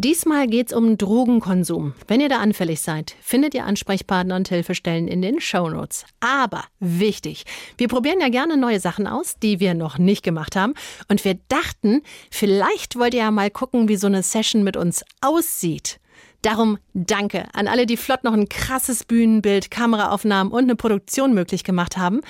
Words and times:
Diesmal 0.00 0.46
geht's 0.46 0.72
um 0.72 0.96
Drogenkonsum. 0.96 1.92
Wenn 2.06 2.20
ihr 2.20 2.28
da 2.28 2.38
anfällig 2.38 2.80
seid, 2.82 3.16
findet 3.20 3.52
ihr 3.52 3.64
Ansprechpartner 3.64 4.36
und 4.36 4.48
Hilfestellen 4.48 5.08
in 5.08 5.22
den 5.22 5.40
Shownotes. 5.40 6.04
Aber 6.20 6.62
wichtig, 6.78 7.44
wir 7.78 7.88
probieren 7.88 8.20
ja 8.20 8.28
gerne 8.28 8.56
neue 8.56 8.78
Sachen 8.78 9.08
aus, 9.08 9.40
die 9.42 9.58
wir 9.58 9.74
noch 9.74 9.98
nicht 9.98 10.22
gemacht 10.22 10.54
haben. 10.54 10.74
Und 11.08 11.24
wir 11.24 11.40
dachten, 11.48 12.02
vielleicht 12.30 12.96
wollt 12.96 13.12
ihr 13.12 13.22
ja 13.22 13.32
mal 13.32 13.50
gucken, 13.50 13.88
wie 13.88 13.96
so 13.96 14.06
eine 14.06 14.22
Session 14.22 14.62
mit 14.62 14.76
uns 14.76 15.02
aussieht. 15.20 15.98
Darum 16.42 16.78
danke 16.94 17.46
an 17.52 17.66
alle, 17.66 17.84
die 17.84 17.96
flott 17.96 18.22
noch 18.22 18.34
ein 18.34 18.48
krasses 18.48 19.02
Bühnenbild, 19.02 19.72
Kameraaufnahmen 19.72 20.52
und 20.52 20.62
eine 20.62 20.76
Produktion 20.76 21.34
möglich 21.34 21.64
gemacht 21.64 21.96
haben. 21.96 22.20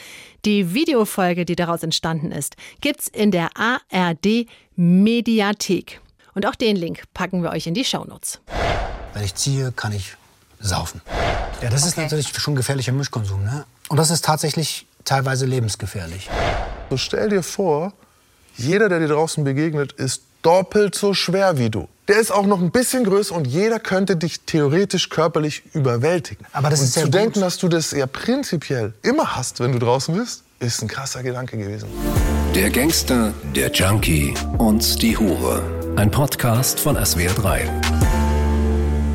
Die 0.46 0.72
Videofolge, 0.72 1.44
die 1.44 1.56
daraus 1.56 1.82
entstanden 1.82 2.32
ist, 2.32 2.56
gibt's 2.80 3.08
in 3.08 3.30
der 3.30 3.50
ARD 3.58 4.46
Mediathek. 4.74 6.00
Und 6.38 6.46
auch 6.46 6.54
den 6.54 6.76
Link 6.76 7.02
packen 7.14 7.42
wir 7.42 7.50
euch 7.50 7.66
in 7.66 7.74
die 7.74 7.84
Shownotes. 7.84 8.38
Wenn 9.12 9.24
ich 9.24 9.34
ziehe, 9.34 9.72
kann 9.72 9.90
ich 9.90 10.16
saufen. 10.60 11.00
Ja, 11.60 11.68
das 11.68 11.84
ist 11.84 11.96
natürlich 11.96 12.28
schon 12.28 12.54
gefährlicher 12.54 12.92
Mischkonsum. 12.92 13.42
Ne? 13.42 13.64
Und 13.88 13.96
das 13.96 14.10
ist 14.10 14.24
tatsächlich 14.24 14.86
teilweise 15.04 15.46
lebensgefährlich. 15.46 16.30
So 16.90 16.96
stell 16.96 17.28
dir 17.28 17.42
vor, 17.42 17.92
jeder, 18.56 18.88
der 18.88 19.00
dir 19.00 19.08
draußen 19.08 19.42
begegnet, 19.42 19.90
ist 19.94 20.22
doppelt 20.42 20.94
so 20.94 21.12
schwer 21.12 21.58
wie 21.58 21.70
du. 21.70 21.88
Der 22.06 22.20
ist 22.20 22.30
auch 22.30 22.46
noch 22.46 22.60
ein 22.60 22.70
bisschen 22.70 23.02
größer 23.02 23.34
und 23.34 23.48
jeder 23.48 23.80
könnte 23.80 24.14
dich 24.14 24.42
theoretisch 24.42 25.08
körperlich 25.08 25.64
überwältigen. 25.74 26.46
Aber 26.52 26.70
das 26.70 26.78
und 26.78 26.86
ist 26.86 26.94
ja 26.94 27.02
zu 27.02 27.08
gut. 27.08 27.14
denken, 27.14 27.40
dass 27.40 27.58
du 27.58 27.66
das 27.66 27.90
ja 27.90 28.06
prinzipiell 28.06 28.94
immer 29.02 29.34
hast, 29.34 29.58
wenn 29.58 29.72
du 29.72 29.80
draußen 29.80 30.14
bist, 30.14 30.44
ist 30.60 30.82
ein 30.82 30.86
krasser 30.86 31.24
Gedanke 31.24 31.58
gewesen. 31.58 31.88
Der 32.54 32.70
Gangster, 32.70 33.34
der 33.56 33.72
Junkie 33.72 34.34
und 34.58 35.02
die 35.02 35.18
Hure. 35.18 35.77
Ein 35.98 36.12
Podcast 36.12 36.78
von 36.78 36.96
SWR3. 36.96 37.68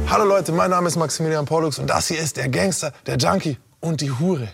Hallo 0.09 0.25
Leute, 0.25 0.51
mein 0.51 0.69
Name 0.69 0.89
ist 0.89 0.97
Maximilian 0.97 1.45
Pollux 1.45 1.79
und 1.79 1.87
das 1.87 2.09
hier 2.09 2.19
ist 2.19 2.35
der 2.35 2.49
Gangster, 2.49 2.91
der 3.05 3.16
Junkie 3.16 3.58
und 3.80 4.02
die 4.02 4.11
Hure. 4.11 4.49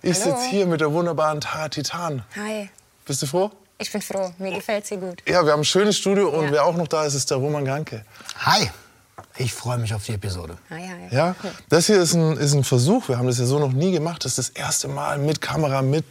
Ich 0.00 0.14
Hallo. 0.22 0.36
sitze 0.36 0.48
hier 0.48 0.66
mit 0.66 0.80
der 0.80 0.92
wunderbaren 0.92 1.40
Tara 1.40 1.68
Titan. 1.70 2.22
Hi, 2.36 2.70
Bist 3.04 3.20
du 3.22 3.26
froh? 3.26 3.50
ich 3.78 3.90
bin 3.90 4.00
froh. 4.00 4.32
Mir 4.38 4.52
gefällt 4.54 4.86
sie 4.86 4.96
gut. 4.96 5.24
Ja, 5.26 5.44
wir 5.44 5.50
haben 5.50 5.62
ein 5.62 5.64
schönes 5.64 5.98
Studio 5.98 6.28
und 6.28 6.44
Ja. 6.46 6.52
wer 6.52 6.64
auch 6.66 6.76
noch 6.76 6.86
da 6.86 7.04
ist, 7.04 7.14
ist 7.14 7.28
der 7.32 7.38
Roman 7.38 7.64
Ganke. 7.64 8.04
Hi, 8.38 8.70
ich 9.38 9.52
freue 9.52 9.78
mich 9.78 9.92
auf 9.92 10.04
die 10.04 10.12
Episode. 10.12 10.58
Hi, 10.70 10.82
hi. 10.86 11.08
Ja, 11.16 11.34
das 11.68 11.88
hier 11.88 12.00
ist 12.00 12.14
ein, 12.14 12.36
ist 12.36 12.54
ein 12.54 12.62
Versuch. 12.62 13.08
Wir 13.08 13.18
haben 13.18 13.26
das 13.26 13.38
ja 13.40 13.44
so 13.44 13.58
noch 13.58 13.72
nie 13.72 13.90
gemacht. 13.90 14.24
Das 14.24 14.38
ist 14.38 14.54
das 14.54 14.62
erste 14.62 14.86
Mal 14.86 15.18
mit 15.18 15.40
Kamera, 15.40 15.82
mit 15.82 16.04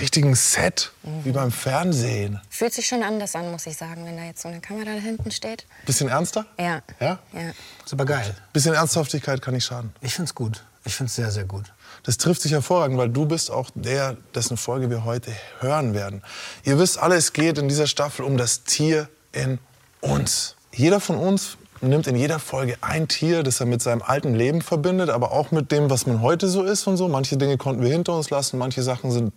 richtigen 0.00 0.34
Set, 0.34 0.92
wie 1.22 1.32
beim 1.32 1.50
Fernsehen. 1.50 2.40
Fühlt 2.50 2.72
sich 2.72 2.86
schon 2.86 3.02
anders 3.02 3.34
an, 3.34 3.50
muss 3.50 3.66
ich 3.66 3.76
sagen, 3.76 4.04
wenn 4.04 4.16
da 4.16 4.24
jetzt 4.24 4.42
so 4.42 4.48
eine 4.48 4.60
Kamera 4.60 4.86
da 4.86 5.00
hinten 5.00 5.30
steht. 5.30 5.66
Bisschen 5.86 6.08
ernster? 6.08 6.46
Ja. 6.58 6.82
Ja? 7.00 7.18
Ja. 7.32 7.52
Ist 7.84 7.92
aber 7.92 8.04
geil. 8.04 8.34
Bisschen 8.52 8.74
Ernsthaftigkeit 8.74 9.42
kann 9.42 9.54
nicht 9.54 9.64
schaden. 9.64 9.92
Ich 10.00 10.14
find's 10.14 10.34
gut. 10.34 10.64
Ich 10.84 10.94
find's 10.94 11.14
sehr, 11.14 11.30
sehr 11.30 11.44
gut. 11.44 11.72
Das 12.02 12.18
trifft 12.18 12.42
sich 12.42 12.52
hervorragend, 12.52 12.98
weil 12.98 13.08
du 13.08 13.24
bist 13.24 13.50
auch 13.50 13.70
der, 13.74 14.16
dessen 14.34 14.56
Folge 14.56 14.90
wir 14.90 15.04
heute 15.04 15.32
hören 15.60 15.94
werden. 15.94 16.22
Ihr 16.64 16.78
wisst 16.78 16.98
alle, 16.98 17.14
es 17.16 17.32
geht 17.32 17.58
in 17.58 17.68
dieser 17.68 17.86
Staffel 17.86 18.24
um 18.24 18.36
das 18.36 18.64
Tier 18.64 19.08
in 19.32 19.58
uns. 20.00 20.56
Jeder 20.72 21.00
von 21.00 21.16
uns 21.16 21.56
nimmt 21.80 22.06
in 22.06 22.16
jeder 22.16 22.38
Folge 22.38 22.76
ein 22.82 23.08
Tier, 23.08 23.42
das 23.42 23.60
er 23.60 23.66
mit 23.66 23.82
seinem 23.82 24.02
alten 24.02 24.34
Leben 24.34 24.60
verbindet, 24.60 25.08
aber 25.10 25.32
auch 25.32 25.50
mit 25.50 25.72
dem, 25.72 25.88
was 25.88 26.06
man 26.06 26.20
heute 26.20 26.48
so 26.48 26.62
ist 26.62 26.86
und 26.86 26.96
so. 26.96 27.08
Manche 27.08 27.36
Dinge 27.36 27.56
konnten 27.56 27.82
wir 27.82 27.90
hinter 27.90 28.14
uns 28.16 28.30
lassen, 28.30 28.58
manche 28.58 28.82
Sachen 28.82 29.10
sind 29.10 29.32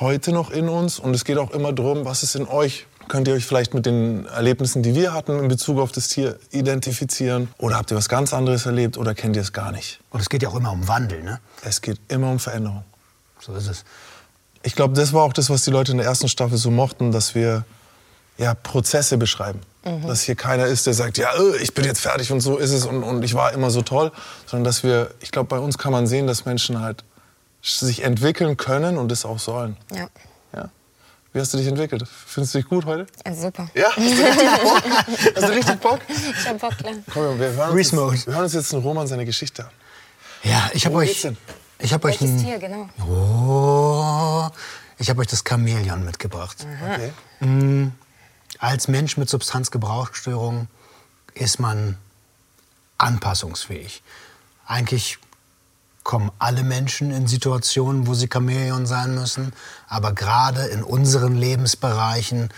heute 0.00 0.32
noch 0.32 0.50
in 0.50 0.68
uns. 0.68 0.98
Und 0.98 1.14
es 1.14 1.24
geht 1.24 1.38
auch 1.38 1.50
immer 1.50 1.72
darum, 1.72 2.04
was 2.04 2.22
ist 2.22 2.34
in 2.34 2.46
euch. 2.46 2.86
Könnt 3.08 3.28
ihr 3.28 3.34
euch 3.34 3.44
vielleicht 3.44 3.74
mit 3.74 3.84
den 3.84 4.26
Erlebnissen, 4.26 4.82
die 4.82 4.94
wir 4.94 5.12
hatten 5.12 5.38
in 5.38 5.48
Bezug 5.48 5.78
auf 5.78 5.92
das 5.92 6.08
Tier, 6.08 6.38
identifizieren? 6.50 7.48
Oder 7.58 7.76
habt 7.76 7.90
ihr 7.90 7.96
was 7.96 8.08
ganz 8.08 8.32
anderes 8.32 8.66
erlebt 8.66 8.96
oder 8.96 9.14
kennt 9.14 9.36
ihr 9.36 9.42
es 9.42 9.52
gar 9.52 9.72
nicht? 9.72 10.00
Und 10.10 10.20
es 10.20 10.28
geht 10.28 10.42
ja 10.42 10.48
auch 10.48 10.56
immer 10.56 10.72
um 10.72 10.86
Wandel, 10.88 11.22
ne? 11.22 11.40
Es 11.62 11.80
geht 11.80 11.98
immer 12.08 12.30
um 12.30 12.38
Veränderung. 12.38 12.84
So 13.40 13.54
ist 13.54 13.68
es. 13.68 13.84
Ich 14.62 14.74
glaube, 14.74 14.94
das 14.94 15.12
war 15.12 15.24
auch 15.24 15.32
das, 15.32 15.50
was 15.50 15.64
die 15.64 15.70
Leute 15.70 15.92
in 15.92 15.98
der 15.98 16.06
ersten 16.06 16.28
Staffel 16.28 16.56
so 16.56 16.70
mochten, 16.70 17.10
dass 17.10 17.34
wir 17.34 17.64
ja, 18.38 18.54
Prozesse 18.54 19.18
beschreiben. 19.18 19.60
Dass 20.06 20.22
hier 20.22 20.36
keiner 20.36 20.66
ist, 20.66 20.86
der 20.86 20.94
sagt, 20.94 21.18
ja, 21.18 21.30
äh, 21.34 21.56
ich 21.56 21.74
bin 21.74 21.84
jetzt 21.84 22.00
fertig 22.00 22.30
und 22.30 22.40
so 22.40 22.56
ist 22.56 22.70
es 22.70 22.86
und, 22.86 23.02
und 23.02 23.24
ich 23.24 23.34
war 23.34 23.52
immer 23.52 23.70
so 23.70 23.82
toll. 23.82 24.12
Sondern 24.46 24.64
dass 24.64 24.84
wir, 24.84 25.10
ich 25.18 25.32
glaube, 25.32 25.48
bei 25.48 25.58
uns 25.58 25.76
kann 25.76 25.90
man 25.90 26.06
sehen, 26.06 26.28
dass 26.28 26.44
Menschen 26.44 26.80
halt 26.80 27.02
sich 27.62 28.02
entwickeln 28.02 28.56
können 28.56 28.98
und 28.98 29.08
das 29.08 29.24
auch 29.24 29.38
sollen. 29.38 29.76
Ja. 29.92 30.08
Ja. 30.54 30.70
Wie 31.32 31.40
hast 31.40 31.54
du 31.54 31.58
dich 31.58 31.66
entwickelt? 31.68 32.06
Findest 32.26 32.54
du 32.54 32.58
dich 32.58 32.68
gut 32.68 32.84
heute? 32.84 33.06
ja 33.24 33.34
super. 33.34 33.68
Ja? 33.74 33.88
Hast 33.96 33.98
du 33.98 34.12
richtig 34.12 34.60
Bock? 34.60 34.82
Hast 35.36 35.42
du 35.42 35.52
richtig 35.52 35.80
Bock? 35.80 36.00
Ich 36.08 36.48
hab 36.48 36.58
Bock, 36.58 36.76
klar. 36.76 36.94
Komm, 37.12 37.38
wir 37.38 37.52
hören, 37.52 37.70
uns 37.70 37.90
jetzt, 37.90 38.26
wir 38.26 38.34
hören 38.34 38.44
uns 38.44 38.52
jetzt 38.52 38.74
einen 38.74 38.82
Roman 38.82 39.06
seine 39.06 39.24
Geschichte 39.24 39.64
an. 39.64 39.70
Ja, 40.42 40.70
ich 40.74 40.84
habe 40.84 40.96
euch. 40.96 41.22
denn? 41.22 41.36
Ich 41.78 41.92
habe 41.92 42.08
euch 42.08 42.20
ein. 42.20 42.38
Tier, 42.38 42.58
genau. 42.58 42.88
Oh, 43.06 44.48
ich 44.98 45.08
habe 45.08 45.20
euch 45.20 45.28
das 45.28 45.42
Chamäleon 45.48 46.04
mitgebracht. 46.04 46.66
Okay. 47.40 47.90
Als 48.58 48.88
Mensch 48.88 49.16
mit 49.16 49.28
Substanzgebrauchsstörung 49.28 50.68
ist 51.34 51.58
man 51.58 51.96
anpassungsfähig. 52.98 54.02
Eigentlich 54.66 55.18
kommen 56.02 56.30
alle 56.38 56.62
Menschen 56.64 57.10
in 57.12 57.26
Situationen, 57.26 58.06
wo 58.06 58.14
sie 58.14 58.28
Chamäleon 58.32 58.86
sein 58.86 59.14
müssen. 59.14 59.52
Aber 59.88 60.12
gerade 60.12 60.66
in 60.66 60.82
unseren 60.82 61.36
Lebensbereichen 61.36 62.50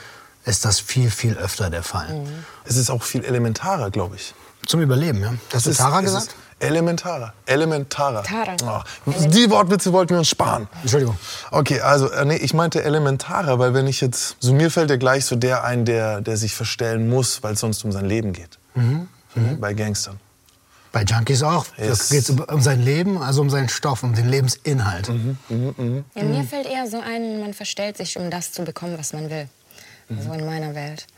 ist 0.44 0.65
das 0.65 0.81
viel, 0.81 1.10
viel 1.10 1.34
öfter 1.37 1.71
der 1.71 1.82
Fall. 1.82 2.22
Es 2.65 2.77
ist 2.77 2.91
auch 2.91 3.03
viel 3.03 3.25
elementarer, 3.25 3.91
glaube 3.91 4.16
ich. 4.16 4.34
Zum 4.66 4.81
Überleben, 4.81 5.21
ja? 5.22 5.34
Hast 5.53 5.66
du 5.66 5.71
ist- 5.71 5.77
Tara 5.78 5.99
es 5.99 6.05
gesagt? 6.05 6.27
ist 6.28 6.34
Elementarer. 6.60 7.34
Elementarer. 7.44 8.22
Tara. 8.22 8.56
Oh, 8.65 9.10
die 9.28 9.50
Wortwitze 9.50 9.93
wollten 9.93 10.11
wir 10.11 10.19
uns 10.19 10.28
sparen. 10.28 10.69
Entschuldigung. 10.81 11.19
Okay, 11.50 11.81
also 11.81 12.11
äh, 12.11 12.25
nee, 12.25 12.37
ich 12.37 12.55
meinte 12.55 12.82
elementarer, 12.84 13.59
weil 13.59 13.75
wenn 13.75 13.87
ich 13.87 14.00
jetzt, 14.00 14.37
so 14.41 14.55
mir 14.55 14.71
fällt 14.71 14.88
ja 14.88 14.97
gleich 14.97 15.26
so 15.26 15.37
der 15.37 15.65
ein, 15.65 15.84
der, 15.84 16.21
der 16.22 16.37
sich 16.38 16.55
verstellen 16.55 17.11
muss, 17.11 17.43
weil 17.43 17.55
es 17.55 17.61
sonst 17.61 17.84
um 17.84 17.93
sein 17.93 18.06
Leben 18.06 18.32
geht. 18.32 18.59
Mhm. 18.75 19.09
Bei 19.61 19.75
Gangstern. 19.75 20.19
Bei 20.94 21.03
Junkies 21.03 21.43
auch. 21.43 21.66
Yes. 21.77 22.09
Das 22.09 22.09
geht 22.09 22.31
um 22.41 22.60
sein 22.62 22.81
Leben, 22.81 23.21
also 23.21 23.41
um 23.41 23.50
seinen 23.50 23.69
Stoff, 23.69 24.05
um 24.05 24.15
den 24.15 24.28
Lebensinhalt. 24.28 25.09
Ja, 25.09 26.22
mir 26.22 26.44
fällt 26.44 26.66
eher 26.66 26.88
so 26.88 27.00
ein, 27.00 27.41
man 27.41 27.53
verstellt 27.53 27.97
sich, 27.97 28.16
um 28.16 28.31
das 28.31 28.53
zu 28.53 28.62
bekommen, 28.62 28.97
was 28.97 29.12
man 29.12 29.28
will. 29.28 29.49
So 30.09 30.32
in 30.32 30.47
meiner 30.47 30.77
Welt. 30.77 31.09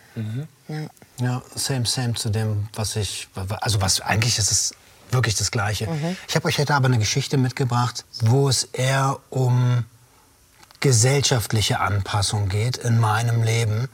Ja. 0.69 0.87
Ja, 1.21 1.43
same, 1.55 1.85
same 1.85 2.15
zu 2.15 2.31
dem, 2.31 2.69
was 2.73 2.97
ich. 2.97 3.29
Also, 3.61 3.83
was 3.83 4.01
eigentlich 4.01 4.39
ist 4.39 4.51
es 4.51 4.75
wirklich 5.11 5.35
das 5.35 5.51
Gleiche. 5.51 5.87
Ich 6.27 6.35
habe 6.37 6.49
euch 6.49 6.59
heute 6.59 6.75
aber 6.75 6.87
eine 6.87 6.99
Geschichte 6.99 7.37
mitgebracht, 7.37 8.07
wo 8.23 8.49
es 8.49 8.65
eher 8.65 9.19
um 9.29 9.85
gesellschaftliche 10.81 11.81
Anpassung 11.81 12.49
geht 12.49 12.79
in 12.79 12.99
meinem 12.99 13.43
Leben, 13.43 13.89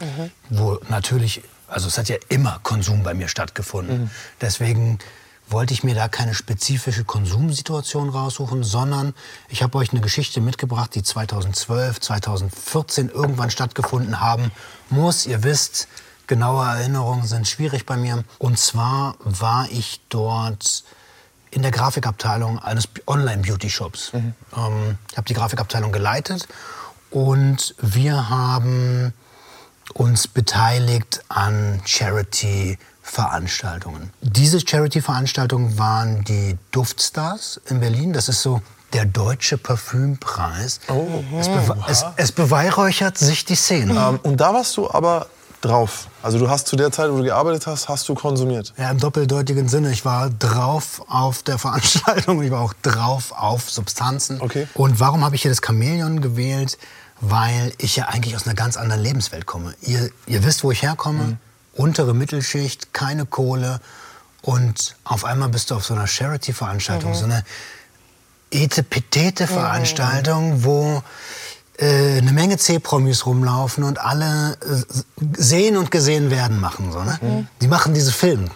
wo 0.48 0.78
natürlich, 0.88 1.42
also 1.66 1.88
es 1.88 1.98
hat 1.98 2.08
ja 2.08 2.16
immer 2.28 2.60
Konsum 2.62 3.02
bei 3.02 3.14
mir 3.14 3.26
stattgefunden. 3.26 4.12
Deswegen 4.40 5.00
wollte 5.52 5.74
ich 5.74 5.84
mir 5.84 5.94
da 5.94 6.08
keine 6.08 6.34
spezifische 6.34 7.04
Konsumsituation 7.04 8.08
raussuchen, 8.08 8.64
sondern 8.64 9.14
ich 9.48 9.62
habe 9.62 9.78
euch 9.78 9.92
eine 9.92 10.00
Geschichte 10.00 10.40
mitgebracht, 10.40 10.94
die 10.94 11.02
2012, 11.02 12.00
2014 12.00 13.08
irgendwann 13.10 13.50
stattgefunden 13.50 14.20
haben 14.20 14.50
muss. 14.90 15.26
Ihr 15.26 15.42
wisst, 15.44 15.88
genaue 16.26 16.64
Erinnerungen 16.64 17.26
sind 17.26 17.46
schwierig 17.46 17.86
bei 17.86 17.96
mir. 17.96 18.24
Und 18.38 18.58
zwar 18.58 19.16
war 19.24 19.68
ich 19.70 20.00
dort 20.08 20.84
in 21.50 21.62
der 21.62 21.70
Grafikabteilung 21.70 22.58
eines 22.58 22.88
Online-Beauty-Shops. 23.06 24.12
Ähm, 24.14 24.98
ich 25.10 25.16
habe 25.16 25.26
die 25.28 25.34
Grafikabteilung 25.34 25.92
geleitet 25.92 26.48
und 27.10 27.74
wir 27.78 28.30
haben 28.30 29.12
uns 29.92 30.26
beteiligt 30.26 31.22
an 31.28 31.82
Charity-Veranstaltungen. 33.12 34.10
Diese 34.20 34.60
Charity-Veranstaltungen 34.60 35.78
waren 35.78 36.24
die 36.24 36.56
Duftstars 36.70 37.60
in 37.66 37.80
Berlin. 37.80 38.12
Das 38.12 38.28
ist 38.28 38.42
so 38.42 38.62
der 38.92 39.04
deutsche 39.04 39.58
Parfümpreis. 39.58 40.80
Oh. 40.88 41.22
es, 41.38 41.48
bewe 41.48 41.76
es, 41.88 42.04
es 42.16 42.32
beweihräuchert 42.32 43.18
sich 43.18 43.44
die 43.44 43.54
Szene. 43.54 43.94
Ähm, 43.94 44.20
und 44.22 44.40
da 44.40 44.52
warst 44.54 44.76
du 44.76 44.90
aber 44.90 45.26
drauf. 45.60 46.08
Also 46.22 46.38
du 46.38 46.48
hast 46.48 46.66
zu 46.66 46.76
der 46.76 46.90
Zeit, 46.90 47.10
wo 47.10 47.18
du 47.18 47.24
gearbeitet 47.24 47.66
hast, 47.66 47.88
hast 47.88 48.08
du 48.08 48.14
konsumiert. 48.14 48.72
Ja, 48.76 48.90
im 48.90 48.98
doppeldeutigen 48.98 49.68
Sinne. 49.68 49.92
Ich 49.92 50.04
war 50.04 50.28
drauf 50.30 51.02
auf 51.06 51.42
der 51.42 51.58
Veranstaltung, 51.58 52.42
ich 52.42 52.50
war 52.50 52.60
auch 52.60 52.74
drauf 52.82 53.32
auf 53.32 53.70
Substanzen. 53.70 54.40
Okay. 54.40 54.66
Und 54.74 55.00
warum 55.00 55.24
habe 55.24 55.36
ich 55.36 55.42
hier 55.42 55.50
das 55.50 55.60
Chamäleon 55.64 56.20
gewählt? 56.20 56.78
Weil 57.24 57.72
ich 57.78 57.94
ja 57.94 58.06
eigentlich 58.06 58.34
aus 58.34 58.46
einer 58.46 58.56
ganz 58.56 58.76
anderen 58.76 59.00
Lebenswelt 59.00 59.46
komme. 59.46 59.74
Ihr, 59.82 60.10
ihr 60.26 60.42
wisst, 60.42 60.64
wo 60.64 60.72
ich 60.72 60.82
herkomme. 60.82 61.38
Untere 61.74 62.14
Mittelschicht, 62.14 62.92
keine 62.92 63.26
Kohle. 63.26 63.80
Und 64.42 64.96
auf 65.04 65.24
einmal 65.24 65.48
bist 65.48 65.70
du 65.70 65.76
auf 65.76 65.84
so 65.84 65.94
einer 65.94 66.06
Charity-Veranstaltung, 66.06 67.14
so 67.14 67.24
eine 67.24 67.44
Etepetete-Veranstaltung, 68.50 70.64
wo 70.64 71.02
äh, 71.78 72.18
eine 72.18 72.32
Menge 72.32 72.58
C-Promis 72.58 73.26
rumlaufen 73.26 73.84
und 73.84 74.00
alle 74.00 74.58
äh, 74.60 74.82
sehen 75.36 75.76
und 75.76 75.90
gesehen 75.90 76.30
werden 76.30 76.60
machen. 76.60 76.92
So, 76.92 77.02
ne? 77.02 77.46
Die 77.60 77.68
machen 77.68 77.94
diese 77.94 78.12
Filme. 78.12 78.50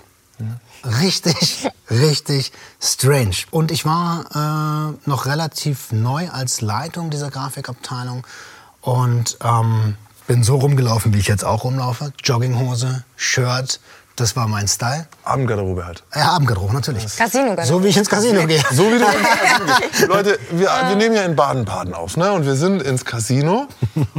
Richtig, 0.85 1.69
richtig 1.91 2.53
strange. 2.81 3.37
Und 3.51 3.71
ich 3.71 3.85
war 3.85 4.95
äh, 4.95 5.09
noch 5.09 5.27
relativ 5.27 5.93
neu 5.93 6.29
als 6.29 6.61
Leitung 6.61 7.11
dieser 7.11 7.31
Grafikabteilung 7.31 8.27
und 8.81 9.39
ähm, 9.43 9.97
bin 10.27 10.43
so 10.43 10.57
rumgelaufen, 10.57 11.15
wie 11.15 11.19
ich 11.19 11.29
jetzt 11.29 11.45
auch 11.45 11.65
rumlaufe. 11.65 12.13
Jogginghose, 12.23 13.05
Shirt, 13.17 13.81
das 14.17 14.35
war 14.37 14.49
mein 14.49 14.67
Style. 14.67 15.07
Abendgarderobe 15.25 15.85
halt. 15.87 16.03
Ja, 16.15 16.33
Abendgarderobe, 16.33 16.75
natürlich. 16.75 17.17
Casino 17.17 17.55
So 17.65 17.83
wie 17.85 17.89
ich 17.89 17.97
ins 17.97 18.09
Casino 18.09 18.47
gehe. 18.47 18.63
So 18.73 18.85
wie 18.93 18.99
du 18.99 19.05
Leute, 20.09 20.39
wir, 20.51 20.69
wir 20.89 20.97
nehmen 20.97 21.15
ja 21.15 21.23
in 21.23 21.37
Baden-Baden 21.37 21.95
auf, 21.95 22.17
ne? 22.17 22.33
Und 22.33 22.45
wir 22.47 22.55
sind 22.57 22.83
ins 22.83 23.05
Casino. 23.05 23.67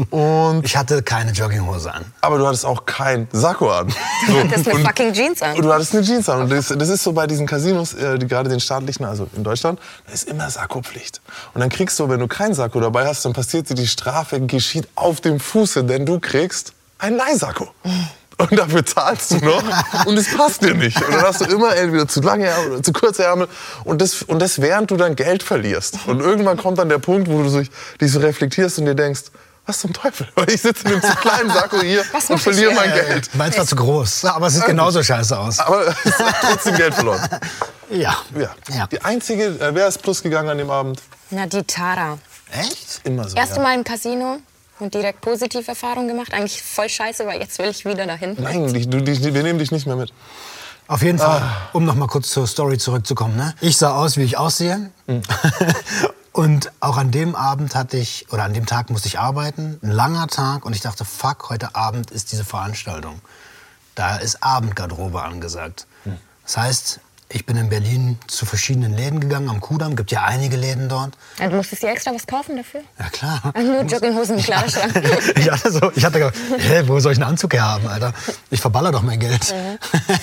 Und, 0.10 0.64
Ich 0.66 0.78
hatte 0.78 1.02
keine 1.04 1.32
Jogginghose 1.32 1.94
an. 1.94 2.06
aber 2.22 2.38
du 2.38 2.48
hattest 2.48 2.66
auch 2.66 2.86
kein 2.86 3.28
Sakko 3.32 3.72
an. 3.72 3.90
So. 4.28 4.34
Du 4.34 4.40
hattest 4.50 4.68
eine 4.68 4.78
Und- 4.80 4.86
fucking 4.86 5.14
Jeans 5.14 5.42
an. 5.42 5.56
Und 5.58 5.64
du 5.64 5.74
hattest 5.74 5.94
eine 5.96 6.04
Jeans 6.04 6.30
an. 6.30 6.42
Und 6.42 6.52
das, 6.52 6.68
das 6.68 6.90
ist 6.90 7.04
so 7.04 7.12
bei 7.14 7.28
diesen 7.28 7.48
Casinos, 7.48 7.94
äh, 7.94 8.18
die, 8.20 8.28
gerade 8.28 8.50
den 8.50 8.60
staatlichen, 8.60 9.06
also 9.06 9.28
in 9.36 9.44
Deutschland, 9.44 9.80
da 10.06 10.14
ist 10.14 10.28
immer 10.28 10.50
Sakkopflicht. 10.50 11.22
Und 11.54 11.62
dann 11.62 11.70
kriegst 11.70 12.00
du, 12.00 12.08
wenn 12.10 12.20
du 12.20 12.28
kein 12.28 12.54
Sakko 12.54 12.80
dabei 12.80 13.06
hast, 13.08 13.26
dann 13.26 13.34
passiert 13.34 13.70
dir 13.70 13.76
die 13.76 13.88
Strafe, 13.88 14.40
geschieht 14.42 14.88
auf 14.96 15.22
dem 15.22 15.40
Fuße, 15.40 15.84
denn 15.84 16.06
du 16.06 16.20
kriegst 16.20 16.74
ein 17.00 17.16
Leihsakko. 17.16 17.68
Und 18.38 18.58
dafür 18.58 18.86
zahlst 18.86 19.32
du 19.32 19.38
noch 19.38 19.64
und 20.06 20.16
es 20.18 20.36
passt 20.36 20.62
dir 20.64 20.76
nicht. 20.76 21.02
Und 21.04 21.12
dann 21.12 21.24
hast 21.24 21.42
du 21.42 21.46
immer 21.46 21.76
entweder 21.76 22.08
zu 22.08 22.22
lange 22.22 22.46
Ärmel 22.46 22.74
oder 22.74 22.84
zu 22.84 22.94
kurze 22.94 23.24
Ärmel 23.24 23.48
und 23.84 24.00
das, 24.00 24.22
und 24.22 24.40
das 24.40 24.62
während 24.62 24.92
du 24.92 24.98
dann 24.98 25.16
Geld 25.16 25.42
verlierst. 25.42 25.98
Und 26.06 26.20
irgendwann 26.20 26.58
kommt 26.58 26.78
dann 26.78 26.90
der 26.90 27.00
Punkt, 27.00 27.30
wo 27.30 27.42
du 27.42 27.50
dich, 28.00 28.12
so 28.12 28.20
reflektierst 28.20 28.78
und 28.78 28.86
dir 28.86 28.94
denkst, 28.96 29.24
was 29.66 29.80
zum 29.80 29.92
Teufel? 29.92 30.28
Weil 30.36 30.52
ich 30.52 30.62
sitze 30.62 30.88
in 30.88 30.94
einem 30.94 31.02
zu 31.02 31.16
kleinen 31.16 31.50
Sakko 31.50 31.82
hier 31.82 32.06
Was 32.14 32.30
und 32.30 32.38
ich 32.38 32.42
verliere 32.42 32.74
mein 32.74 32.94
Geld. 32.94 33.34
Meins 33.36 33.58
war 33.58 33.66
zu 33.66 33.76
groß, 33.76 34.26
aber 34.26 34.48
es 34.48 34.54
sieht 34.54 34.66
genauso 34.66 35.04
scheiße 35.04 35.38
aus. 35.38 35.60
Aber 35.60 35.88
es 35.88 36.20
hat 36.20 36.36
trotzdem 36.42 36.76
Geld 36.76 36.94
verloren. 36.94 37.28
Ja. 37.90 38.18
Ja. 38.38 38.50
ja. 38.70 38.88
Die 38.88 39.02
einzige, 39.02 39.46
äh, 39.46 39.74
wer 39.74 39.88
ist 39.88 40.02
plus 40.02 40.22
gegangen 40.22 40.50
an 40.50 40.58
dem 40.58 40.70
Abend? 40.70 41.02
Na, 41.32 41.48
die 41.48 41.64
Tara. 41.64 42.18
Echt? 42.52 43.02
Immer 43.04 43.28
so. 43.28 43.36
Erste 43.36 43.58
ja. 43.58 43.62
Mal 43.62 43.76
im 43.76 43.84
Casino 43.84 44.40
und 44.80 44.94
direkt 44.94 45.22
positive 45.22 45.68
Erfahrungen 45.68 46.08
gemacht. 46.08 46.34
Eigentlich 46.34 46.62
voll 46.62 46.90
scheiße, 46.90 47.26
weil 47.26 47.40
jetzt 47.40 47.60
will 47.60 47.70
ich 47.70 47.86
wieder 47.86 48.06
dahin. 48.06 48.36
Nein, 48.40 48.74
dich, 48.74 48.90
du, 48.90 49.02
dich, 49.02 49.24
wir 49.24 49.44
nehmen 49.44 49.60
dich 49.60 49.72
nicht 49.72 49.86
mehr 49.86 49.96
mit. 49.96 50.14
Auf 50.88 51.02
jeden 51.04 51.20
Fall, 51.20 51.42
um 51.74 51.84
noch 51.84 51.96
mal 51.96 52.08
kurz 52.08 52.30
zur 52.30 52.48
Story 52.48 52.78
zurückzukommen. 52.78 53.36
Ne? 53.36 53.54
Ich 53.60 53.78
sah 53.78 53.96
aus, 53.96 54.16
wie 54.16 54.24
ich 54.24 54.38
aussehe. 54.38 54.92
und 56.32 56.72
auch 56.80 56.98
an 56.98 57.12
dem 57.12 57.36
Abend 57.36 57.76
hatte 57.76 57.98
ich, 57.98 58.28
oder 58.32 58.44
an 58.44 58.54
dem 58.54 58.66
Tag 58.66 58.90
musste 58.90 59.10
ich 59.10 59.20
arbeiten. 59.20 59.80
Ein 59.84 59.92
langer 59.92 60.28
Tag. 60.28 60.66
Und 60.66 60.76
ich 60.76 60.82
dachte, 60.82 61.04
fuck, 61.04 61.50
heute 61.50 61.76
Abend 61.76 62.12
ist 62.12 62.32
diese 62.32 62.46
Veranstaltung. 62.46 63.20
Da 63.96 64.16
ist 64.18 64.44
Abendgarderobe 64.44 65.22
angesagt. 65.24 65.88
Das 66.46 66.56
heißt, 66.56 67.00
ich 67.30 67.46
bin 67.46 67.58
in 67.58 67.70
Berlin 67.70 68.18
zu 68.28 68.46
verschiedenen 68.46 68.96
Läden 68.96 69.20
gegangen, 69.20 69.50
am 69.50 69.60
Kudamm. 69.60 69.96
Gibt 69.96 70.12
ja 70.12 70.24
einige 70.24 70.56
Läden 70.56 70.88
dort. 70.88 71.18
Ja, 71.40 71.50
du 71.50 71.58
musstest 71.58 71.84
dir 71.84 71.90
extra 71.90 72.14
was 72.14 72.26
kaufen 72.26 72.56
dafür? 72.56 72.82
Ja, 72.98 73.10
klar. 73.10 73.52
Also 73.54 73.72
nur 73.72 73.82
Jogginghosen 73.82 74.38
Kleiderschrank. 74.38 74.94
ich 75.36 75.52
hatte 75.52 75.72
so, 75.72 75.92
ich 75.94 76.06
hatte 76.06 76.20
gedacht, 76.20 76.36
hä, 76.58 76.84
wo 76.86 77.00
soll 77.00 77.12
ich 77.12 77.18
einen 77.18 77.30
Anzug 77.30 77.54
herhaben, 77.54 77.88
Alter? 77.88 78.14
Ich 78.50 78.62
verballer 78.62 78.92
doch 78.92 79.02
mein 79.02 79.20
Geld. 79.20 79.54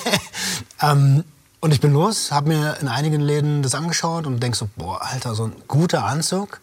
ähm, 0.83 1.25
und 1.61 1.73
ich 1.73 1.81
bin 1.81 1.93
los, 1.93 2.31
habe 2.33 2.49
mir 2.49 2.77
in 2.81 2.89
einigen 2.89 3.21
Läden 3.21 3.63
das 3.63 3.75
angeschaut 3.75 4.27
und 4.27 4.43
denk 4.43 4.57
so, 4.57 4.69
boah, 4.77 5.03
Alter, 5.03 5.35
so 5.35 5.45
ein 5.45 5.53
guter 5.69 6.05
Anzug 6.05 6.61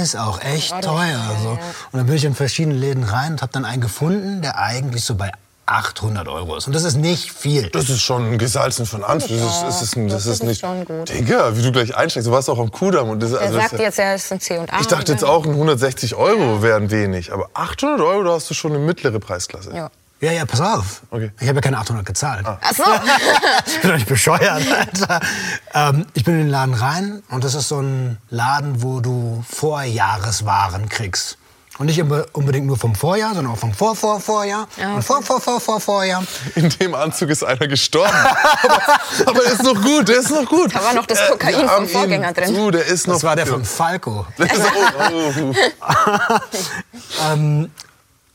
ist 0.00 0.16
auch 0.16 0.40
echt 0.40 0.70
teuer. 0.82 1.36
So. 1.42 1.50
Und 1.50 1.58
dann 1.92 2.06
bin 2.06 2.16
ich 2.16 2.24
in 2.24 2.34
verschiedene 2.34 2.74
Läden 2.74 3.04
rein 3.04 3.32
und 3.32 3.42
habe 3.42 3.52
dann 3.52 3.64
einen 3.64 3.80
gefunden, 3.80 4.42
der 4.42 4.58
eigentlich 4.58 5.04
so 5.04 5.14
bei 5.14 5.30
800 5.68 6.26
Euro 6.28 6.56
ist. 6.56 6.66
Und 6.66 6.72
das 6.74 6.84
ist 6.84 6.96
nicht 6.96 7.30
viel. 7.32 7.68
Das 7.70 7.88
ist 7.90 8.00
schon 8.02 8.38
gesalzen 8.38 8.86
von 8.86 9.04
Anfang. 9.04 9.38
Das 9.38 9.46
ist, 9.56 9.62
das 9.62 9.82
ist, 9.82 9.96
ein- 9.96 10.08
das 10.08 10.24
das 10.24 10.26
ist 10.26 10.32
ist 10.40 10.42
nicht. 10.44 10.60
schon 10.60 10.84
gut. 10.84 11.08
Digga, 11.08 11.56
wie 11.56 11.62
du 11.62 11.70
gleich 11.72 11.94
einsteigst. 11.96 12.26
Du 12.26 12.32
warst 12.32 12.48
auch 12.50 12.58
am 12.58 12.70
Kudamm. 12.70 13.08
Und 13.10 13.22
das, 13.22 13.32
Er 13.32 13.40
also 13.40 13.58
das, 13.58 13.70
sagt 13.70 13.82
jetzt, 13.82 13.98
ja, 13.98 14.12
es 14.14 14.28
sind 14.28 14.42
C 14.42 14.58
und 14.58 14.72
A. 14.72 14.80
ich 14.80 14.86
dachte 14.86 15.12
jetzt 15.12 15.24
auch, 15.24 15.44
160 15.46 16.14
Euro 16.14 16.62
wären 16.62 16.90
wenig. 16.90 17.32
Aber 17.32 17.50
800 17.54 18.00
Euro, 18.00 18.24
da 18.24 18.30
hast 18.32 18.48
du 18.50 18.54
schon 18.54 18.72
eine 18.72 18.80
mittlere 18.80 19.18
Preisklasse. 19.20 19.72
Ja. 19.74 19.90
Ja, 20.20 20.32
ja, 20.32 20.44
pass 20.46 20.60
auf. 20.60 21.02
Okay. 21.12 21.30
Ich 21.38 21.46
habe 21.46 21.58
ja 21.58 21.60
keine 21.60 21.78
800 21.78 22.04
gezahlt. 22.04 22.44
Ach 22.44 22.58
so. 22.74 22.82
Ich 23.66 23.80
bin 23.80 23.90
doch 23.90 23.96
nicht 23.96 24.08
bescheuert, 24.08 24.42
Alter. 24.50 25.20
Ähm, 25.74 26.06
ich 26.14 26.24
bin 26.24 26.34
in 26.34 26.40
den 26.40 26.48
Laden 26.50 26.74
rein 26.74 27.22
und 27.30 27.44
das 27.44 27.54
ist 27.54 27.68
so 27.68 27.80
ein 27.80 28.18
Laden, 28.28 28.82
wo 28.82 28.98
du 28.98 29.44
Vorjahreswaren 29.48 30.88
kriegst. 30.88 31.37
Und 31.78 31.86
nicht 31.86 32.02
unbedingt 32.32 32.66
nur 32.66 32.76
vom 32.76 32.94
Vorjahr, 32.94 33.34
sondern 33.34 33.54
auch 33.54 33.58
vom 33.58 33.72
Vor-Vor-Vorjahr. 33.72 34.66
Und 34.96 35.02
Vor-Vor-Vor-Vor-Vorjahr. 35.02 36.24
In 36.56 36.68
dem 36.70 36.94
Anzug 36.94 37.30
ist 37.30 37.44
einer 37.44 37.68
gestorben. 37.68 38.12
aber, 38.12 38.82
aber 39.26 39.40
der 39.42 39.52
ist 39.52 39.62
noch 39.62 39.80
gut, 39.80 40.08
der 40.08 40.16
ist 40.18 40.30
noch 40.30 40.44
gut. 40.46 40.74
Da 40.74 40.82
war 40.82 40.94
noch 40.94 41.06
das 41.06 41.20
Äh, 41.20 41.30
Kokain 41.30 41.54
wir 41.54 41.68
vom 41.68 41.88
Vorgänger 41.88 42.32
drin. 42.32 42.54
Du, 42.54 42.70
der 42.72 42.84
ist 42.84 43.06
noch. 43.06 43.14
Das 43.14 43.22
war 43.24 43.36
der 43.36 43.46
von 43.46 43.64
Falco. 43.64 44.26
Oh, 45.10 45.32
oh, 45.40 45.52
oh. 45.52 45.54
Ähm, 47.32 47.70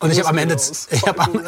und 0.03 0.11
ich 0.11 0.19
habe 0.19 0.29
am 0.29 0.37
Ende, 0.37 0.57
ich 0.89 1.07
habe 1.07 1.19
am, 1.21 1.41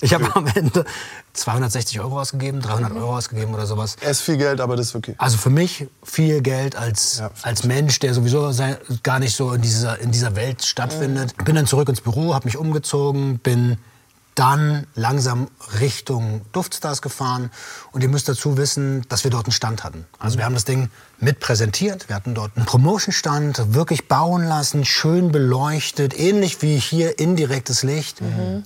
ich 0.00 0.14
hab 0.14 0.36
am 0.36 0.46
Ende 0.48 0.84
260 1.32 2.00
Euro 2.00 2.20
ausgegeben, 2.20 2.60
300 2.60 2.92
Euro 2.92 3.16
ausgegeben 3.16 3.54
oder 3.54 3.66
sowas. 3.66 3.96
Er 4.00 4.10
ist 4.10 4.20
viel 4.20 4.36
Geld, 4.36 4.60
aber 4.60 4.76
das 4.76 4.88
ist 4.88 4.94
okay. 4.94 5.14
Also 5.16 5.38
für 5.38 5.50
mich 5.50 5.86
viel 6.02 6.42
Geld 6.42 6.76
als, 6.76 7.18
Ja, 7.18 7.30
als 7.42 7.64
Mensch, 7.64 7.98
der 7.98 8.12
sowieso 8.12 8.52
sei, 8.52 8.78
gar 9.02 9.18
nicht 9.18 9.34
so 9.34 9.52
in 9.52 9.62
dieser, 9.62 9.98
in 9.98 10.10
dieser 10.12 10.36
Welt 10.36 10.64
stattfindet. 10.64 11.34
Bin 11.44 11.54
dann 11.54 11.66
zurück 11.66 11.88
ins 11.88 12.02
Büro, 12.02 12.34
habe 12.34 12.44
mich 12.44 12.58
umgezogen, 12.58 13.38
bin 13.38 13.78
dann 14.36 14.86
langsam 14.94 15.48
Richtung 15.80 16.42
Duftstars 16.52 17.02
gefahren. 17.02 17.50
Und 17.90 18.02
ihr 18.02 18.08
müsst 18.08 18.28
dazu 18.28 18.56
wissen, 18.56 19.04
dass 19.08 19.24
wir 19.24 19.30
dort 19.32 19.46
einen 19.46 19.52
Stand 19.52 19.82
hatten. 19.82 20.06
Also 20.18 20.38
wir 20.38 20.44
haben 20.44 20.54
das 20.54 20.64
Ding 20.64 20.90
mit 21.18 21.40
präsentiert. 21.40 22.08
Wir 22.08 22.14
hatten 22.14 22.34
dort 22.34 22.56
einen 22.56 22.66
Promotion-Stand, 22.66 23.74
wirklich 23.74 24.06
bauen 24.06 24.44
lassen, 24.44 24.84
schön 24.84 25.32
beleuchtet, 25.32 26.16
ähnlich 26.18 26.62
wie 26.62 26.76
hier 26.76 27.18
indirektes 27.18 27.82
Licht. 27.82 28.20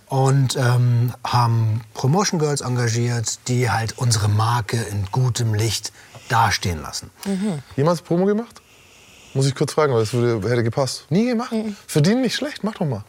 Und 0.06 0.56
ähm, 0.56 1.14
haben 1.24 1.80
Promotion 1.94 2.38
Girls 2.40 2.60
engagiert, 2.60 3.48
die 3.48 3.70
halt 3.70 3.96
unsere 3.96 4.28
Marke 4.28 4.76
in 4.76 5.06
gutem 5.12 5.54
Licht 5.54 5.92
dastehen 6.28 6.82
lassen. 6.82 7.10
Jemals 7.76 8.02
Promo 8.02 8.26
gemacht? 8.26 8.60
Muss 9.34 9.46
ich 9.46 9.54
kurz 9.54 9.72
fragen, 9.72 9.94
weil 9.94 10.02
es 10.02 10.12
würde, 10.12 10.48
hätte 10.50 10.64
gepasst. 10.64 11.06
Nie 11.10 11.26
gemacht? 11.26 11.54
Verdienen 11.86 12.22
nicht 12.22 12.34
schlecht, 12.34 12.64
mach 12.64 12.74
doch 12.74 12.86
mal. 12.86 13.04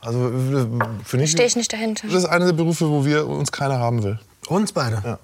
Also 0.00 0.28
äh, 0.28 0.66
für 1.04 1.16
mich. 1.16 1.30
Stehe 1.30 1.46
ich 1.46 1.56
nicht 1.56 1.72
dahinter. 1.72 2.06
Das 2.06 2.16
ist 2.16 2.26
einer 2.26 2.46
der 2.46 2.52
Berufe, 2.52 2.88
wo 2.88 3.04
wir 3.04 3.26
uns 3.26 3.50
keiner 3.52 3.78
haben 3.78 4.02
will. 4.02 4.18
Uns 4.48 4.72
beide? 4.72 5.02
Ja. 5.04 5.18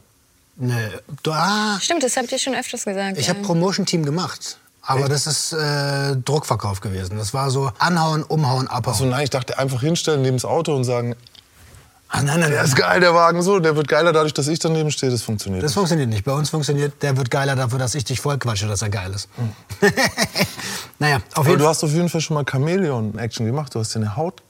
Nee, 0.57 0.89
du, 1.23 1.33
ah, 1.33 1.79
Stimmt, 1.81 2.03
das 2.03 2.17
habt 2.17 2.31
ihr 2.31 2.39
schon 2.39 2.55
öfters 2.55 2.85
gesagt. 2.85 3.19
ich 3.19 3.27
ja. 3.27 3.35
habe 3.35 3.43
Promotion-Team 3.43 4.05
gemacht. 4.05 4.59
Aber 4.87 5.09
das 5.09 5.27
ist 5.27 5.53
äh, 5.53 6.15
Druckverkauf 6.17 6.81
gewesen. 6.81 7.17
Das 7.17 7.33
war 7.33 7.51
so 7.51 7.73
anhauen, 7.79 8.23
umhauen, 8.23 8.69
abhauen. 8.69 8.97
So 8.97 9.05
nein, 9.07 9.25
ich 9.25 9.31
dachte 9.31 9.59
einfach 9.59 9.81
hinstellen 9.81 10.21
neben 10.23 10.37
das 10.37 10.45
Auto 10.45 10.77
und 10.77 10.85
sagen, 10.85 11.17
Ah, 12.17 12.23
nein, 12.23 12.39
nein, 12.39 12.51
der 12.51 12.59
nein. 12.61 12.67
ist 12.69 12.77
geil, 12.77 13.01
der 13.01 13.13
Wagen 13.13 13.43
so, 13.43 13.59
der 13.59 13.75
wird 13.75 13.89
geiler 13.89 14.13
dadurch, 14.13 14.33
dass 14.33 14.47
ich 14.47 14.61
daneben 14.61 14.93
stehe. 14.93 15.11
Das 15.11 15.23
funktioniert. 15.23 15.65
Das 15.65 15.71
nicht. 15.71 15.75
funktioniert 15.75 16.09
nicht. 16.11 16.25
Bei 16.25 16.33
uns 16.33 16.49
funktioniert, 16.49 17.03
der 17.03 17.17
wird 17.17 17.29
geiler 17.29 17.57
dafür, 17.57 17.81
dass 17.81 17.97
ich 17.97 18.05
dich 18.05 18.21
vollquatsche, 18.21 18.69
dass 18.69 18.83
er 18.83 18.89
geil 18.89 19.13
ist. 19.13 19.29
naja, 21.01 21.17
auf 21.17 21.23
Aber 21.39 21.47
jeden 21.49 21.59
du 21.59 21.65
Fall. 21.65 21.71
hast 21.71 21.83
auf 21.83 21.91
jeden 21.91 22.09
Fall 22.09 22.21
schon 22.21 22.35
mal 22.35 22.45
Chameleon-Action 22.45 23.47
gemacht. 23.47 23.75
Du 23.75 23.81
hast 23.81 23.97
dir 23.97 23.99
eine 23.99 24.15
Haut 24.17 24.44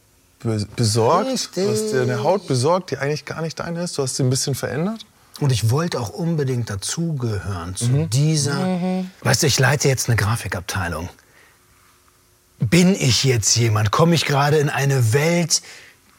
besorgt. 0.76 1.30
Richtig. 1.30 1.64
Du 1.64 1.70
hast 1.70 1.92
dir 1.92 2.02
eine 2.02 2.22
Haut 2.22 2.46
besorgt, 2.46 2.90
die 2.90 2.98
eigentlich 2.98 3.24
gar 3.24 3.42
nicht 3.42 3.58
deine 3.58 3.82
ist. 3.82 3.98
Du 3.98 4.02
hast 4.02 4.16
sie 4.16 4.22
ein 4.22 4.30
bisschen 4.30 4.54
verändert. 4.54 5.04
Und 5.40 5.50
ich 5.50 5.70
wollte 5.70 6.00
auch 6.00 6.10
unbedingt 6.10 6.70
dazugehören 6.70 7.74
zu 7.74 8.06
dieser. 8.06 9.04
Weißt 9.22 9.42
du, 9.42 9.46
ich 9.48 9.58
leite 9.58 9.88
jetzt 9.88 10.08
eine 10.08 10.16
Grafikabteilung. 10.16 11.08
Bin 12.60 12.94
ich 12.94 13.24
jetzt 13.24 13.56
jemand? 13.56 13.90
Komme 13.90 14.14
ich 14.14 14.26
gerade 14.26 14.58
in 14.58 14.70
eine 14.70 15.12
Welt, 15.12 15.60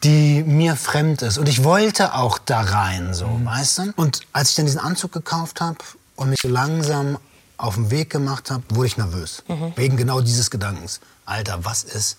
die 0.04 0.44
mir 0.44 0.76
fremd 0.76 1.22
ist? 1.22 1.38
Und 1.38 1.48
ich 1.48 1.64
wollte 1.64 2.14
auch 2.14 2.38
da 2.38 2.60
rein, 2.60 3.14
so, 3.14 3.40
weißt 3.44 3.78
du? 3.78 3.94
Und 3.96 4.20
als 4.34 4.50
ich 4.50 4.56
dann 4.56 4.66
diesen 4.66 4.82
Anzug 4.82 5.14
gekauft 5.14 5.62
habe 5.62 5.78
und 6.18 6.32
mich 6.32 6.40
so 6.42 6.50
langsam 6.50 7.18
auf 7.58 7.76
den 7.76 7.90
Weg 7.92 8.10
gemacht 8.10 8.52
habe, 8.52 8.64
wurde 8.70 8.88
ich 8.88 8.98
nervös. 8.98 9.44
Wegen 9.78 9.96
genau 9.96 10.20
dieses 10.20 10.52
Gedankens. 10.52 11.00
Alter, 11.26 11.64
was 11.64 11.84
ist, 11.84 12.18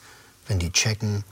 wenn 0.49 0.59
die 0.59 0.73
checken, 0.73 1.25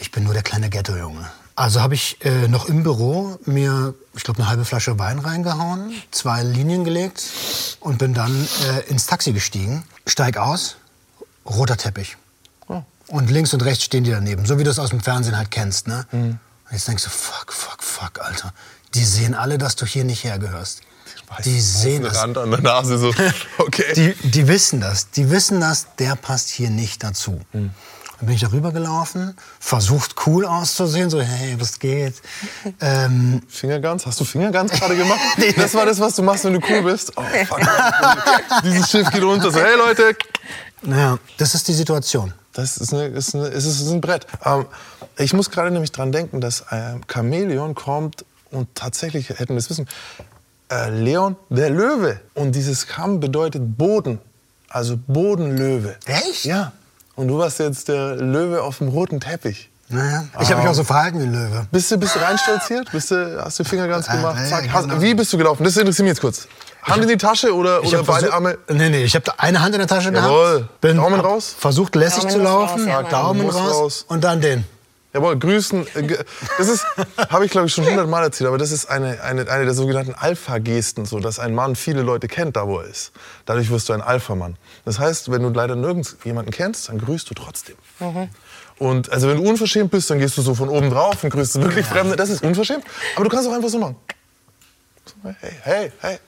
ich 0.00 0.10
bin 0.10 0.24
nur 0.24 0.34
der 0.34 0.42
kleine 0.42 0.70
Ghetto-Junge. 0.70 1.30
Also 1.56 1.80
habe 1.80 1.94
ich 1.94 2.24
äh, 2.24 2.48
noch 2.48 2.66
im 2.66 2.82
Büro 2.82 3.38
mir, 3.44 3.94
ich 4.14 4.24
glaube, 4.24 4.40
eine 4.40 4.48
halbe 4.48 4.64
Flasche 4.64 4.98
Wein 4.98 5.18
reingehauen, 5.18 5.92
zwei 6.10 6.42
Linien 6.42 6.84
gelegt 6.84 7.22
und 7.80 7.98
bin 7.98 8.14
dann 8.14 8.48
äh, 8.64 8.88
ins 8.88 9.06
Taxi 9.06 9.32
gestiegen. 9.32 9.84
Steig 10.06 10.38
aus, 10.38 10.76
roter 11.44 11.76
Teppich. 11.76 12.16
Und 13.08 13.28
links 13.28 13.52
und 13.52 13.64
rechts 13.64 13.82
stehen 13.84 14.04
die 14.04 14.12
daneben, 14.12 14.46
so 14.46 14.56
wie 14.58 14.62
du 14.64 14.70
es 14.70 14.78
aus 14.78 14.90
dem 14.90 15.00
Fernsehen 15.00 15.36
halt 15.36 15.50
kennst. 15.50 15.88
Ne? 15.88 16.06
Und 16.12 16.38
jetzt 16.70 16.86
denkst 16.86 17.02
du, 17.02 17.10
fuck, 17.10 17.52
fuck, 17.52 17.82
fuck, 17.82 18.20
Alter. 18.24 18.54
Die 18.94 19.04
sehen 19.04 19.34
alle, 19.34 19.58
dass 19.58 19.74
du 19.74 19.84
hier 19.84 20.04
nicht 20.04 20.22
hergehörst. 20.22 20.82
Die 21.44 21.60
sehen 21.60 22.04
das. 22.04 22.18
Rand 22.18 22.38
an 22.38 22.50
der 22.50 22.60
Nase 22.60 22.98
so. 22.98 23.12
Okay. 23.58 23.92
Die, 23.94 24.28
die 24.28 24.48
wissen 24.48 24.80
das. 24.80 25.10
Die 25.10 25.28
wissen 25.30 25.60
das, 25.60 25.88
der 25.98 26.14
passt 26.16 26.48
hier 26.50 26.70
nicht 26.70 27.02
dazu. 27.02 27.40
Dann 28.20 28.26
bin 28.26 28.36
ich 28.36 28.42
darüber 28.42 28.70
gelaufen, 28.70 29.34
versucht 29.58 30.14
cool 30.26 30.44
auszusehen, 30.44 31.08
so 31.08 31.20
hey, 31.22 31.56
was 31.58 31.78
geht? 31.78 32.14
Ähm, 32.82 33.42
Fingerguns? 33.48 34.06
Hast 34.06 34.20
du 34.20 34.24
Fingerguns 34.24 34.72
gerade 34.72 34.94
gemacht? 34.94 35.18
Das 35.56 35.74
war 35.74 35.86
das, 35.86 35.98
was 35.98 36.14
du 36.16 36.22
machst, 36.22 36.44
wenn 36.44 36.52
du 36.52 36.60
cool 36.68 36.82
bist. 36.82 37.12
Oh, 37.16 37.22
fuck. 37.46 37.60
Dieses 38.62 38.90
Schiff 38.90 39.10
geht 39.10 39.22
runter. 39.22 39.50
So, 39.50 39.58
hey 39.58 39.76
Leute. 39.76 40.16
naja, 40.82 41.18
das 41.38 41.54
ist 41.54 41.66
die 41.68 41.72
Situation. 41.72 42.32
Das 42.52 42.76
ist, 42.76 42.92
eine, 42.92 43.06
ist, 43.06 43.34
eine, 43.34 43.46
ist, 43.48 43.64
ist 43.64 43.90
ein 43.90 44.00
Brett. 44.00 44.26
Ähm, 44.44 44.66
ich 45.16 45.32
muss 45.32 45.50
gerade 45.50 45.70
nämlich 45.70 45.92
dran 45.92 46.12
denken, 46.12 46.40
dass 46.40 46.64
ähm, 46.70 47.00
Chamäleon 47.10 47.74
kommt 47.74 48.24
und 48.50 48.74
tatsächlich 48.74 49.30
hätten 49.30 49.54
wir 49.54 49.58
es 49.58 49.70
wissen. 49.70 49.88
Äh, 50.70 50.90
Leon, 50.90 51.36
der 51.48 51.70
Löwe. 51.70 52.20
Und 52.34 52.54
dieses 52.54 52.86
Cham 52.86 53.20
bedeutet 53.20 53.78
Boden. 53.78 54.18
Also 54.68 54.98
Bodenlöwe. 55.06 55.96
Echt? 56.04 56.44
Ja. 56.44 56.72
Und 57.20 57.28
du 57.28 57.36
warst 57.36 57.58
jetzt 57.58 57.88
der 57.88 58.16
Löwe 58.16 58.62
auf 58.62 58.78
dem 58.78 58.88
roten 58.88 59.20
Teppich. 59.20 59.68
Naja, 59.90 60.24
ich 60.40 60.50
habe 60.50 60.62
mich 60.62 60.70
auch 60.70 60.74
so 60.74 60.84
verhalten 60.84 61.18
wie 61.18 61.24
ein 61.24 61.32
Löwe. 61.34 61.66
Bist 61.70 61.90
du, 61.90 61.98
bist 61.98 62.14
du 62.14 62.18
reinstolziert? 62.20 62.90
Bist 62.92 63.10
du, 63.10 63.44
hast 63.44 63.58
du 63.58 63.64
Fingerguns 63.64 64.08
Äh, 64.08 64.12
gemacht? 64.12 64.36
ja, 64.38 64.46
Zack. 64.48 64.72
Hast, 64.72 65.00
wie 65.02 65.12
bist 65.14 65.30
du 65.30 65.36
gelaufen? 65.36 65.62
Das 65.62 65.76
interessiert 65.76 66.04
mich 66.04 66.12
jetzt 66.12 66.22
kurz. 66.22 66.48
Hand 66.82 67.02
in 67.02 67.08
die 67.10 67.18
Tasche 67.18 67.54
oder, 67.54 67.80
Ich 67.82 67.88
oder 67.88 67.98
hab 67.98 68.06
beide 68.06 68.18
versucht- 68.28 68.32
Arme? 68.34 68.56
Nee, 68.70 68.88
nee, 68.88 69.04
ich 69.04 69.14
habe 69.14 69.30
eine 69.38 69.60
Hand 69.60 69.74
in 69.74 69.80
der 69.80 69.86
Tasche 69.88 70.10
Jawohl. 70.10 70.60
gehabt. 70.60 70.80
Bin 70.80 70.96
Daumen 70.96 71.18
hab 71.18 71.26
raus? 71.26 71.54
Versucht 71.58 71.94
lässig 71.94 72.22
Daumen 72.22 72.32
zu 72.36 72.38
laufen. 72.42 72.88
raus, 72.88 72.88
ja, 72.88 73.02
Daumen 73.02 73.50
raus, 73.50 73.74
raus. 73.74 74.04
und 74.08 74.24
dann 74.24 74.40
den. 74.40 74.64
Jawohl, 75.12 75.38
grüßen. 75.38 75.86
äh, 75.96 76.24
Das 76.58 76.68
ist, 76.68 76.84
habe 77.30 77.44
ich 77.44 77.50
glaube 77.50 77.66
ich 77.66 77.74
schon 77.74 77.84
hundertmal 77.84 78.22
erzählt, 78.22 78.46
aber 78.48 78.58
das 78.58 78.70
ist 78.70 78.86
eine, 78.88 79.20
eine, 79.22 79.48
eine 79.50 79.64
der 79.64 79.74
sogenannten 79.74 80.14
Alpha-Gesten, 80.14 81.04
so 81.04 81.18
dass 81.18 81.38
ein 81.40 81.54
Mann 81.54 81.74
viele 81.74 82.02
Leute 82.02 82.28
kennt, 82.28 82.54
da 82.56 82.66
wo 82.68 82.78
er 82.78 82.86
ist. 82.86 83.10
Dadurch 83.44 83.70
wirst 83.70 83.88
du 83.88 83.92
ein 83.92 84.02
Alpha-Mann. 84.02 84.56
Das 84.84 84.98
heißt, 85.00 85.30
wenn 85.32 85.42
du 85.42 85.48
leider 85.48 85.74
nirgends 85.74 86.16
jemanden 86.24 86.52
kennst, 86.52 86.88
dann 86.88 86.98
grüßt 86.98 87.28
du 87.28 87.34
trotzdem. 87.34 87.74
Und 88.78 89.10
also 89.12 89.28
wenn 89.28 89.42
du 89.42 89.48
unverschämt 89.48 89.90
bist, 89.90 90.08
dann 90.10 90.18
gehst 90.20 90.36
du 90.38 90.42
so 90.42 90.54
von 90.54 90.68
oben 90.68 90.90
drauf 90.90 91.22
und 91.24 91.30
grüßt 91.30 91.60
wirklich 91.60 91.84
Fremde. 91.86 92.14
Das 92.16 92.30
ist 92.30 92.42
unverschämt. 92.42 92.84
Aber 93.16 93.24
du 93.24 93.30
kannst 93.30 93.48
auch 93.48 93.52
einfach 93.52 93.68
so 93.68 93.78
machen. 93.78 93.96
So, 95.04 95.14
hey, 95.40 95.52
hey, 95.62 95.92
hey. 96.00 96.18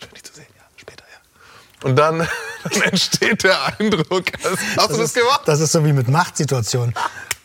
Schön 0.00 0.10
dich 0.14 0.22
zu 0.22 0.34
sehen, 0.34 0.46
ja. 0.54 0.62
Später, 0.76 1.04
ja. 1.10 1.88
Und 1.88 1.96
dann, 1.96 2.18
dann 2.64 2.82
entsteht 2.82 3.42
der 3.42 3.58
Eindruck. 3.78 4.26
als- 4.44 4.58
Hast 4.76 4.90
du 4.90 4.96
das 4.98 5.06
ist, 5.06 5.14
gemacht? 5.14 5.40
Das 5.46 5.60
ist 5.60 5.72
so 5.72 5.84
wie 5.84 5.92
mit 5.92 6.08
Machtsituationen. 6.08 6.94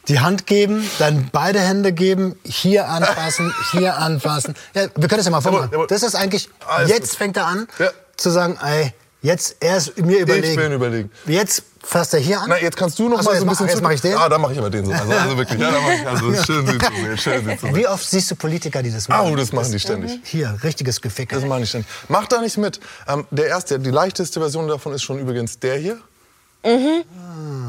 Die 0.07 0.19
Hand 0.19 0.47
geben, 0.47 0.89
dann 0.99 1.29
beide 1.31 1.59
Hände 1.59 1.91
geben, 1.91 2.37
hier 2.45 2.87
anfassen, 2.87 3.53
hier 3.71 3.97
anfassen. 3.97 4.55
Ja, 4.73 4.83
wir 4.95 5.07
können 5.07 5.17
das 5.17 5.25
ja 5.25 5.31
mal 5.31 5.41
vormachen. 5.41 5.69
jawohl. 5.71 5.87
Das 5.87 6.03
ist 6.03 6.15
eigentlich, 6.15 6.49
Alles 6.65 6.89
jetzt 6.89 7.09
gut. 7.11 7.17
fängt 7.17 7.37
er 7.37 7.45
an 7.47 7.67
Ja. 7.77 7.89
zu 8.15 8.29
sagen, 8.29 8.57
ey, 8.63 8.93
jetzt 9.21 9.57
erst 9.59 9.97
mir 9.97 10.19
überlegen. 10.19 10.55
bin 10.55 10.71
überlegen. 10.71 11.11
Jetzt 11.25 11.63
fasst 11.83 12.13
er 12.13 12.19
hier 12.19 12.39
an. 12.39 12.45
Na, 12.49 12.57
jetzt 12.59 12.77
kannst 12.77 12.99
du 12.99 13.09
noch 13.09 13.19
Ach 13.19 13.23
mal 13.23 13.31
jetzt 13.31 13.39
so 13.39 13.43
ein 13.43 13.47
mach- 13.47 13.51
bisschen. 13.53 13.67
jetzt 13.67 13.77
zu- 13.77 13.83
mach 13.83 13.91
ich 13.91 14.01
den? 14.01 14.15
Ah, 14.15 14.29
dann 14.29 14.41
mache 14.41 14.53
ich 14.53 14.59
aber 14.59 14.69
den 14.69 14.85
so. 14.85 14.91
Also, 14.93 15.11
also 15.11 15.37
wirklich, 15.37 15.59
ja, 15.59 15.71
dann 15.71 15.83
mach 15.83 15.91
ich. 15.91 16.07
Also, 16.07 16.33
schön 16.45 16.67
sie 16.67 16.77
zu 16.77 17.17
schön 17.17 17.45
sie 17.45 17.57
zu. 17.57 17.75
Wie 17.75 17.87
oft 17.87 18.09
siehst 18.09 18.31
du 18.31 18.35
Politiker, 18.35 18.81
die 18.83 18.91
das 18.91 19.07
machen? 19.09 19.27
Au, 19.31 19.35
das 19.35 19.51
machen 19.51 19.71
die 19.71 19.79
ständig. 19.79 20.19
Hier, 20.23 20.57
richtiges 20.63 21.01
Geficke. 21.01 21.35
Das 21.35 21.43
machen 21.45 21.61
die 21.61 21.67
ständig. 21.67 21.89
Mach 22.07 22.27
da 22.27 22.39
nicht 22.41 22.57
mit. 22.57 22.79
Ähm, 23.07 23.25
der 23.31 23.47
erste, 23.47 23.79
die 23.79 23.91
leichteste 23.91 24.39
Version 24.39 24.67
davon 24.69 24.93
ist 24.93 25.03
schon 25.03 25.19
übrigens 25.19 25.59
der 25.59 25.77
hier. 25.77 25.97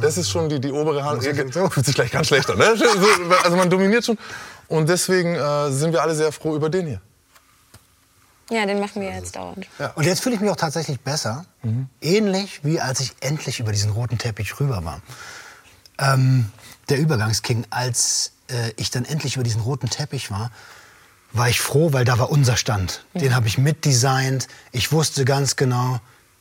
Das 0.01 0.17
ist 0.17 0.31
schon 0.31 0.49
die, 0.49 0.61
die 0.61 0.73
obere 0.73 1.05
Hand. 1.05 1.23
so? 1.53 1.69
Fühlt 1.71 1.87
sich 1.87 1.95
gleich 1.95 2.11
ganz 2.11 2.29
schlecht 2.29 2.51
an. 2.51 2.59
Ne? 2.59 2.75
So, 2.77 2.87
Also 3.45 3.57
man 3.57 3.71
dominiert 3.71 4.05
schon. 4.05 4.19
Und 4.69 4.89
deswegen 4.89 5.35
äh, 5.35 5.71
sind 5.71 5.93
wir 5.93 6.03
alle 6.03 6.15
sehr 6.15 6.33
froh 6.33 6.55
über 6.57 6.69
den 6.69 6.87
hier. 6.87 7.01
Ja, 8.51 8.65
den 8.65 8.81
machen 8.81 9.03
wir 9.03 9.11
jetzt 9.11 9.37
dauernd. 9.37 9.67
Und 9.95 10.05
jetzt 10.05 10.23
fühle 10.23 10.35
ich 10.35 10.41
mich 10.41 10.51
auch 10.51 10.57
tatsächlich 10.57 11.01
besser. 11.01 11.45
Ähnlich 12.01 12.61
wie 12.65 12.81
als 12.81 13.01
ich 13.01 13.13
endlich 13.21 13.61
über 13.61 13.73
diesen 13.73 13.91
roten 13.91 14.17
Teppich 14.17 14.59
rüber 14.59 14.85
war. 14.85 15.03
Ähm, 15.99 16.51
der 16.89 16.99
Übergangsking, 16.99 17.67
als 17.71 18.33
äh, 18.49 18.73
ich 18.77 18.91
dann 18.91 19.05
endlich 19.05 19.35
über 19.35 19.45
diesen 19.45 19.61
roten 19.61 19.91
Teppich 19.91 20.31
war, 20.31 20.51
war 21.33 21.49
ich 21.51 21.61
froh, 21.61 21.93
weil 21.93 22.07
da 22.07 22.19
war 22.19 22.31
unser 22.31 22.57
Stand. 22.57 23.05
Den 23.13 23.35
habe 23.35 23.49
ich 23.49 23.59
mitdesignt. 23.59 24.49
Ich 24.73 24.93
wusste 24.93 25.27
ganz 25.27 25.57
genau, 25.57 26.01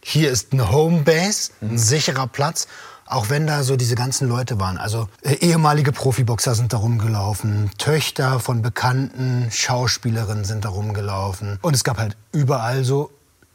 hier 0.09 0.31
ist 0.31 0.53
eine 0.53 0.71
Homebase, 0.71 1.51
ein 1.61 1.77
sicherer 1.77 2.27
Platz. 2.27 2.67
Auch 3.09 3.29
wenn 3.29 3.47
da 3.47 3.63
so 3.63 3.77
diese 3.77 3.95
ganzen 3.95 4.27
Leute 4.27 4.59
waren. 4.59 4.77
Also 4.77 5.07
äh, 5.21 5.35
ehemalige 5.35 5.93
Profiboxer 5.93 6.55
sind 6.55 6.73
da 6.73 6.77
rumgelaufen, 6.77 7.71
Töchter 7.77 8.41
von 8.41 8.61
bekannten 8.61 9.49
Schauspielerinnen 9.49 10.43
sind 10.43 10.65
da 10.65 10.69
rumgelaufen. 10.69 11.57
Und 11.61 11.73
es 11.73 11.85
gab 11.85 11.99
halt 11.99 12.17
überall 12.33 12.83
so 12.83 13.11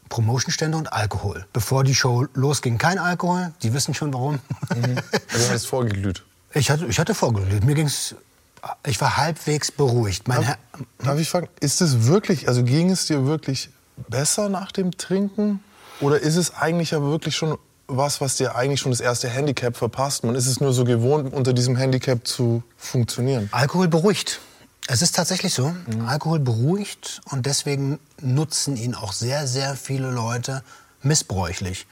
Promotionstände 0.09 0.77
und 0.79 0.93
Alkohol. 0.93 1.47
Bevor 1.53 1.85
die 1.85 1.95
Show 1.95 2.27
losging, 2.35 2.79
kein 2.79 2.99
Alkohol. 2.99 3.53
Die 3.63 3.73
wissen 3.73 3.95
schon 3.95 4.13
warum. 4.13 4.39
Also 4.71 5.49
du 5.49 5.55
hast 5.55 5.67
vorgeglüht. 5.67 6.23
Ich 6.55 6.71
hatte, 6.71 6.87
ich 6.87 6.99
hatte 6.99 7.15
vorgelegt. 7.15 7.65
Mir 7.65 7.75
ging's. 7.75 8.15
Ich 8.87 9.01
war 9.01 9.17
halbwegs 9.17 9.73
beruhigt. 9.73 10.29
Mein 10.29 10.43
Herr, 10.43 10.59
Darf 10.99 11.19
ich 11.19 11.29
fragen, 11.29 11.49
ist 11.61 11.81
es 11.81 12.05
wirklich, 12.07 12.49
also 12.49 12.63
ging 12.63 12.91
es 12.91 13.07
dir 13.07 13.27
wirklich 13.27 13.71
besser 14.09 14.49
nach 14.49 14.73
dem 14.73 14.97
Trinken? 14.97 15.61
Oder 16.03 16.21
ist 16.21 16.37
es 16.37 16.55
eigentlich 16.55 16.95
aber 16.95 17.11
wirklich 17.11 17.37
schon 17.37 17.57
was, 17.87 18.21
was 18.21 18.37
dir 18.37 18.57
eigentlich 18.57 18.81
schon 18.81 18.91
das 18.91 19.01
erste 19.01 19.29
Handicap 19.29 19.77
verpasst? 19.77 20.25
Man 20.25 20.35
ist 20.35 20.47
es 20.47 20.61
nur 20.61 20.73
so 20.73 20.85
gewohnt, 20.85 21.33
unter 21.33 21.53
diesem 21.53 21.77
Handicap 21.77 22.27
zu 22.27 22.63
funktionieren. 22.77 23.49
Alkohol 23.53 23.89
beruhigt. 23.89 24.41
Es 24.89 25.01
ist 25.01 25.15
tatsächlich 25.15 25.55
so. 25.55 25.73
Alkohol 26.07 26.41
beruhigt 26.41 27.21
und 27.31 27.47
deswegen 27.47 28.01
nutzen 28.21 28.77
ihn 28.77 28.97
auch 28.97 29.13
sehr, 29.13 29.47
sehr 29.47 29.77
viele 29.77 30.11
Leute 30.11 30.65
missbräuchlich. 31.05 31.87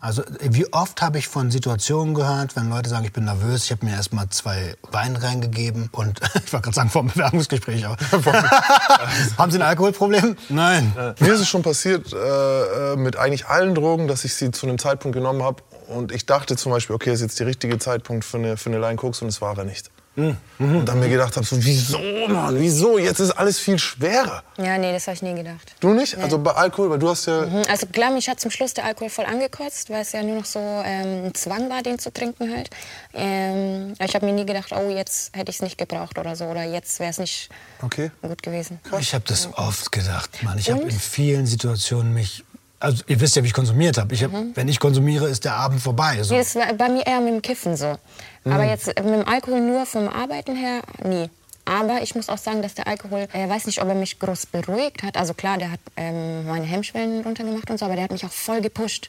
Also 0.00 0.22
wie 0.40 0.72
oft 0.72 1.02
habe 1.02 1.18
ich 1.18 1.28
von 1.28 1.50
Situationen 1.50 2.14
gehört, 2.14 2.56
wenn 2.56 2.68
Leute 2.68 2.88
sagen, 2.88 3.04
ich 3.04 3.12
bin 3.12 3.24
nervös, 3.24 3.64
ich 3.64 3.70
habe 3.70 3.84
mir 3.84 3.92
erst 3.92 4.12
mal 4.12 4.28
zwei 4.30 4.76
Wein 4.90 5.16
reingegeben 5.16 5.88
und 5.92 6.20
ich 6.44 6.52
wollte 6.52 6.64
gerade 6.64 6.74
sagen 6.74 6.90
vor 6.90 7.02
dem 7.02 7.10
Bewerbungsgespräch, 7.10 7.86
aber 7.86 7.96
haben 9.38 9.50
Sie 9.50 9.58
ein 9.58 9.62
Alkoholproblem? 9.62 10.36
Nein. 10.48 10.92
Mir 11.18 11.32
ist 11.34 11.40
es 11.40 11.48
schon 11.48 11.62
passiert 11.62 12.12
äh, 12.12 12.92
äh, 12.92 12.96
mit 12.96 13.16
eigentlich 13.16 13.46
allen 13.46 13.74
Drogen, 13.74 14.08
dass 14.08 14.24
ich 14.24 14.34
sie 14.34 14.50
zu 14.50 14.66
einem 14.66 14.78
Zeitpunkt 14.78 15.16
genommen 15.16 15.42
habe 15.42 15.62
und 15.88 16.12
ich 16.12 16.26
dachte 16.26 16.56
zum 16.56 16.72
Beispiel, 16.72 16.94
okay, 16.96 17.12
ist 17.12 17.20
jetzt 17.20 17.38
der 17.40 17.46
richtige 17.46 17.78
Zeitpunkt 17.78 18.24
für 18.24 18.38
eine, 18.38 18.56
für 18.56 18.70
eine 18.70 18.78
Line 18.78 18.96
Koks 18.96 19.22
und 19.22 19.28
es 19.28 19.40
war 19.40 19.56
er 19.56 19.64
nicht. 19.64 19.90
Und 20.16 20.86
dann 20.86 20.98
mir 20.98 21.10
gedacht 21.10 21.36
habe, 21.36 21.44
so, 21.44 21.56
wieso, 21.62 21.98
Mann, 22.28 22.58
wieso? 22.58 22.96
Jetzt 22.96 23.20
ist 23.20 23.32
alles 23.32 23.58
viel 23.58 23.78
schwerer. 23.78 24.42
Ja, 24.56 24.78
nee, 24.78 24.90
das 24.90 25.06
habe 25.06 25.14
ich 25.14 25.20
nie 25.22 25.34
gedacht. 25.34 25.74
Du 25.80 25.92
nicht? 25.92 26.16
Also 26.16 26.38
bei 26.38 26.52
Alkohol, 26.52 26.88
weil 26.88 26.98
du 26.98 27.10
hast 27.10 27.26
ja... 27.26 27.42
Mhm, 27.44 27.64
Also 27.68 27.86
klar, 27.86 28.10
mich 28.10 28.26
hat 28.26 28.40
zum 28.40 28.50
Schluss 28.50 28.72
der 28.72 28.84
Alkohol 28.86 29.10
voll 29.10 29.26
angekotzt, 29.26 29.90
weil 29.90 30.00
es 30.00 30.12
ja 30.12 30.22
nur 30.22 30.36
noch 30.36 30.46
so 30.46 30.58
ähm, 30.58 31.26
ein 31.26 31.34
Zwang 31.34 31.68
war, 31.68 31.82
den 31.82 31.98
zu 31.98 32.10
trinken 32.10 32.50
halt. 32.56 32.70
Ähm, 33.12 33.92
ich 34.02 34.14
habe 34.14 34.24
mir 34.24 34.32
nie 34.32 34.46
gedacht, 34.46 34.72
oh, 34.72 34.88
jetzt 34.88 35.36
hätte 35.36 35.50
ich 35.50 35.56
es 35.56 35.62
nicht 35.62 35.76
gebraucht 35.76 36.18
oder 36.18 36.34
so. 36.34 36.46
Oder 36.46 36.64
jetzt 36.64 36.98
wäre 36.98 37.10
es 37.10 37.18
nicht 37.18 37.50
Okay. 37.82 38.10
gut 38.22 38.42
gewesen. 38.42 38.80
Ich 38.98 39.12
habe 39.12 39.24
das 39.26 39.50
oft 39.52 39.92
gedacht, 39.92 40.42
Mann. 40.42 40.56
Ich 40.58 40.70
habe 40.70 40.80
in 40.82 40.90
vielen 40.98 41.44
Situationen 41.46 42.14
mich. 42.14 42.42
Also 42.78 43.02
ihr 43.06 43.18
wisst 43.20 43.36
ja, 43.36 43.42
wie 43.42 43.46
ich 43.46 43.54
konsumiert 43.54 43.96
habe. 43.98 44.14
Ich 44.14 44.22
hab, 44.22 44.30
Wenn 44.54 44.68
ich 44.68 44.78
konsumiere, 44.78 45.28
ist 45.28 45.44
der 45.44 45.54
Abend 45.54 45.80
vorbei. 45.80 46.22
So. 46.22 46.34
Nee, 46.34 46.40
das 46.40 46.54
war 46.54 46.72
bei 46.74 46.88
mir 46.90 47.06
eher 47.06 47.20
mit 47.20 47.32
dem 47.34 47.42
Kiffen 47.42 47.76
so. 47.76 47.96
Aber 48.44 48.62
Mhm. 48.64 48.68
jetzt 48.68 48.88
äh, 48.88 49.02
mit 49.02 49.14
dem 49.14 49.26
Alkohol 49.28 49.60
nur 49.60 49.86
vom 49.86 50.08
Arbeiten 50.08 50.54
her, 50.56 50.82
nie. 51.02 51.30
Aber 51.64 52.02
ich 52.02 52.14
muss 52.14 52.28
auch 52.28 52.38
sagen, 52.38 52.62
dass 52.62 52.74
der 52.74 52.86
Alkohol, 52.86 53.26
äh, 53.32 53.48
weiß 53.48 53.66
nicht, 53.66 53.82
ob 53.82 53.88
er 53.88 53.94
mich 53.94 54.18
groß 54.20 54.46
beruhigt 54.46 55.02
hat. 55.02 55.16
Also 55.16 55.34
klar, 55.34 55.58
der 55.58 55.72
hat 55.72 55.80
ähm, 55.96 56.46
meine 56.46 56.64
Hemmschwellen 56.64 57.22
runtergemacht 57.22 57.68
und 57.70 57.78
so, 57.78 57.86
aber 57.86 57.94
der 57.96 58.04
hat 58.04 58.12
mich 58.12 58.24
auch 58.24 58.30
voll 58.30 58.60
gepusht. 58.60 59.08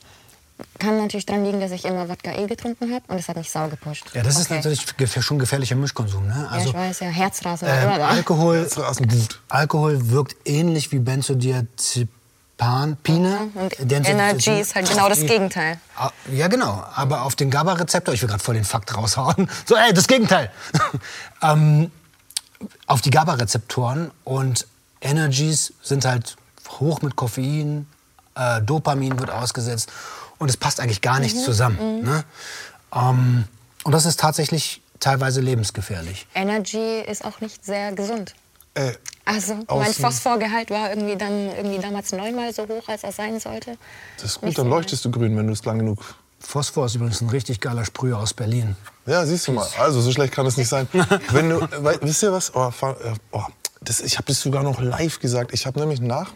Kann 0.79 0.97
natürlich 0.97 1.27
dran 1.27 1.45
liegen, 1.45 1.59
dass 1.59 1.69
ich 1.71 1.85
immer 1.85 2.09
Wodka 2.09 2.31
E 2.31 2.47
getrunken 2.47 2.91
habe 2.91 3.03
und 3.09 3.17
das 3.19 3.27
hat 3.27 3.37
mich 3.37 3.51
sau 3.51 3.67
gepusht. 3.67 4.05
Ja, 4.15 4.23
das 4.23 4.39
ist 4.39 4.45
Okay. 4.47 4.55
natürlich 4.55 4.79
gef- 4.97 5.21
schon 5.21 5.37
gefährlicher 5.37 5.75
Mischkonsum. 5.75 6.25
Ne? 6.25 6.47
Ja, 6.49 6.55
Also 6.57 6.69
ich 6.69 6.73
weiß, 6.73 6.99
ja, 7.01 7.07
Herzrasen. 7.09 7.67
ähm? 7.69 8.01
Alkohol, 8.01 8.61
Herzrasen. 8.61 9.07
Alkohol 9.49 10.09
wirkt 10.09 10.35
ähnlich 10.45 10.91
wie 10.91 10.97
Benzodiazepine. 12.57 13.49
Und 13.53 13.73
Benzodiazepine- 13.75 14.07
Energy 14.09 14.59
ist 14.59 14.75
halt 14.75 14.89
genau 14.89 15.09
das 15.09 15.19
Gegenteil. 15.21 15.79
Ah, 15.95 16.09
Ja, 16.31 16.47
genau. 16.47 16.83
Aber 16.95 17.21
auf 17.23 17.35
den 17.35 17.49
GABA-Rezeptor, 17.51 18.13
ich 18.13 18.21
will 18.21 18.29
gerade 18.29 18.43
voll 18.43 18.55
den 18.55 18.65
Fakt 18.65 18.95
raushauen. 18.95 19.49
So, 19.65 19.75
ey, 19.75 19.93
das 19.93 20.07
Gegenteil. 20.07 20.51
ähm, 21.41 21.91
auf 22.87 23.01
die 23.01 23.11
GABA-Rezeptoren 23.11 24.11
und 24.23 24.65
Energies 25.01 25.73
sind 25.83 26.05
halt 26.05 26.35
hoch 26.79 27.01
mit 27.01 27.15
Koffein, 27.15 27.87
äh, 28.35 28.61
Dopamin 28.61 29.19
wird 29.19 29.29
ausgesetzt 29.29 29.89
und 30.39 30.49
es 30.49 30.57
passt 30.57 30.79
eigentlich 30.79 31.01
gar 31.01 31.15
Mhm. 31.15 31.21
nicht 31.21 31.37
zusammen. 31.37 32.03
Ne? 32.03 32.23
Ähm, 32.95 33.43
und 33.83 33.91
das 33.91 34.05
ist 34.05 34.19
tatsächlich 34.19 34.81
teilweise 34.99 35.41
lebensgefährlich. 35.41 36.25
Energy 36.33 37.01
ist 37.01 37.23
auch 37.23 37.39
nicht 37.41 37.63
sehr 37.63 37.91
gesund. 37.91 38.33
Äh, 38.77 38.93
Also 39.25 39.55
mein 39.69 39.93
Phosphorgehalt 39.93 40.69
war 40.69 40.89
irgendwie 40.89 41.17
dann 41.17 41.49
irgendwie 41.55 41.79
damals 41.79 42.11
neunmal 42.11 42.53
so 42.53 42.63
hoch, 42.63 42.87
als 42.87 43.03
er 43.03 43.11
sein 43.11 43.39
sollte. 43.39 43.77
das 44.21 44.31
ist 44.31 44.41
gut, 44.41 44.57
dann 44.57 44.69
leuchtest 44.69 45.03
du 45.03 45.11
grün, 45.11 45.35
wenn 45.37 45.47
du 45.47 45.53
es 45.53 45.65
lang 45.65 45.79
genug... 45.79 45.99
Phosphor 46.39 46.85
ist 46.85 46.93
übrigens 46.93 47.19
ein 47.21 47.29
richtig 47.29 47.59
geiler 47.61 47.83
Sprüher 47.83 48.19
aus 48.19 48.33
Berlin. 48.33 48.75
Ja, 49.07 49.25
siehst 49.25 49.47
du 49.47 49.53
mal. 49.53 49.67
Also, 49.79 50.01
so 50.01 50.11
schlecht 50.11 50.33
kann 50.33 50.45
es 50.45 50.55
nicht 50.55 50.67
sein. 50.67 50.87
Wenn 51.31 51.49
du, 51.49 51.67
weil, 51.79 51.97
wisst 52.03 52.21
ihr 52.21 52.31
was? 52.31 52.53
Oh, 52.53 52.71
äh, 52.83 52.93
oh, 53.31 53.41
das, 53.81 54.01
ich 54.01 54.17
habe 54.17 54.27
das 54.27 54.39
sogar 54.41 54.61
noch 54.61 54.79
live 54.79 55.19
gesagt. 55.19 55.51
Ich 55.51 55.65
habe 55.65 55.79
nämlich 55.79 55.99
nach 55.99 56.29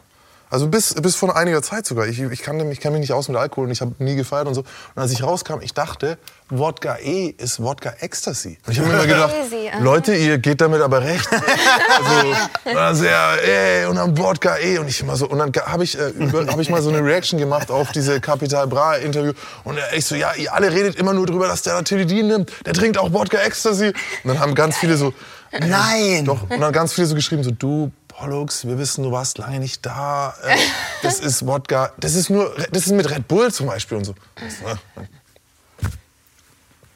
Also 0.51 0.67
bis, 0.67 0.93
bis 0.95 1.15
vor 1.15 1.35
einiger 1.35 1.61
Zeit 1.63 1.85
sogar. 1.85 2.05
Ich, 2.07 2.19
ich, 2.19 2.41
kann, 2.43 2.59
ich 2.71 2.79
kenn 2.79 2.91
mich 2.91 2.99
nicht 3.01 3.13
aus 3.13 3.27
mit 3.29 3.37
Alkohol 3.37 3.65
und 3.65 3.71
ich 3.71 3.81
habe 3.81 3.93
nie 3.99 4.15
gefeiert 4.15 4.47
und 4.47 4.53
so. 4.53 4.61
Und 4.95 5.01
als 5.01 5.11
ich 5.11 5.23
rauskam, 5.23 5.61
ich 5.61 5.73
dachte, 5.73 6.17
Wodka 6.49 6.97
E 7.01 7.33
ist 7.37 7.63
Wodka 7.63 7.93
Ecstasy. 8.01 8.57
Und 8.67 8.73
ich 8.73 8.79
habe 8.79 8.89
mir 8.89 8.95
immer 8.95 9.07
gedacht. 9.07 9.33
Leute, 9.79 10.13
ihr 10.13 10.37
geht 10.37 10.59
damit 10.61 10.81
aber 10.81 11.01
recht. 11.03 11.27
also, 11.31 12.27
und 12.65 12.75
dann 12.75 12.95
sehr, 12.95 13.29
ey, 13.43 13.85
und 13.85 13.95
dann 13.95 14.17
Wodka 14.17 14.57
E. 14.59 14.77
Und 14.77 14.87
ich 14.89 14.99
immer 15.01 15.15
so, 15.15 15.27
und 15.27 15.39
dann 15.39 15.51
habe 15.65 15.83
ich, 15.85 15.97
äh, 15.97 16.09
über- 16.09 16.45
hab 16.45 16.59
ich 16.59 16.69
mal 16.69 16.81
so 16.81 16.89
eine 16.89 17.03
Reaction 17.03 17.39
gemacht 17.39 17.71
auf 17.71 17.91
diese 17.93 18.19
Capital 18.19 18.67
Bra 18.67 18.95
Interview. 18.97 19.31
Und 19.63 19.77
er- 19.77 19.93
ich 19.93 20.05
so, 20.05 20.15
ja, 20.15 20.33
ihr 20.35 20.53
alle 20.53 20.71
redet 20.71 20.95
immer 20.97 21.13
nur 21.13 21.25
drüber, 21.27 21.47
dass 21.47 21.61
der 21.61 21.75
natürlich 21.75 22.07
die 22.07 22.23
nimmt. 22.23 22.51
Der 22.65 22.73
trinkt 22.73 22.97
auch 22.97 23.13
Wodka 23.13 23.37
Ecstasy. 23.37 23.87
Und 23.87 23.95
dann 24.25 24.39
haben 24.39 24.53
ganz 24.53 24.77
viele 24.77 24.97
so, 24.97 25.13
Nein! 25.59 26.23
doch, 26.25 26.49
und 26.49 26.61
dann 26.61 26.71
ganz 26.71 26.93
viele 26.93 27.07
so 27.07 27.15
geschrieben, 27.15 27.43
so, 27.43 27.51
du, 27.51 27.91
Pollux, 28.21 28.67
wir 28.67 28.77
wissen, 28.77 29.03
du 29.03 29.11
warst 29.11 29.39
lange 29.39 29.59
nicht 29.59 29.83
da. 29.83 30.35
Äh, 30.43 30.55
das 31.01 31.19
ist 31.19 31.47
Wodka, 31.47 31.91
das 31.99 32.13
ist 32.13 32.29
nur, 32.29 32.55
das 32.71 32.85
ist 32.85 32.91
mit 32.91 33.09
Red 33.09 33.27
Bull 33.27 33.51
zum 33.51 33.65
Beispiel 33.65 33.97
und 33.97 34.05
so. 34.05 34.13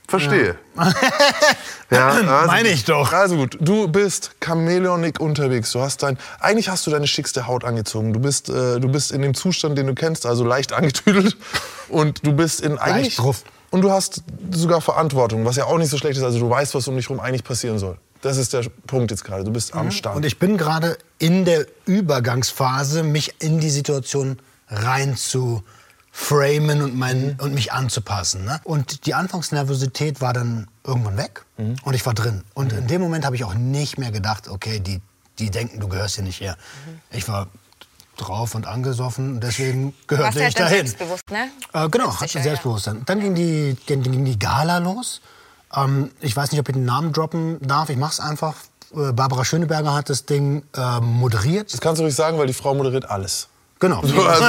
Verstehe. 0.08 0.55
Ja, 1.89 2.10
also 2.10 2.46
Meine 2.46 2.70
ich 2.70 2.86
doch. 2.86 3.12
Also 3.12 3.38
gut, 3.38 3.58
du 3.60 3.88
bist 3.88 4.36
Chamäleonik 4.39 5.20
unterwegs. 5.20 5.72
Du 5.72 5.82
hast 5.82 6.03
dein, 6.03 6.20
eigentlich 6.39 6.70
hast 6.70 6.86
du 6.86 6.91
deine 6.91 7.08
schickste 7.08 7.48
Haut 7.48 7.63
angezogen. 7.63 8.13
Du 8.13 8.20
bist, 8.20 8.50
äh, 8.50 8.79
du 8.79 8.88
bist 8.88 9.12
in 9.12 9.24
dem 9.24 9.34
Zustand, 9.34 9.79
den 9.79 9.88
du 9.88 9.96
kennst, 9.96 10.27
also 10.27 10.44
leicht 10.44 10.74
angetüdelt. 10.74 11.38
Und 11.89 12.24
du 12.24 12.34
bist 12.34 12.62
in 12.62 12.77
eigentlich 12.77 13.15
drauf. 13.15 13.44
und 13.72 13.82
du 13.82 13.89
hast 13.89 14.22
sogar 14.51 14.79
Verantwortung, 14.79 15.44
was 15.44 15.55
ja 15.55 15.65
auch 15.65 15.79
nicht 15.79 15.89
so 15.89 15.98
schlecht 15.98 16.17
ist. 16.17 16.24
Also 16.24 16.38
du 16.38 16.48
weißt, 16.48 16.75
was 16.75 16.88
um 16.88 16.96
dich 16.96 17.10
herum 17.10 17.20
eigentlich 17.20 17.44
passieren 17.44 17.79
soll. 17.79 17.98
Das 18.22 18.38
ist 18.38 18.53
der 18.53 18.63
Punkt 18.88 19.12
jetzt 19.12 19.24
gerade. 19.24 19.43
Du 19.43 19.51
bist 19.51 19.74
am 19.75 19.91
Start. 19.91 20.15
Und 20.15 20.25
ich 20.25 20.39
bin 20.39 20.57
gerade 20.57 20.98
in 21.19 21.45
der 21.45 21.67
Übergangsphase, 21.86 23.03
mich 23.03 23.36
in 23.39 23.60
die 23.60 23.69
Situation 23.69 24.39
rein 24.67 25.15
zu 25.15 25.63
framen 26.12 26.81
und, 26.81 26.95
mein, 26.95 27.38
und 27.41 27.53
mich 27.53 27.74
anzupassen. 27.74 28.45
Ne? 28.45 28.62
Und 28.63 29.05
die 29.05 29.13
Anfangsnervosität 29.13 30.22
war 30.22 30.31
dann 30.31 30.67
irgendwann 30.86 31.17
weg 31.17 31.43
und 31.84 31.93
ich 31.93 32.05
war 32.05 32.13
drin. 32.13 32.43
Und 32.53 32.72
in 32.72 32.88
dem 32.88 33.01
Moment 33.01 33.25
habe 33.25 33.36
ich 33.36 33.43
auch 33.43 33.53
nicht 33.53 33.98
mehr 33.98 34.12
gedacht, 34.12 34.48
okay, 34.48 34.79
die, 34.79 35.01
die 35.39 35.51
denken, 35.51 35.79
du 35.81 35.89
gehörst 35.89 36.15
hier 36.15 36.24
nicht 36.24 36.39
her. 36.39 36.57
Ich 37.12 37.27
war 37.27 37.50
drauf 38.17 38.55
und 38.55 38.65
angesoffen 38.65 39.34
und 39.34 39.43
deswegen 39.43 39.93
gehörte 40.07 40.39
halt 40.39 40.50
ich 40.50 40.55
dahin. 40.55 40.77
selbstbewusst, 40.77 41.29
ne? 41.31 41.50
Äh, 41.74 41.89
genau, 41.89 42.17
hatte 42.17 42.41
Selbstbewusstsein. 42.41 43.03
Dann 43.05 43.19
ging 43.19 43.36
die, 43.36 43.75
ging, 43.86 44.01
ging 44.03 44.24
die 44.24 44.39
Gala 44.39 44.77
los. 44.77 45.22
Ähm, 45.75 46.12
ich 46.22 46.36
weiß 46.36 46.51
nicht, 46.51 46.60
ob 46.60 46.70
ich 46.70 46.75
den 46.75 46.86
Namen 46.86 47.12
droppen 47.13 47.58
darf. 47.62 47.89
Ich 47.89 47.98
mach's 47.98 48.20
einfach. 48.20 48.55
Äh, 48.96 49.12
Barbara 49.13 49.44
Schöneberger 49.46 49.94
hat 49.94 50.10
das 50.10 50.25
Ding 50.25 50.63
äh, 50.75 51.00
moderiert. 51.01 51.74
das 51.74 51.82
kannst 51.82 52.00
du 52.00 52.03
ruhig 52.03 52.15
sagen, 52.15 52.38
weil 52.38 52.48
die 52.48 52.53
Frau 52.53 52.74
moderiert 52.74 53.10
alles. 53.10 53.50
Genau. 53.79 54.01
So, 54.05 54.22
also, 54.25 54.46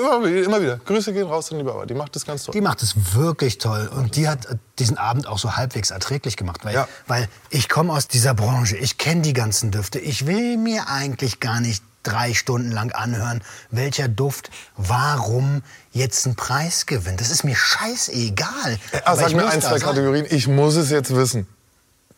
immer, 0.00 0.26
immer 0.26 0.62
wieder. 0.62 0.76
Grüße 0.78 1.12
gehen 1.12 1.26
raus 1.26 1.50
an 1.50 1.58
die 1.58 1.64
Bauer. 1.64 1.86
Die 1.86 1.94
macht 1.94 2.14
das 2.14 2.24
ganz 2.24 2.44
toll. 2.44 2.52
Die 2.52 2.60
macht 2.60 2.80
es 2.82 2.94
wirklich 3.14 3.58
toll. 3.58 3.90
Und 3.94 4.14
die 4.16 4.28
hat 4.28 4.46
äh, 4.46 4.56
diesen 4.78 4.96
Abend 4.96 5.26
auch 5.26 5.38
so 5.38 5.56
halbwegs 5.56 5.90
erträglich 5.90 6.36
gemacht. 6.36 6.64
Weil, 6.64 6.74
Ja. 6.74 6.88
weil 7.08 7.28
ich 7.50 7.68
komme 7.68 7.92
aus 7.92 8.06
dieser 8.06 8.34
Branche. 8.34 8.76
Ich 8.76 8.96
kenne 8.98 9.22
die 9.22 9.32
ganzen 9.32 9.72
Düfte. 9.72 9.98
Ich 9.98 10.26
will 10.26 10.56
mir 10.56 10.88
eigentlich 10.88 11.40
gar 11.40 11.60
nicht 11.60 11.82
drei 12.06 12.34
Stunden 12.34 12.70
lang 12.70 12.92
anhören, 12.92 13.42
welcher 13.70 14.08
Duft 14.08 14.50
warum 14.76 15.62
jetzt 15.92 16.26
einen 16.26 16.36
Preis 16.36 16.86
gewinnt. 16.86 17.20
Das 17.20 17.30
ist 17.30 17.44
mir 17.44 17.56
scheißegal. 17.56 18.78
Aber 19.04 19.16
sag 19.16 19.28
ich 19.28 19.34
mir 19.36 19.46
ein, 19.46 19.60
zwei. 19.60 19.78
Kategorien. 19.78 20.26
Ich 20.30 20.46
muss 20.48 20.76
es 20.76 20.90
jetzt 20.90 21.14
wissen. 21.14 21.46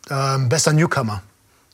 Ähm, 0.09 0.49
bester 0.49 0.73
Newcomer. 0.73 1.21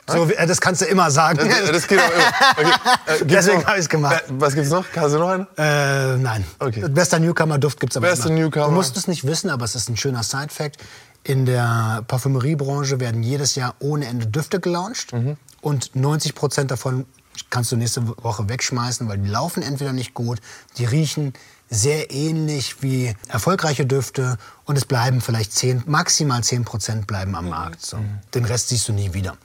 So, 0.07 0.25
äh, 0.29 0.45
das 0.45 0.61
kannst 0.61 0.81
du 0.81 0.85
immer 0.85 1.09
sagen. 1.09 1.39
Das, 1.49 1.71
das 1.71 1.87
geht 1.87 1.99
auch 1.99 2.11
immer. 2.11 2.23
Okay. 3.07 3.21
Äh, 3.21 3.25
Deswegen 3.25 3.57
noch- 3.61 3.65
hab 3.67 3.77
ich's 3.77 3.89
gemacht. 3.89 4.23
Äh, 4.27 4.33
Was 4.39 4.53
gibt's 4.53 4.69
noch? 4.69 4.85
Hast 4.95 5.13
du 5.13 5.19
noch 5.19 5.29
einen? 5.29 5.47
Äh, 5.57 6.17
nein. 6.17 6.45
Okay. 6.59 6.87
Bester 6.87 7.19
Newcomer-Duft 7.19 7.79
gibt's 7.79 7.97
aber 7.97 8.07
Bester 8.09 8.27
immer. 8.29 8.39
Newcomer. 8.41 8.65
Du 8.67 8.71
musst 8.71 8.95
es 8.97 9.07
nicht 9.07 9.25
wissen, 9.25 9.49
aber 9.49 9.65
es 9.65 9.73
ist 9.75 9.89
ein 9.89 9.97
schöner 9.97 10.23
Side-Fact. 10.23 10.77
In 11.23 11.45
der 11.47 12.03
Parfümeriebranche 12.07 12.99
werden 12.99 13.23
jedes 13.23 13.55
Jahr 13.55 13.73
ohne 13.79 14.05
Ende 14.05 14.27
Düfte 14.27 14.59
gelauncht. 14.59 15.11
Mhm. 15.11 15.37
Und 15.61 15.95
90 15.95 16.35
Prozent 16.35 16.69
davon 16.69 17.05
kannst 17.49 17.71
du 17.71 17.77
nächste 17.77 18.07
Woche 18.23 18.49
wegschmeißen, 18.49 19.07
weil 19.07 19.17
die 19.17 19.29
laufen 19.29 19.63
entweder 19.63 19.93
nicht 19.93 20.13
gut, 20.13 20.39
die 20.77 20.85
riechen 20.85 21.33
sehr 21.69 22.11
ähnlich 22.11 22.81
wie 22.83 23.15
erfolgreiche 23.27 23.85
Düfte 23.85 24.37
und 24.65 24.77
es 24.77 24.85
bleiben 24.85 25.21
vielleicht 25.21 25.51
10, 25.51 25.83
maximal 25.87 26.43
10 26.43 26.63
Prozent 26.63 27.07
bleiben 27.07 27.35
am 27.35 27.49
Markt. 27.49 27.83
So. 27.85 27.99
Den 28.33 28.45
Rest 28.45 28.69
siehst 28.69 28.87
du 28.87 28.93
nie 28.93 29.13
wieder. 29.13 29.37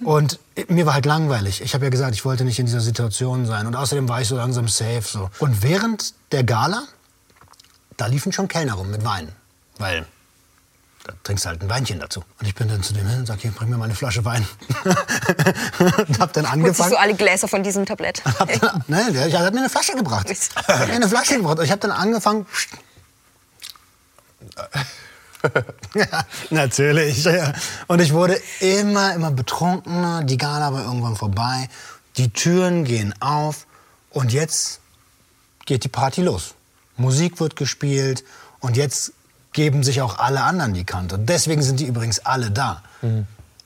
Und 0.00 0.38
mir 0.68 0.86
war 0.86 0.94
halt 0.94 1.06
langweilig. 1.06 1.60
Ich 1.60 1.74
habe 1.74 1.84
ja 1.84 1.90
gesagt, 1.90 2.14
ich 2.14 2.24
wollte 2.24 2.44
nicht 2.44 2.58
in 2.58 2.66
dieser 2.66 2.80
Situation 2.80 3.46
sein. 3.46 3.66
Und 3.66 3.76
außerdem 3.76 4.08
war 4.08 4.20
ich 4.20 4.28
so 4.28 4.36
langsam 4.36 4.68
safe. 4.68 5.02
So. 5.02 5.30
Und 5.38 5.62
während 5.62 6.14
der 6.32 6.44
Gala, 6.44 6.84
da 7.96 8.06
liefen 8.06 8.32
schon 8.32 8.48
Kellner 8.48 8.74
rum 8.74 8.90
mit 8.90 9.04
Wein. 9.04 9.28
Weil 9.78 10.06
da 11.04 11.12
trinkst 11.22 11.44
du 11.44 11.50
halt 11.50 11.62
ein 11.62 11.68
Weinchen 11.68 12.00
dazu. 12.00 12.24
Und 12.40 12.46
ich 12.46 12.54
bin 12.54 12.66
dann 12.66 12.82
zu 12.82 12.94
dem 12.94 13.06
hin 13.06 13.20
und 13.20 13.26
sag, 13.26 13.38
hier, 13.40 13.50
bring 13.50 13.68
mir 13.68 13.76
mal 13.76 13.84
eine 13.84 13.94
Flasche 13.94 14.24
Wein. 14.24 14.46
und 14.84 16.18
hab 16.18 16.32
dann 16.32 16.44
Holst 16.44 16.52
angefangen. 16.54 16.90
so 16.90 16.96
alle 16.96 17.14
Gläser 17.14 17.46
von 17.46 17.62
diesem 17.62 17.84
Tablett. 17.84 18.22
Dann, 18.38 18.84
ne, 18.88 19.12
der 19.12 19.28
der 19.28 19.40
hat 19.40 19.52
mir 19.52 19.60
eine 19.60 19.68
Flasche 19.68 19.94
gebracht. 19.94 20.26
Er 20.66 20.78
hat 20.78 20.88
mir 20.88 20.94
eine 20.94 21.08
Flasche 21.08 21.36
gebracht. 21.36 21.58
Und 21.58 21.64
ich 21.66 21.70
habe 21.70 21.80
dann 21.80 21.90
angefangen. 21.90 22.46
ja, 25.94 26.24
natürlich. 26.50 27.28
Und 27.86 28.00
ich 28.00 28.14
wurde 28.14 28.40
immer, 28.60 29.14
immer 29.14 29.30
betrunkener. 29.30 30.24
Die 30.24 30.38
Gala 30.38 30.72
war 30.72 30.84
irgendwann 30.84 31.16
vorbei. 31.16 31.68
Die 32.16 32.30
Türen 32.30 32.84
gehen 32.84 33.14
auf. 33.20 33.66
Und 34.08 34.32
jetzt 34.32 34.80
geht 35.66 35.84
die 35.84 35.88
Party 35.88 36.22
los. 36.22 36.54
Musik 36.96 37.40
wird 37.40 37.56
gespielt. 37.56 38.24
Und 38.60 38.78
jetzt 38.78 39.12
geben 39.54 39.82
sich 39.82 40.02
auch 40.02 40.18
alle 40.18 40.42
anderen 40.42 40.74
die 40.74 40.84
Kante. 40.84 41.18
Deswegen 41.18 41.62
sind 41.62 41.80
die 41.80 41.86
übrigens 41.86 42.18
alle 42.18 42.50
da. 42.50 42.82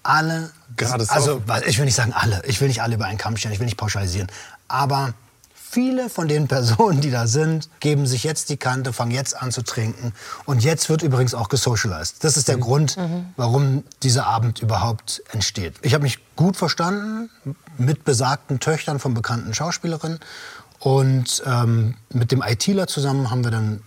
Alle. 0.05 0.51
Gerade 0.77 1.05
also, 1.09 1.43
ich 1.67 1.79
will 1.79 1.87
nicht 1.87 1.97
sagen 1.97 2.13
alle. 2.13 2.43
Ich 2.47 2.61
will 2.61 2.69
nicht 2.69 2.83
alle 2.83 2.95
über 2.95 3.07
einen 3.07 3.19
Kamm 3.19 3.37
stellen. 3.37 3.53
Ich 3.53 3.59
will 3.59 3.67
nicht 3.67 3.79
pauschalisieren. 3.79 4.29
Aber 4.69 5.15
viele 5.55 6.11
von 6.11 6.29
den 6.29 6.47
Personen, 6.55 7.01
die 7.01 7.11
da 7.11 7.27
sind, 7.27 7.69
geben 7.81 8.07
sich 8.07 8.23
jetzt 8.23 8.51
die 8.51 8.59
Kante, 8.59 8.93
fangen 8.93 9.11
jetzt 9.11 9.35
an 9.41 9.51
zu 9.51 9.63
trinken. 9.63 10.13
Und 10.45 10.63
jetzt 10.63 10.91
wird 10.91 11.03
übrigens 11.03 11.35
auch 11.35 11.49
gesocialized. 11.49 12.23
Das 12.23 12.37
ist 12.37 12.49
der 12.49 12.59
Grund, 12.59 12.97
warum 13.37 13.83
dieser 14.03 14.27
Abend 14.27 14.61
überhaupt 14.61 15.23
entsteht. 15.33 15.75
Ich 15.83 15.95
habe 15.95 16.03
mich 16.03 16.19
gut 16.37 16.57
verstanden 16.57 17.31
mit 17.79 18.05
besagten 18.05 18.61
Töchtern 18.61 18.99
von 18.99 19.15
bekannten 19.15 19.55
Schauspielerinnen. 19.55 20.21
Und 20.81 21.43
ähm, 21.45 21.97
mit 22.13 22.31
dem 22.31 22.41
ITler 22.43 22.87
zusammen 22.87 23.31
haben 23.31 23.43
wir 23.43 23.51
dann 23.51 23.83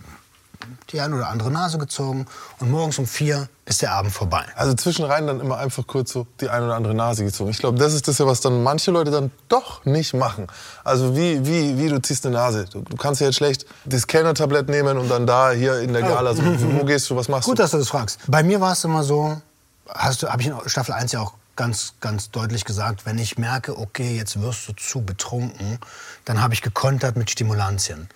die 0.90 1.00
eine 1.00 1.16
oder 1.16 1.28
andere 1.28 1.50
Nase 1.50 1.78
gezogen. 1.78 2.26
Und 2.60 2.70
morgens 2.70 2.98
um 2.98 3.06
vier 3.06 3.48
ist 3.64 3.82
der 3.82 3.92
Abend 3.92 4.12
vorbei. 4.12 4.44
Also 4.56 4.74
zwischenrein 4.74 5.26
dann 5.26 5.40
immer 5.40 5.58
einfach 5.58 5.86
kurz 5.86 6.12
so 6.12 6.26
die 6.40 6.48
eine 6.48 6.66
oder 6.66 6.74
andere 6.74 6.94
Nase 6.94 7.24
gezogen. 7.24 7.50
Ich 7.50 7.58
glaube, 7.58 7.78
das 7.78 7.94
ist 7.94 8.08
das 8.08 8.18
ja, 8.18 8.26
was 8.26 8.40
dann 8.40 8.62
manche 8.62 8.90
Leute 8.90 9.10
dann 9.10 9.30
doch 9.48 9.84
nicht 9.84 10.14
machen. 10.14 10.46
Also 10.84 11.16
wie, 11.16 11.46
wie, 11.46 11.78
wie 11.78 11.88
du 11.88 12.00
ziehst 12.00 12.26
eine 12.26 12.36
Nase. 12.36 12.64
Du, 12.64 12.82
du 12.82 12.96
kannst 12.96 13.20
ja 13.20 13.28
jetzt 13.28 13.36
schlecht 13.36 13.66
das 13.84 14.06
Kellner-Tablett 14.06 14.68
nehmen 14.68 14.98
und 14.98 15.08
dann 15.08 15.26
da 15.26 15.52
hier 15.52 15.80
in 15.80 15.92
der 15.92 16.02
Gala 16.02 16.34
so, 16.34 16.42
wo 16.44 16.84
gehst 16.84 17.08
du, 17.10 17.16
was 17.16 17.28
machst 17.28 17.46
Gut, 17.46 17.58
du? 17.58 17.62
dass 17.62 17.70
du 17.70 17.78
das 17.78 17.88
fragst. 17.88 18.18
Bei 18.26 18.42
mir 18.42 18.60
war 18.60 18.72
es 18.72 18.84
immer 18.84 19.04
so, 19.04 19.40
hast 19.88 20.22
du, 20.22 20.28
habe 20.28 20.42
ich 20.42 20.48
in 20.48 20.56
Staffel 20.66 20.92
1 20.94 21.12
ja 21.12 21.20
auch 21.20 21.34
ganz, 21.56 21.94
ganz 22.00 22.30
deutlich 22.30 22.64
gesagt, 22.64 23.06
wenn 23.06 23.18
ich 23.18 23.38
merke, 23.38 23.78
okay, 23.78 24.16
jetzt 24.16 24.40
wirst 24.40 24.68
du 24.68 24.72
zu 24.72 25.02
betrunken, 25.02 25.78
dann 26.24 26.40
habe 26.40 26.54
ich 26.54 26.62
gekontert 26.62 27.16
mit 27.16 27.30
Stimulantien. 27.30 28.08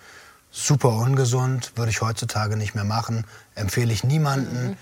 Super 0.51 0.89
ungesund, 0.89 1.71
würde 1.75 1.91
ich 1.91 2.01
heutzutage 2.01 2.57
nicht 2.57 2.73
mehr 2.73 2.83
machen, 2.83 3.25
empfehle 3.55 3.93
ich 3.93 4.03
niemanden. 4.03 4.77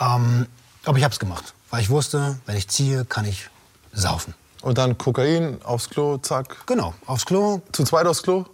Ähm, 0.00 0.46
aber 0.84 0.96
ich 0.98 1.04
habe 1.04 1.12
es 1.12 1.18
gemacht, 1.18 1.52
weil 1.70 1.82
ich 1.82 1.90
wusste, 1.90 2.38
wenn 2.46 2.56
ich 2.56 2.68
ziehe, 2.68 3.04
kann 3.04 3.24
ich 3.26 3.50
saufen. 3.92 4.34
Und 4.62 4.78
dann 4.78 4.96
Kokain 4.98 5.60
aufs 5.62 5.88
Klo, 5.90 6.18
zack. 6.18 6.56
Genau, 6.66 6.94
aufs 7.06 7.26
Klo? 7.26 7.60
Zu 7.72 7.84
zweit 7.84 8.06
aufs 8.06 8.22
Klo? 8.22 8.46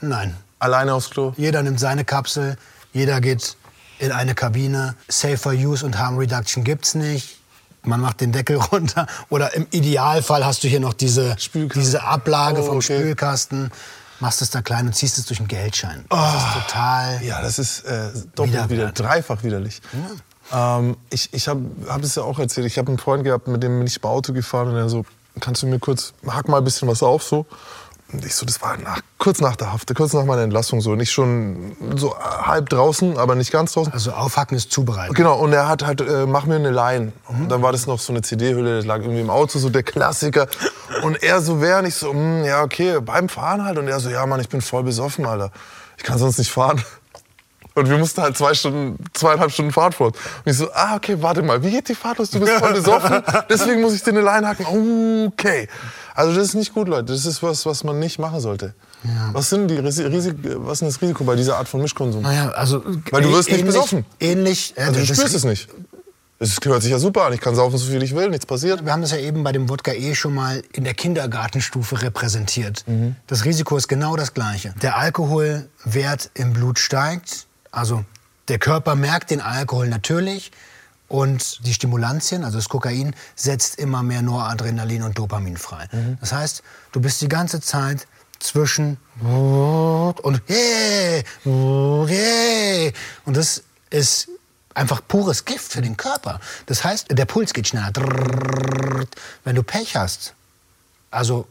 Nein. 0.00 0.36
Alleine 0.58 0.94
aufs 0.94 1.10
Klo? 1.10 1.34
Jeder 1.36 1.62
nimmt 1.62 1.80
seine 1.80 2.04
Kapsel, 2.04 2.56
jeder 2.92 3.20
geht 3.20 3.56
in 3.98 4.12
eine 4.12 4.34
Kabine. 4.34 4.94
Safer 5.08 5.50
Use 5.52 5.84
und 5.84 5.98
Harm 5.98 6.18
Reduction 6.18 6.64
gibt's 6.64 6.94
nicht. 6.94 7.38
Man 7.82 8.00
macht 8.00 8.20
den 8.20 8.32
Deckel 8.32 8.56
runter. 8.72 9.06
Oder 9.28 9.54
im 9.54 9.66
Idealfall 9.70 10.44
hast 10.44 10.64
du 10.64 10.68
hier 10.68 10.80
noch 10.80 10.94
diese, 10.94 11.36
Spülkasten. 11.38 11.82
diese 11.82 12.02
Ablage 12.04 12.60
Oh, 12.62 12.66
vom 12.66 12.76
okay. 12.78 12.98
Spülkasten. 12.98 13.70
Machst 14.20 14.42
es 14.42 14.50
da 14.50 14.62
klein 14.62 14.86
und 14.86 14.94
ziehst 14.94 15.18
es 15.18 15.26
durch 15.26 15.40
einen 15.40 15.48
Geldschein. 15.48 16.04
Das 16.08 16.34
ist 16.34 16.54
total. 16.54 17.22
Ja, 17.22 17.42
das 17.42 17.58
ist 17.58 17.80
äh, 17.80 18.10
doppelt 18.34 18.70
wieder, 18.70 18.92
dreifach 18.92 19.42
widerlich. 19.42 19.80
Ähm, 20.52 20.96
ich 21.10 21.32
ich 21.32 21.48
habe 21.48 21.62
hab 21.88 22.02
es 22.02 22.14
ja 22.14 22.22
auch 22.22 22.38
erzählt. 22.38 22.66
Ich 22.66 22.78
habe 22.78 22.88
einen 22.88 22.98
Freund 22.98 23.24
gehabt, 23.24 23.48
mit 23.48 23.62
dem 23.62 23.78
bin 23.78 23.86
ich 23.86 23.96
im 23.96 24.04
Auto 24.04 24.32
gefahren 24.32 24.68
und 24.68 24.76
er 24.76 24.88
so, 24.88 25.04
kannst 25.40 25.62
du 25.62 25.66
mir 25.66 25.78
kurz, 25.78 26.14
hack 26.26 26.48
mal 26.48 26.58
ein 26.58 26.64
bisschen 26.64 26.88
was 26.88 27.02
auf 27.02 27.22
so. 27.22 27.46
Ich 28.24 28.34
so, 28.34 28.46
das 28.46 28.62
war 28.62 28.76
nach, 28.78 29.00
kurz 29.18 29.40
nach 29.40 29.56
der 29.56 29.72
Haft, 29.72 29.94
kurz 29.94 30.12
nach 30.12 30.24
meiner 30.24 30.42
Entlassung 30.42 30.80
so. 30.80 30.94
Nicht 30.94 31.12
schon 31.12 31.76
so 31.96 32.16
halb 32.18 32.68
draußen, 32.68 33.18
aber 33.18 33.34
nicht 33.34 33.50
ganz 33.50 33.72
draußen. 33.72 33.92
Also 33.92 34.12
aufhacken 34.12 34.56
ist 34.56 34.70
zubereiten. 34.72 35.14
Genau, 35.14 35.38
und 35.38 35.52
er 35.52 35.68
hat 35.68 35.84
halt, 35.84 36.00
äh, 36.00 36.26
mach 36.26 36.46
mir 36.46 36.56
eine 36.56 36.70
Line. 36.70 37.12
Und 37.28 37.48
dann 37.48 37.62
war 37.62 37.72
das 37.72 37.86
noch 37.86 37.98
so 37.98 38.12
eine 38.12 38.22
CD-Hülle, 38.22 38.76
das 38.76 38.84
lag 38.84 39.00
irgendwie 39.00 39.20
im 39.20 39.30
Auto, 39.30 39.58
so 39.58 39.70
der 39.70 39.82
Klassiker. 39.82 40.46
Und 41.02 41.22
er 41.22 41.40
so 41.40 41.60
während 41.60 41.88
ich 41.88 41.94
so, 41.94 42.10
hm, 42.12 42.44
ja, 42.44 42.62
okay, 42.62 43.00
beim 43.00 43.28
Fahren 43.28 43.64
halt. 43.64 43.78
Und 43.78 43.88
er 43.88 44.00
so, 44.00 44.10
ja, 44.10 44.24
Mann, 44.26 44.40
ich 44.40 44.48
bin 44.48 44.60
voll 44.60 44.82
besoffen, 44.82 45.26
Alter. 45.26 45.50
Ich 45.96 46.04
kann 46.04 46.18
sonst 46.18 46.38
nicht 46.38 46.50
fahren. 46.50 46.82
Und 47.76 47.90
wir 47.90 47.98
mussten 47.98 48.22
halt 48.22 48.38
zwei 48.38 48.54
Stunden, 48.54 48.96
zweieinhalb 49.12 49.52
Stunden 49.52 49.70
Fahrt 49.70 49.94
fort. 49.94 50.16
Und 50.16 50.50
ich 50.50 50.56
so, 50.56 50.72
ah, 50.72 50.96
okay, 50.96 51.18
warte 51.20 51.42
mal, 51.42 51.62
wie 51.62 51.70
geht 51.70 51.90
die 51.90 51.94
Fahrt 51.94 52.16
los? 52.16 52.30
Du 52.30 52.40
bist 52.40 52.52
voll 52.54 52.72
besoffen, 52.72 53.22
deswegen 53.50 53.82
muss 53.82 53.92
ich 53.92 54.02
dir 54.02 54.12
eine 54.12 54.22
Line 54.22 54.48
hacken. 54.48 55.28
Okay. 55.28 55.68
Also 56.16 56.34
das 56.34 56.48
ist 56.48 56.54
nicht 56.54 56.72
gut, 56.74 56.88
Leute. 56.88 57.12
Das 57.12 57.26
ist 57.26 57.42
was, 57.42 57.66
was 57.66 57.84
man 57.84 57.98
nicht 57.98 58.18
machen 58.18 58.40
sollte. 58.40 58.74
Was, 59.32 59.50
sind 59.50 59.68
die 59.68 59.76
Risi 59.76 60.02
Risik 60.04 60.36
was 60.42 60.80
ist 60.82 60.94
das 60.96 61.02
Risiko 61.02 61.22
bei 61.24 61.36
dieser 61.36 61.58
Art 61.58 61.68
von 61.68 61.80
Mischkonsum? 61.82 62.22
Naja, 62.22 62.48
also 62.50 62.82
Weil 63.10 63.22
du 63.22 63.30
wirst 63.32 63.50
nicht 63.50 63.64
besoffen. 63.64 64.04
Ähnlich. 64.18 64.74
äh, 64.76 64.82
Also 64.82 65.00
du 65.00 65.06
spürst 65.06 65.34
es 65.34 65.44
nicht. 65.44 65.68
Es 66.38 66.58
hört 66.64 66.82
sich 66.82 66.90
ja 66.90 66.98
super 66.98 67.24
an. 67.26 67.32
Ich 67.32 67.40
kann 67.40 67.54
saufen, 67.54 67.78
so 67.78 67.86
viel 67.90 68.02
ich 68.02 68.14
will, 68.14 68.28
nichts 68.30 68.44
passiert. 68.46 68.84
Wir 68.84 68.92
haben 68.92 69.00
das 69.02 69.10
ja 69.12 69.18
eben 69.18 69.42
bei 69.44 69.52
dem 69.52 69.68
Wodka 69.68 69.92
E 69.92 70.14
schon 70.14 70.34
mal 70.34 70.62
in 70.72 70.84
der 70.84 70.92
Kindergartenstufe 70.94 72.02
repräsentiert. 72.02 72.84
Das 73.26 73.44
Risiko 73.44 73.76
ist 73.76 73.88
genau 73.88 74.16
das 74.16 74.34
gleiche. 74.34 74.74
Der 74.82 74.96
Alkoholwert 74.98 76.30
im 76.34 76.52
Blut 76.52 76.78
steigt, 76.78 77.46
also 77.70 78.04
der 78.48 78.58
Körper 78.58 78.94
merkt 78.96 79.30
den 79.30 79.40
Alkohol 79.40 79.88
natürlich 79.88 80.50
und 81.08 81.66
die 81.66 81.72
Stimulantien, 81.74 82.44
also 82.44 82.58
das 82.58 82.68
Kokain, 82.68 83.14
setzt 83.34 83.78
immer 83.78 84.02
mehr 84.02 84.22
Noradrenalin 84.22 85.02
und 85.02 85.18
Dopamin 85.18 85.56
frei. 85.56 85.88
Das 86.20 86.32
heißt, 86.32 86.62
du 86.92 87.00
bist 87.00 87.20
die 87.20 87.28
ganze 87.28 87.60
Zeit 87.60 88.06
zwischen 88.38 88.98
und 89.20 90.42
yeah, 90.48 91.22
yeah. 91.44 92.92
Und 93.24 93.36
das 93.36 93.62
ist 93.90 94.28
einfach 94.74 95.00
pures 95.06 95.44
Gift 95.44 95.72
für 95.72 95.80
den 95.80 95.96
Körper. 95.96 96.40
Das 96.66 96.84
heißt, 96.84 97.06
der 97.10 97.24
Puls 97.24 97.52
geht 97.54 97.68
schneller. 97.68 97.92
Wenn 99.44 99.56
du 99.56 99.62
Pech 99.62 99.96
hast, 99.96 100.34
also 101.10 101.46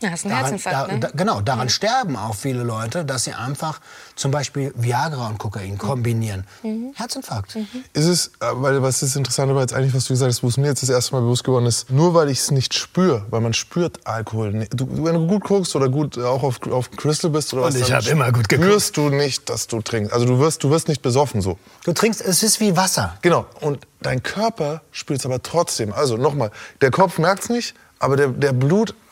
Ja, 0.00 0.10
hast 0.10 0.24
einen 0.24 0.30
daran, 0.32 0.44
Herzinfarkt, 0.44 0.90
da, 0.90 0.94
ne? 0.94 1.00
da, 1.00 1.10
genau, 1.14 1.40
daran 1.42 1.68
sterben 1.68 2.16
auch 2.16 2.34
viele 2.34 2.62
Leute, 2.62 3.04
dass 3.04 3.24
sie 3.24 3.34
einfach 3.34 3.80
zum 4.16 4.30
Beispiel 4.30 4.72
Viagra 4.74 5.28
und 5.28 5.38
Kokain 5.38 5.76
kombinieren. 5.76 6.46
Herzinfarkt. 6.94 7.56
Ist 7.92 8.06
es, 8.06 8.28
äh, 8.40 8.46
weil 8.54 8.82
was 8.82 9.02
ist 9.02 9.16
interessant 9.16 9.50
aber 9.50 9.60
jetzt 9.60 9.74
eigentlich, 9.74 9.94
was 9.94 10.06
du 10.06 10.14
gesagt 10.14 10.30
hast, 10.30 10.42
wo 10.42 10.48
es 10.48 10.56
mir 10.56 10.68
jetzt 10.68 10.82
das 10.82 10.88
erste 10.88 11.14
Mal 11.14 11.20
bewusst 11.20 11.44
geworden 11.44 11.66
ist, 11.66 11.90
nur 11.90 12.14
weil 12.14 12.30
ich 12.30 12.38
es 12.38 12.50
nicht 12.50 12.72
spüre, 12.72 13.26
weil 13.30 13.42
man 13.42 13.52
spürt 13.52 14.06
Alkohol 14.06 14.52
nicht. 14.52 14.72
Du, 14.74 15.04
wenn 15.04 15.14
du 15.14 15.26
gut 15.26 15.44
guckst 15.44 15.76
oder 15.76 15.88
gut 15.90 16.16
äh, 16.16 16.22
auch 16.22 16.42
auf, 16.42 16.60
auf 16.70 16.90
Crystal 16.92 17.30
bist 17.30 17.52
oder 17.52 17.64
Und 17.64 17.74
was, 17.74 17.80
ich 17.80 17.88
dann 17.88 18.02
hab 18.02 18.10
immer 18.10 18.32
gut 18.32 18.48
geguckt. 18.48 18.68
spürst 18.68 18.96
du 18.96 19.10
nicht, 19.10 19.50
dass 19.50 19.66
du 19.66 19.82
trinkst. 19.82 20.12
Also 20.12 20.24
du 20.24 20.38
wirst, 20.38 20.64
du 20.64 20.70
wirst 20.70 20.88
nicht 20.88 21.02
besoffen 21.02 21.42
so. 21.42 21.58
Du 21.84 21.92
trinkst, 21.92 22.22
es 22.22 22.42
ist 22.42 22.60
wie 22.60 22.76
Wasser. 22.76 23.18
Genau. 23.20 23.46
Und 23.60 23.86
dein 24.00 24.22
Körper 24.22 24.80
spürt 24.92 25.20
es 25.20 25.26
aber 25.26 25.42
trotzdem. 25.42 25.92
Also 25.92 26.16
nochmal, 26.16 26.50
der 26.80 26.90
Kopf 26.90 27.18
merkt 27.18 27.44
es 27.44 27.48
nicht, 27.50 27.74
aber 27.98 28.16
der, 28.16 28.28
der 28.28 28.52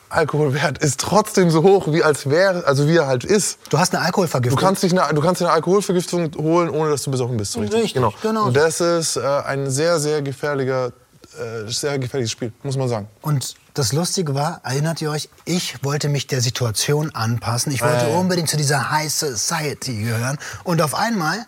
Blutalkoholwert 0.09 0.79
ist 0.79 0.99
trotzdem 0.99 1.49
so 1.49 1.63
hoch, 1.63 1.91
wie 1.91 2.03
als 2.03 2.29
wäre, 2.29 2.65
also 2.65 2.87
wie 2.87 2.97
er 2.97 3.07
halt 3.07 3.23
ist. 3.23 3.59
Du 3.69 3.77
hast 3.77 3.93
eine 3.93 4.01
Du 4.01 4.07
Alkoholvergiftung. 4.07 4.59
kannst, 4.59 4.83
dich 4.83 4.91
eine, 4.91 5.13
du 5.13 5.21
kannst 5.21 5.41
dir 5.41 5.45
eine 5.45 5.53
Alkoholvergiftung 5.53 6.31
holen, 6.37 6.69
ohne 6.69 6.91
dass 6.91 7.03
du 7.03 7.11
besoffen 7.11 7.37
bist. 7.37 7.51
So 7.53 7.59
Richtig, 7.59 7.93
genau. 7.93 8.13
genau. 8.21 8.45
Und 8.47 8.57
das 8.57 8.81
ist 8.81 9.17
äh, 9.17 9.21
ein 9.21 9.69
sehr, 9.69 9.99
sehr 9.99 10.21
gefährlicher, 10.21 10.87
äh, 10.87 11.69
sehr 11.69 11.99
gefährliches 11.99 12.31
Spiel, 12.31 12.51
muss 12.63 12.75
man 12.77 12.89
sagen. 12.89 13.07
Und 13.21 13.55
das 13.75 13.93
Lustige 13.93 14.33
war, 14.33 14.61
erinnert 14.63 15.01
ihr 15.01 15.11
euch, 15.11 15.29
ich 15.45 15.83
wollte 15.83 16.09
mich 16.09 16.27
der 16.27 16.41
Situation 16.41 17.13
anpassen. 17.13 17.71
Ich 17.71 17.81
wollte 17.81 18.09
ja. 18.09 18.17
unbedingt 18.17 18.49
zu 18.49 18.57
dieser 18.57 18.89
High 18.91 19.13
Society 19.13 19.95
gehören. 20.03 20.37
Und 20.63 20.81
auf 20.81 20.95
einmal 20.95 21.45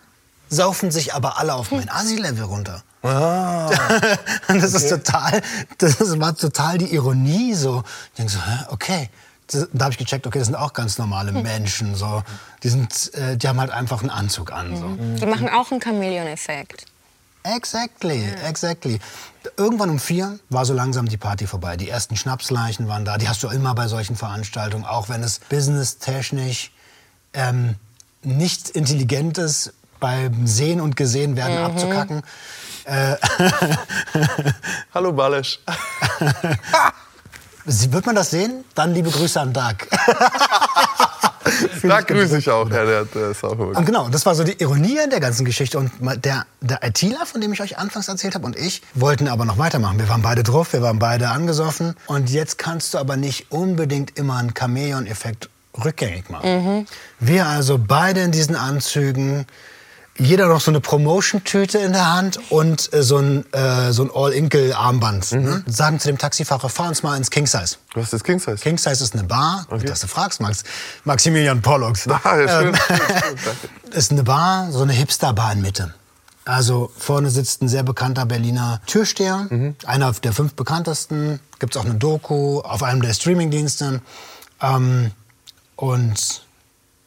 saufen 0.48 0.90
sich 0.90 1.14
aber 1.14 1.38
alle 1.38 1.54
auf 1.54 1.70
mein 1.72 1.88
Asi-Level 1.88 2.44
runter. 2.44 2.82
Ah. 3.02 3.68
Und 4.48 4.62
das 4.62 4.74
ist 4.74 4.88
total, 4.88 5.42
das 5.78 6.20
war 6.20 6.36
total 6.36 6.78
die 6.78 6.94
Ironie 6.94 7.54
so. 7.54 7.82
Ich 8.12 8.16
denke 8.18 8.32
so, 8.32 8.38
hä, 8.40 8.64
okay. 8.68 9.10
Das- 9.50 9.68
Da 9.72 9.84
habe 9.86 9.92
ich 9.92 9.98
gecheckt, 9.98 10.26
okay, 10.26 10.38
das 10.38 10.46
sind 10.46 10.54
auch 10.56 10.72
ganz 10.72 10.98
normale 10.98 11.32
Menschen. 11.32 11.94
So. 11.94 12.22
Die, 12.62 12.68
sind, 12.68 13.12
äh, 13.14 13.36
die 13.36 13.48
haben 13.48 13.58
halt 13.60 13.70
einfach 13.70 14.00
einen 14.00 14.10
Anzug 14.10 14.52
an. 14.52 14.76
So. 14.76 14.88
Die 15.20 15.26
machen 15.26 15.48
auch 15.48 15.70
einen 15.72 15.80
Chameleon-Effekt. 15.80 16.86
Exactly, 17.44 18.24
exactly. 18.46 19.00
Irgendwann 19.56 19.90
um 19.90 19.98
vier 19.98 20.38
war 20.48 20.64
so 20.64 20.74
langsam 20.74 21.08
die 21.08 21.16
Party 21.16 21.48
vorbei. 21.48 21.76
Die 21.76 21.88
ersten 21.88 22.16
Schnapsleichen 22.16 22.86
waren 22.86 23.04
da. 23.04 23.18
Die 23.18 23.28
hast 23.28 23.42
du 23.42 23.48
immer 23.48 23.74
bei 23.74 23.88
solchen 23.88 24.14
Veranstaltungen, 24.14 24.84
auch 24.84 25.08
wenn 25.08 25.24
es 25.24 25.40
businesstechnisch 25.48 26.70
ähm, 27.34 27.74
nicht 28.22 28.70
intelligent 28.70 29.38
ist, 29.38 29.72
beim 30.06 30.46
Sehen 30.48 30.80
und 30.80 30.96
Gesehen 30.96 31.36
werden 31.36 31.58
abzukacken. 31.58 32.22
Hallo 34.92 35.12
Balesch. 35.12 35.60
Sie- 37.66 37.92
Wird 37.92 38.06
man 38.06 38.16
das 38.16 38.30
sehen? 38.30 38.64
Dann 38.74 38.92
liebe 38.92 39.08
Grüße 39.10 39.40
an 39.40 39.52
Doug. 39.52 39.76
Da 41.82 42.00
grüße 42.00 42.38
ich 42.38 42.48
auch. 42.48 42.70
Ja, 42.70 42.84
der, 42.84 43.04
der 43.04 43.30
ist 43.30 43.42
auch. 43.44 43.58
Und 43.58 43.84
genau, 43.84 44.08
das 44.08 44.24
war 44.24 44.34
so 44.34 44.44
die 44.44 44.58
Ironie 44.62 44.98
an 45.00 45.10
der 45.10 45.18
ganzen 45.20 45.44
Geschichte. 45.44 45.76
Und 45.78 45.90
der, 46.24 46.46
der 46.60 46.82
ITler, 46.84 47.26
von 47.26 47.40
dem 47.40 47.52
ich 47.52 47.60
euch 47.60 47.78
anfangs 47.78 48.08
erzählt 48.08 48.34
habe, 48.36 48.46
und 48.46 48.56
ich 48.56 48.80
wollten 48.94 49.28
aber 49.28 49.44
noch 49.44 49.58
weitermachen. 49.58 49.98
Wir 49.98 50.08
waren 50.08 50.22
beide 50.22 50.44
drauf, 50.44 50.72
wir 50.72 50.82
waren 50.82 50.98
beide 51.00 51.28
angesoffen. 51.28 51.94
Und 52.06 52.30
jetzt 52.30 52.58
kannst 52.58 52.94
du 52.94 52.98
aber 52.98 53.16
nicht 53.16 53.50
unbedingt 53.50 54.16
immer 54.18 54.36
einen 54.38 54.54
Chameleon-Effekt 54.54 55.50
rückgängig 55.84 56.30
machen. 56.30 56.86
Wir 57.18 57.46
also 57.46 57.76
beide 57.78 58.20
in 58.22 58.30
diesen 58.30 58.54
Anzügen, 58.56 59.46
jeder 60.22 60.48
noch 60.48 60.60
so 60.60 60.70
eine 60.70 60.80
Promotion-Tüte 60.80 61.78
in 61.78 61.92
der 61.92 62.12
Hand 62.12 62.38
und 62.50 62.92
äh, 62.92 63.02
so 63.02 63.18
ein, 63.18 63.44
äh, 63.52 63.92
so 63.92 64.04
ein 64.04 64.10
All-Inkle-Armband. 64.14 65.32
Ne? 65.32 65.64
Sagen 65.66 66.00
zu 66.00 66.08
dem 66.08 66.18
Taxifahrer, 66.18 66.68
fahr 66.68 66.88
uns 66.88 67.02
mal 67.02 67.16
ins 67.16 67.30
King 67.30 67.46
Size. 67.46 67.76
Was 67.94 68.12
ist 68.12 68.24
King 68.24 68.38
Size? 68.38 68.56
King 68.56 68.78
Size 68.78 69.02
ist 69.02 69.14
eine 69.14 69.24
Bar, 69.24 69.66
gut, 69.68 69.88
dass 69.88 70.00
du 70.00 70.06
fragst, 70.06 70.40
Max. 70.40 70.64
Maximilian 71.04 71.60
Pollux. 71.60 72.08
Ah, 72.24 72.38
ja, 72.38 72.60
schön. 72.60 72.68
Ähm, 72.68 73.90
ist 73.92 74.12
eine 74.12 74.22
Bar, 74.22 74.70
so 74.70 74.82
eine 74.82 74.92
Hipster-Bar 74.92 75.54
in 75.54 75.62
Mitte. 75.62 75.92
Also 76.44 76.92
vorne 76.96 77.30
sitzt 77.30 77.62
ein 77.62 77.68
sehr 77.68 77.82
bekannter 77.82 78.26
Berliner 78.26 78.80
Türsteher, 78.86 79.48
einer 79.86 80.12
der 80.12 80.32
fünf 80.32 80.54
bekanntesten. 80.54 81.40
Gibt 81.58 81.74
es 81.74 81.80
auch 81.80 81.84
eine 81.84 81.94
Doku 81.94 82.60
auf 82.60 82.82
einem 82.82 83.02
der 83.02 83.14
Streamingdienste. 83.14 84.00
Ähm, 84.60 85.12
und 85.76 86.42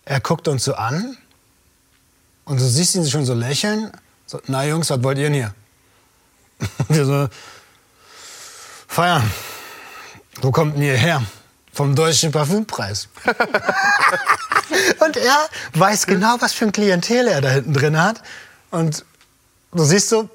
er 0.05 0.19
guckt 0.19 0.47
uns 0.47 0.63
so 0.63 0.75
an 0.75 1.17
und 2.45 2.59
du 2.59 2.65
siehst 2.65 2.95
ihn 2.95 3.07
schon 3.09 3.25
so 3.25 3.33
lächeln. 3.33 3.91
So, 4.25 4.39
na 4.47 4.63
Jungs, 4.63 4.89
was 4.89 5.03
wollt 5.03 5.17
ihr 5.17 5.25
denn 5.25 5.33
hier? 5.33 5.53
Und 6.87 6.95
wir 6.95 7.05
so, 7.05 7.27
feiern. 8.87 9.29
Wo 10.41 10.51
kommt 10.51 10.75
denn 10.75 10.83
ihr 10.83 10.97
her? 10.97 11.21
Vom 11.73 11.95
deutschen 11.95 12.31
Parfümpreis. 12.31 13.09
Und 15.05 15.17
er 15.17 15.49
weiß 15.73 16.05
genau, 16.05 16.37
was 16.39 16.53
für 16.53 16.65
ein 16.65 16.71
Klientel 16.71 17.27
er 17.27 17.41
da 17.41 17.49
hinten 17.49 17.73
drin 17.73 18.01
hat. 18.01 18.21
Und 18.71 19.05
du 19.73 19.83
siehst 19.83 20.09
so, 20.09 20.29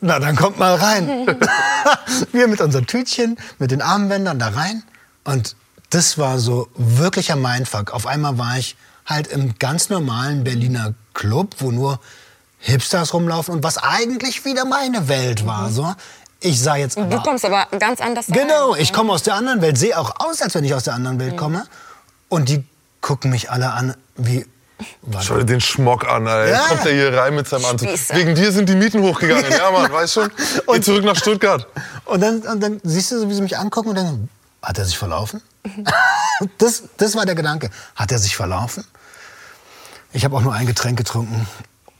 na 0.00 0.18
dann 0.18 0.36
kommt 0.36 0.58
mal 0.58 0.74
rein. 0.74 1.26
Wir 2.32 2.48
mit 2.48 2.60
unseren 2.60 2.86
Tütchen, 2.86 3.38
mit 3.58 3.70
den 3.70 3.82
Armbändern 3.82 4.38
da 4.38 4.48
rein. 4.48 4.82
Und 5.24 5.56
das 5.90 6.18
war 6.18 6.38
so 6.38 6.68
wirklicher 6.76 7.36
Mindfuck. 7.36 7.92
Auf 7.92 8.06
einmal 8.06 8.38
war 8.38 8.58
ich 8.58 8.76
halt 9.06 9.28
im 9.28 9.58
ganz 9.58 9.88
normalen 9.88 10.44
Berliner 10.44 10.94
Club, 11.16 11.56
wo 11.58 11.72
nur 11.72 11.98
Hipsters 12.58 13.12
rumlaufen 13.12 13.54
und 13.54 13.64
was 13.64 13.78
eigentlich 13.78 14.44
wieder 14.44 14.64
meine 14.64 15.08
Welt 15.08 15.46
war. 15.46 15.70
So. 15.70 15.92
Ich 16.40 16.60
sah 16.62 16.76
jetzt 16.76 16.96
Du 16.96 17.02
aber 17.02 17.22
kommst 17.22 17.44
aber 17.44 17.66
ganz 17.78 18.00
anders 18.00 18.26
Genau, 18.28 18.72
rein. 18.72 18.82
ich 18.82 18.92
komme 18.92 19.12
aus 19.12 19.22
der 19.22 19.34
anderen 19.34 19.62
Welt, 19.62 19.78
sehe 19.78 19.98
auch 19.98 20.12
aus, 20.20 20.42
als 20.42 20.54
wenn 20.54 20.64
ich 20.64 20.74
aus 20.74 20.84
der 20.84 20.94
anderen 20.94 21.18
Welt 21.18 21.36
komme. 21.36 21.66
Und 22.28 22.48
die 22.48 22.64
gucken 23.00 23.30
mich 23.30 23.50
alle 23.50 23.72
an 23.72 23.94
wie. 24.16 24.46
Was? 25.02 25.24
Schau 25.24 25.38
dir 25.38 25.46
den 25.46 25.62
Schmock 25.62 26.06
an, 26.06 26.28
Alter. 26.28 26.52
Ja. 26.52 26.60
Kommt 26.68 26.84
er 26.84 26.92
hier 26.92 27.16
rein 27.16 27.34
mit 27.34 27.48
seinem 27.48 27.64
Anzug. 27.64 27.88
Spießer. 27.88 28.14
Wegen 28.14 28.34
dir 28.34 28.52
sind 28.52 28.68
die 28.68 28.74
Mieten 28.74 29.00
hochgegangen. 29.00 29.50
Ja, 29.50 29.70
Mann, 29.70 29.90
weißt 29.90 30.12
schon? 30.12 30.30
Geh 30.70 30.80
zurück 30.82 31.04
nach 31.04 31.16
Stuttgart. 31.16 31.66
Und 32.04 32.20
dann, 32.20 32.40
und 32.42 32.62
dann 32.62 32.80
siehst 32.84 33.10
du, 33.10 33.20
so, 33.20 33.28
wie 33.30 33.34
sie 33.34 33.40
mich 33.40 33.56
angucken 33.56 33.88
und 33.90 33.94
denken, 33.94 34.28
hat 34.60 34.76
er 34.76 34.84
sich 34.84 34.98
verlaufen? 34.98 35.40
das, 36.58 36.82
das 36.98 37.14
war 37.16 37.24
der 37.24 37.34
Gedanke. 37.34 37.70
Hat 37.94 38.12
er 38.12 38.18
sich 38.18 38.36
verlaufen? 38.36 38.84
Ich 40.16 40.24
habe 40.24 40.34
auch 40.34 40.40
nur 40.40 40.54
ein 40.54 40.66
Getränk 40.66 40.96
getrunken, 40.96 41.46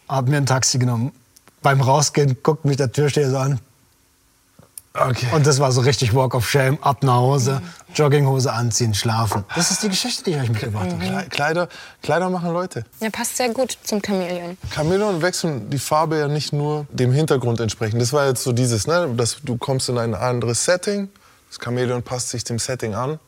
habe 0.09 0.31
mir 0.31 0.39
ein 0.39 0.47
Taxi 0.47 0.79
genommen. 0.79 1.13
Beim 1.61 1.83
Rausgehen 1.83 2.39
guckt 2.43 2.65
mich 2.65 2.79
der 2.79 2.91
Türsteher 2.91 3.29
so 3.29 3.37
an. 3.37 3.61
Okay. 4.95 5.27
Und 5.35 5.47
das 5.47 5.61
war 5.61 5.71
so 5.71 5.83
richtig 5.83 6.15
Walk 6.15 6.35
of 6.35 6.49
Shame, 6.49 6.79
ab 6.81 7.03
nach 7.03 7.17
Hause, 7.17 7.61
Jogginghose 7.95 8.51
anziehen, 8.51 8.95
schlafen. 8.95 9.45
Das 9.55 9.71
ist 9.71 9.83
die 9.83 9.91
Geschichte, 9.91 10.25
die 10.25 10.31
ich 10.31 10.39
euch 10.39 10.49
mitgebracht 10.49 10.91
habe. 10.91 11.05
Kle- 11.05 11.29
Kleider, 11.29 11.69
Kleider 12.03 12.31
machen 12.31 12.55
Leute. 12.55 12.87
Ja, 13.01 13.11
passt 13.11 13.37
sehr 13.37 13.51
gut 13.51 13.77
zum 13.85 14.01
Chamäleon. 14.01 14.57
Chamäleon 14.75 15.21
wechseln 15.21 15.69
die 15.69 15.79
Farbe 15.79 16.19
ja 16.19 16.27
nicht 16.27 16.55
nur 16.55 16.87
dem 16.89 17.13
Hintergrund 17.13 17.61
entsprechend. 17.61 18.01
Das 18.01 18.15
war 18.15 18.27
jetzt 18.27 18.43
so 18.43 18.53
dieses, 18.53 18.87
ne, 18.87 19.13
dass 19.15 19.37
du 19.45 19.59
kommst 19.59 19.91
in 19.91 19.99
ein 19.99 20.15
anderes 20.15 20.65
Setting, 20.65 21.11
das 21.51 21.59
Chamäleon 21.63 22.03
passt 22.03 22.31
sich 22.31 22.45
dem 22.45 22.59
Setting 22.59 22.95
an 22.95 23.19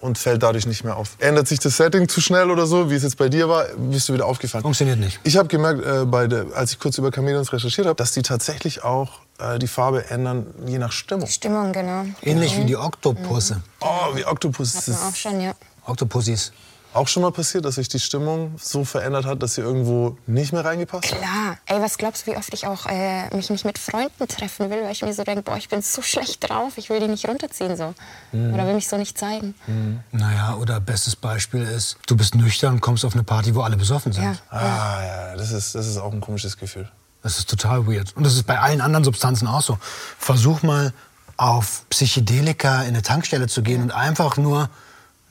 und 0.00 0.18
fällt 0.18 0.42
dadurch 0.42 0.66
nicht 0.66 0.84
mehr 0.84 0.96
auf. 0.96 1.16
Ändert 1.18 1.48
sich 1.48 1.58
das 1.60 1.76
Setting 1.76 2.08
zu 2.08 2.20
schnell 2.20 2.50
oder 2.50 2.66
so, 2.66 2.90
wie 2.90 2.94
es 2.94 3.02
jetzt 3.02 3.16
bei 3.16 3.28
dir 3.28 3.48
war, 3.48 3.66
bist 3.76 4.08
du 4.08 4.14
wieder 4.14 4.26
aufgefallen. 4.26 4.62
Funktioniert 4.62 4.98
nicht. 4.98 5.20
Ich 5.24 5.36
habe 5.36 5.48
gemerkt, 5.48 5.84
äh, 5.84 6.04
bei 6.04 6.26
der, 6.26 6.46
als 6.54 6.72
ich 6.72 6.78
kurz 6.78 6.98
über 6.98 7.10
Chamäleons 7.12 7.52
recherchiert 7.52 7.86
habe, 7.86 7.96
dass 7.96 8.12
die 8.12 8.22
tatsächlich 8.22 8.82
auch 8.82 9.20
äh, 9.38 9.58
die 9.58 9.68
Farbe 9.68 10.10
ändern, 10.10 10.46
je 10.66 10.78
nach 10.78 10.92
Stimmung. 10.92 11.26
Stimmung, 11.26 11.72
genau. 11.72 12.04
Ähnlich 12.22 12.56
wie 12.56 12.64
die 12.64 12.76
Oktopusse. 12.76 13.62
Oh, 13.80 14.14
wie 14.14 14.24
Oktopus. 14.24 14.74
Hat 14.74 14.88
Das 14.88 15.00
man 15.00 15.12
auch 15.12 15.16
schon, 15.16 15.40
ja. 15.40 15.52
Oktopussis. 15.86 16.52
Auch 16.92 17.08
schon 17.08 17.22
mal 17.22 17.30
passiert, 17.30 17.64
dass 17.64 17.76
sich 17.76 17.88
die 17.88 18.00
Stimmung 18.00 18.54
so 18.58 18.84
verändert 18.84 19.24
hat, 19.24 19.42
dass 19.42 19.54
sie 19.54 19.60
irgendwo 19.60 20.16
nicht 20.26 20.52
mehr 20.52 20.64
reingepasst 20.64 21.12
hat. 21.12 21.18
Klar. 21.18 21.58
Ey, 21.66 21.80
was 21.80 21.98
glaubst 21.98 22.26
du, 22.26 22.32
wie 22.32 22.36
oft 22.36 22.52
ich 22.52 22.66
auch 22.66 22.86
äh, 22.86 23.34
mich 23.34 23.50
nicht 23.50 23.64
mit 23.64 23.78
Freunden 23.78 24.26
treffen 24.28 24.70
will, 24.70 24.82
weil 24.82 24.92
ich 24.92 25.02
mir 25.02 25.14
so 25.14 25.22
denke, 25.22 25.42
boah, 25.42 25.56
ich 25.56 25.68
bin 25.68 25.82
so 25.82 26.02
schlecht 26.02 26.48
drauf, 26.48 26.72
ich 26.76 26.90
will 26.90 27.00
die 27.00 27.08
nicht 27.08 27.28
runterziehen 27.28 27.76
so. 27.76 27.94
Oder 28.32 28.66
will 28.66 28.74
mich 28.74 28.88
so 28.88 28.96
nicht 28.96 29.18
zeigen. 29.18 29.54
Naja, 30.12 30.56
oder 30.56 30.80
bestes 30.80 31.16
Beispiel 31.16 31.62
ist, 31.62 31.96
du 32.06 32.16
bist 32.16 32.34
nüchtern 32.34 32.74
und 32.74 32.80
kommst 32.80 33.04
auf 33.04 33.14
eine 33.14 33.24
Party, 33.24 33.54
wo 33.54 33.62
alle 33.62 33.76
besoffen 33.76 34.12
sind. 34.12 34.24
Ja. 34.24 34.34
Ah, 34.50 35.02
ja, 35.02 35.36
das 35.36 35.52
ist, 35.52 35.74
das 35.74 35.86
ist 35.86 35.98
auch 35.98 36.12
ein 36.12 36.20
komisches 36.20 36.56
Gefühl. 36.56 36.90
Das 37.22 37.38
ist 37.38 37.50
total 37.50 37.86
weird. 37.86 38.16
Und 38.16 38.24
das 38.24 38.34
ist 38.34 38.44
bei 38.44 38.58
allen 38.58 38.80
anderen 38.80 39.04
Substanzen 39.04 39.46
auch 39.46 39.62
so. 39.62 39.78
Versuch 40.18 40.62
mal 40.62 40.92
auf 41.36 41.84
Psychedelika 41.90 42.82
in 42.82 42.88
eine 42.88 43.02
Tankstelle 43.02 43.46
zu 43.46 43.62
gehen 43.62 43.82
und 43.82 43.90
einfach 43.92 44.36
nur 44.36 44.68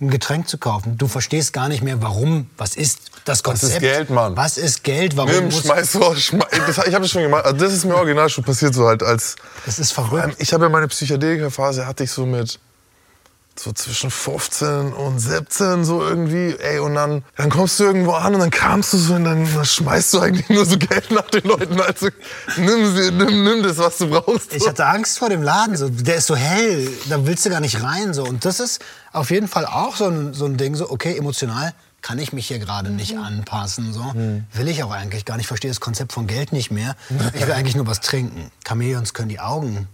ein 0.02 0.10
Getränk 0.10 0.48
zu 0.48 0.58
kaufen. 0.58 0.98
Du 0.98 1.08
verstehst 1.08 1.52
gar 1.54 1.68
nicht 1.68 1.84
mehr, 1.84 2.02
warum, 2.02 2.50
was 2.58 2.76
ist 2.76 3.12
das 3.26 3.40
ist 3.40 3.44
Konzept. 3.44 3.80
Geld, 3.82 4.10
Mann? 4.10 4.36
Was 4.38 4.58
ist 4.58 4.84
Geld? 4.84 5.18
Warum 5.18 5.32
Nimm, 5.32 5.46
muss, 5.46 5.62
schmeiß 5.62 5.92
so, 5.92 6.16
schmeiß, 6.16 6.48
das, 6.66 6.78
ich 6.78 6.94
habe 6.94 7.02
das 7.02 7.12
schon 7.12 7.24
gemacht. 7.24 7.46
Also 7.46 7.58
das 7.58 7.74
ist 7.74 7.86
mir 7.86 7.96
original 7.96 8.30
schon 8.30 8.44
passiert, 8.44 8.74
so 8.74 8.88
halt 8.88 9.04
als. 9.04 9.36
Das 9.66 9.78
ist 9.78 9.92
Ähm, 9.98 10.06
verrückt. 10.06 10.36
Ich 10.40 10.54
habe 10.54 10.66
ja 10.66 10.70
meine 10.70 10.88
Psychedelika-Phase 10.88 11.86
hatte 11.86 12.06
ich 12.06 12.12
so 12.12 12.26
mit 12.26 12.60
so 13.60 13.74
zwischen 13.74 14.10
15 14.10 14.94
und 14.94 15.20
17 15.20 15.84
so 15.84 16.02
irgendwie, 16.02 16.56
ey, 16.58 16.80
und 16.80 16.96
dann, 16.96 17.24
dann 17.36 17.50
kommst 17.50 17.80
du 17.80 17.84
irgendwo 17.84 18.14
an 18.14 18.34
und 18.34 18.40
dann 18.40 18.52
kamst 18.52 18.94
du 18.94 18.98
so 18.98 19.16
und 19.16 19.26
dann, 19.26 19.54
dann 19.54 19.66
schmeißt 19.66 20.14
du 20.14 20.20
eigentlich 20.22 20.50
nur 20.50 20.66
so 20.66 20.78
Geld 20.78 21.12
nach 21.12 21.30
den 21.30 21.44
Leuten. 21.44 21.80
Also 21.82 22.08
nimm, 22.58 22.96
sie, 22.96 23.12
nimm, 23.12 23.44
nimm 23.44 23.64
das, 23.64 23.78
was 23.78 23.98
du 23.98 24.10
brauchst. 24.10 24.54
Ich 24.54 24.68
hatte 24.68 24.86
Angst 24.86 25.20
vor 25.20 25.30
dem 25.30 25.44
Laden. 25.44 25.76
So. 25.76 25.90
Der 25.90 26.16
ist 26.16 26.28
so 26.28 26.36
hell, 26.36 26.90
da 27.10 27.26
willst 27.26 27.46
du 27.46 27.50
gar 27.50 27.60
nicht 27.60 27.84
rein. 27.84 28.14
So. 28.14 28.24
Und 28.24 28.46
das 28.46 28.60
ist 28.60 28.82
auf 29.12 29.30
jeden 29.30 29.48
Fall 29.48 29.66
auch 29.66 29.96
so 29.96 30.06
ein, 30.06 30.34
so 30.34 30.46
ein 30.46 30.58
Ding, 30.58 30.76
so, 30.76 30.90
okay, 30.90 31.18
emotional 31.18 31.74
kann 32.02 32.18
ich 32.18 32.32
mich 32.32 32.48
hier 32.48 32.60
gerade 32.60 32.92
nicht 32.92 33.18
anpassen. 33.18 33.92
So. 33.92 34.14
Will 34.54 34.68
ich 34.70 34.84
auch 34.84 34.92
eigentlich 34.92 35.26
gar 35.26 35.36
nicht. 35.36 35.44
Ich 35.44 35.48
verstehe 35.48 35.70
das 35.70 35.82
Konzept 35.82 36.14
von 36.14 36.28
Geld 36.28 36.54
nicht 36.54 36.72
mehr. 36.72 36.96
Ich 37.34 37.46
will 37.46 37.54
eigentlich 37.56 37.76
nur 37.76 37.88
was 37.88 38.00
trinken. 38.00 38.52
Chamäleons 38.66 39.14
können 39.14 39.28
die 39.28 39.42
Augen 39.42 39.90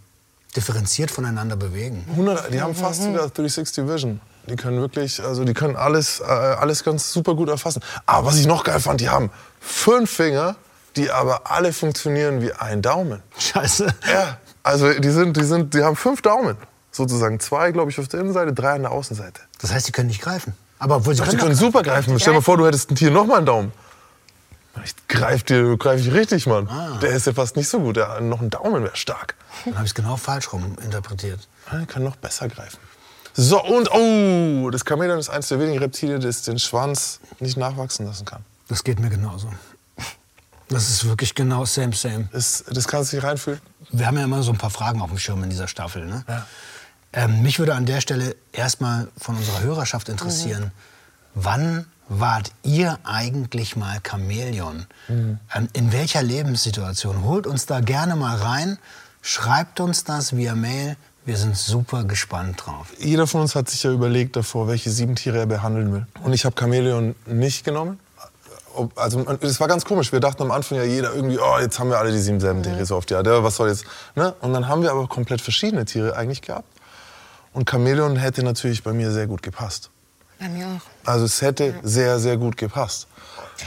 differenziert 0.55 1.11
voneinander 1.11 1.55
bewegen. 1.55 2.05
100, 2.11 2.53
die 2.53 2.61
haben 2.61 2.75
fast 2.75 3.03
sogar 3.03 3.29
360 3.29 3.87
Vision. 3.87 4.21
Die 4.47 4.55
können 4.55 4.79
wirklich, 4.79 5.23
also 5.23 5.43
die 5.43 5.53
können 5.53 5.75
alles, 5.75 6.19
äh, 6.19 6.23
alles 6.23 6.83
ganz 6.83 7.11
super 7.11 7.35
gut 7.35 7.49
erfassen. 7.49 7.81
Aber 8.05 8.27
was 8.27 8.37
ich 8.37 8.45
noch 8.45 8.63
geil 8.63 8.79
fand, 8.79 9.01
die 9.01 9.09
haben 9.09 9.31
fünf 9.59 10.11
Finger, 10.11 10.55
die 10.95 11.09
aber 11.11 11.51
alle 11.51 11.73
funktionieren 11.73 12.41
wie 12.41 12.53
ein 12.53 12.81
Daumen. 12.81 13.21
Scheiße. 13.37 13.87
Ja, 14.11 14.37
also 14.63 14.93
die 14.93 15.09
sind, 15.09 15.35
die 15.35 15.43
sind, 15.43 15.73
die 15.73 15.83
haben 15.83 15.95
fünf 15.95 16.21
Daumen 16.21 16.57
sozusagen. 16.91 17.39
Zwei, 17.39 17.71
glaube 17.71 17.91
ich, 17.91 17.99
auf 17.99 18.07
der 18.07 18.19
Innenseite, 18.19 18.53
drei 18.53 18.73
an 18.73 18.83
der 18.83 18.91
Außenseite. 18.91 19.41
Das 19.59 19.73
heißt, 19.73 19.87
die 19.87 19.91
können 19.91 20.07
nicht 20.07 20.21
greifen. 20.21 20.53
Aber 20.79 20.97
obwohl 20.97 21.15
sie 21.15 21.19
Doch, 21.21 21.25
die 21.29 21.37
können 21.37 21.49
können 21.49 21.55
super 21.55 21.81
greifen. 21.81 22.19
Stell 22.19 22.33
dir 22.33 22.39
mal 22.39 22.43
vor, 22.43 22.57
du 22.57 22.65
hättest 22.65 22.91
ein 22.91 22.95
Tier 22.95 23.11
noch 23.11 23.25
mal 23.25 23.37
einen 23.37 23.45
Daumen. 23.45 23.71
Ich 24.83 24.95
greif 25.07 25.43
dir, 25.43 25.77
greif 25.77 26.01
ich 26.01 26.11
richtig, 26.13 26.47
Mann. 26.47 26.69
Der 27.01 27.11
ist 27.11 27.25
ja 27.27 27.33
fast 27.33 27.55
nicht 27.55 27.69
so 27.69 27.79
gut. 27.79 27.95
Der, 27.95 28.19
noch 28.21 28.41
ein 28.41 28.49
Daumen 28.49 28.83
wäre 28.83 28.95
stark. 28.95 29.35
Dann 29.63 29.75
habe 29.75 29.85
ich 29.85 29.91
es 29.91 29.95
genau 29.95 30.17
falsch 30.17 30.51
rum 30.51 30.75
interpretiert. 30.83 31.47
Ah, 31.69 31.77
Der 31.77 31.85
kann 31.85 32.03
noch 32.03 32.15
besser 32.17 32.47
greifen. 32.47 32.77
So, 33.33 33.61
und 33.63 33.91
oh, 33.91 34.69
das 34.69 34.83
Chamäleon 34.87 35.19
ist 35.19 35.29
eines 35.29 35.47
der 35.49 35.59
wenigen 35.59 35.79
Reptilien, 35.79 36.21
das 36.21 36.43
den 36.43 36.59
Schwanz 36.59 37.19
nicht 37.39 37.57
nachwachsen 37.57 38.05
lassen 38.05 38.25
kann. 38.25 38.43
Das 38.67 38.83
geht 38.83 38.99
mir 38.99 39.09
genauso. 39.09 39.49
Das 40.69 40.89
ist 40.89 41.05
wirklich 41.05 41.35
genau 41.35 41.65
same, 41.65 41.93
same. 41.93 42.27
Das, 42.31 42.63
das 42.69 42.87
kannst 42.87 43.11
du 43.11 43.17
nicht 43.17 43.25
reinfühlen. 43.25 43.59
Wir 43.91 44.07
haben 44.07 44.17
ja 44.17 44.23
immer 44.23 44.41
so 44.41 44.51
ein 44.51 44.57
paar 44.57 44.69
Fragen 44.71 45.01
auf 45.01 45.09
dem 45.09 45.19
Schirm 45.19 45.43
in 45.43 45.49
dieser 45.49 45.67
Staffel. 45.67 46.05
Ne? 46.05 46.23
Ähm, 47.13 47.43
mich 47.43 47.59
würde 47.59 47.75
an 47.75 47.85
der 47.85 48.01
Stelle 48.01 48.35
erstmal 48.51 49.07
von 49.17 49.35
unserer 49.35 49.61
Hörerschaft 49.61 50.09
interessieren, 50.09 50.71
wann 51.35 51.85
wart 52.07 52.51
ihr 52.63 52.99
eigentlich 53.03 53.75
mal 53.75 53.99
Chamäleon? 54.07 54.85
Ähm, 55.09 55.69
in 55.73 55.91
welcher 55.91 56.23
Lebenssituation? 56.23 57.23
Holt 57.23 57.47
uns 57.47 57.65
da 57.65 57.79
gerne 57.79 58.15
mal 58.15 58.37
rein, 58.37 58.77
schreibt 59.21 59.79
uns 59.79 60.03
das 60.03 60.35
via 60.35 60.55
Mail. 60.55 60.97
Wir 61.25 61.37
sind 61.37 61.57
super 61.57 62.03
gespannt 62.03 62.63
drauf. 62.65 62.87
Jeder 62.99 63.25
von 63.25 63.41
uns 63.41 63.55
hat 63.55 63.67
sich 63.69 63.81
ja 63.81 63.91
überlegt 63.91 64.35
davor, 64.35 64.67
welche 64.67 64.91
sieben 64.91 65.15
Tiere 65.15 65.39
er 65.39 65.47
behandeln 65.47 65.91
will. 65.91 66.05
Und 66.23 66.33
ich 66.33 66.45
habe 66.45 66.55
Chamäleon 66.59 67.15
nicht 67.25 67.65
genommen. 67.65 67.99
Also 68.95 69.25
es 69.41 69.59
war 69.59 69.67
ganz 69.67 69.85
komisch. 69.85 70.11
Wir 70.11 70.19
dachten 70.19 70.43
am 70.43 70.51
Anfang 70.51 70.77
ja 70.77 70.83
jeder 70.83 71.13
irgendwie, 71.13 71.39
oh, 71.39 71.59
jetzt 71.59 71.79
haben 71.79 71.89
wir 71.89 71.97
alle 71.97 72.11
die 72.11 72.19
sieben 72.19 72.39
selben 72.39 72.61
Tiere 72.61 72.85
so 72.85 72.97
auf 72.97 73.05
die 73.05 73.15
Art. 73.15 73.25
Ja, 73.25 73.43
was 73.43 73.55
soll 73.55 73.69
jetzt? 73.69 73.85
Ne? 74.15 74.33
Und 74.41 74.53
dann 74.53 74.67
haben 74.67 74.83
wir 74.83 74.91
aber 74.91 75.07
komplett 75.07 75.41
verschiedene 75.41 75.85
Tiere 75.85 76.15
eigentlich 76.15 76.41
gehabt. 76.41 76.67
Und 77.53 77.69
Chamäleon 77.69 78.17
hätte 78.17 78.43
natürlich 78.43 78.83
bei 78.83 78.91
mir 78.91 79.11
sehr 79.11 79.27
gut 79.27 79.41
gepasst. 79.41 79.89
Bei 80.39 80.49
mir 80.49 80.67
auch. 80.67 81.07
Also 81.09 81.25
es 81.25 81.41
hätte 81.41 81.79
sehr, 81.83 82.19
sehr 82.19 82.37
gut 82.37 82.57
gepasst. 82.57 83.07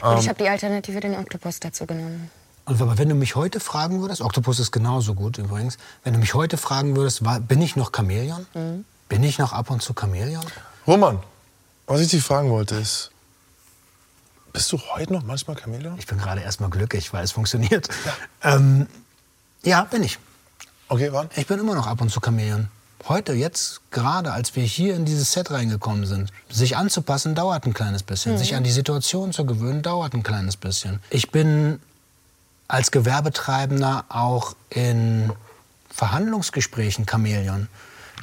Und 0.02 0.12
Ähm. 0.12 0.18
ich 0.18 0.28
habe 0.28 0.42
die 0.42 0.48
Alternative 0.48 1.00
den 1.00 1.14
Oktopus 1.16 1.60
dazu 1.60 1.86
genommen. 1.86 2.30
Und 2.66 2.80
aber 2.82 2.98
wenn 2.98 3.08
du 3.08 3.14
mich 3.14 3.34
heute 3.34 3.60
fragen 3.60 4.02
würdest, 4.02 4.20
Oktopus 4.20 4.58
ist 4.58 4.72
genauso 4.72 5.14
gut 5.14 5.38
übrigens, 5.38 5.78
wenn 6.04 6.12
du 6.12 6.18
mich 6.18 6.34
heute 6.34 6.58
fragen 6.58 6.94
würdest, 6.96 7.24
war, 7.24 7.40
bin 7.40 7.62
ich 7.62 7.76
noch 7.76 7.92
Chamäleon? 7.96 8.46
Bin 9.08 9.22
ich 9.22 9.38
noch 9.38 9.54
ab 9.54 9.70
und 9.70 9.80
zu 9.82 9.94
Chamäleon? 9.98 10.44
Roman, 10.86 11.20
was 11.86 12.00
ich 12.02 12.08
dich 12.08 12.22
fragen 12.22 12.50
wollte 12.50 12.74
ist, 12.74 13.10
bist 14.52 14.70
du 14.72 14.78
heute 14.94 15.14
noch 15.14 15.22
manchmal 15.22 15.56
Chamäleon? 15.58 15.98
Ich 15.98 16.06
bin 16.06 16.18
gerade 16.18 16.42
erstmal 16.42 16.68
glücklich, 16.68 17.12
weil 17.14 17.24
es 17.24 17.32
funktioniert. 17.32 17.88
Ja. 18.42 18.56
Ähm, 18.56 18.86
ja, 19.62 19.84
bin 19.84 20.02
ich. 20.02 20.18
Okay, 20.88 21.10
wann? 21.12 21.30
Ich 21.36 21.46
bin 21.46 21.58
immer 21.58 21.74
noch 21.74 21.86
ab 21.86 22.00
und 22.02 22.10
zu 22.10 22.20
Chamäleon. 22.20 22.68
Heute, 23.06 23.32
jetzt, 23.32 23.80
gerade 23.90 24.32
als 24.32 24.56
wir 24.56 24.64
hier 24.64 24.96
in 24.96 25.04
dieses 25.04 25.32
Set 25.32 25.50
reingekommen 25.50 26.04
sind, 26.04 26.32
sich 26.50 26.76
anzupassen 26.76 27.34
dauert 27.34 27.64
ein 27.64 27.72
kleines 27.72 28.02
bisschen. 28.02 28.36
Sich 28.36 28.54
an 28.54 28.64
die 28.64 28.72
Situation 28.72 29.32
zu 29.32 29.46
gewöhnen 29.46 29.82
dauert 29.82 30.14
ein 30.14 30.22
kleines 30.22 30.56
bisschen. 30.56 31.00
Ich 31.10 31.30
bin 31.30 31.80
als 32.66 32.90
Gewerbetreibender 32.90 34.04
auch 34.08 34.56
in 34.68 35.32
Verhandlungsgesprächen 35.90 37.06
Chamäleon. 37.08 37.68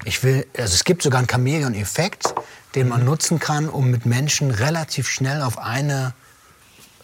Ich 0.04 0.24
will, 0.24 0.46
also 0.58 0.74
es 0.74 0.84
gibt 0.84 1.04
sogar 1.04 1.20
einen 1.20 1.30
Chamäleon-Effekt, 1.30 2.36
den 2.76 2.90
man 2.90 3.06
nutzen 3.06 3.40
kann, 3.40 3.70
um 3.70 3.90
mit 3.90 4.06
Menschen 4.06 4.52
relativ 4.52 5.08
schnell 5.08 5.42
auf 5.42 5.58
eine 5.58 6.14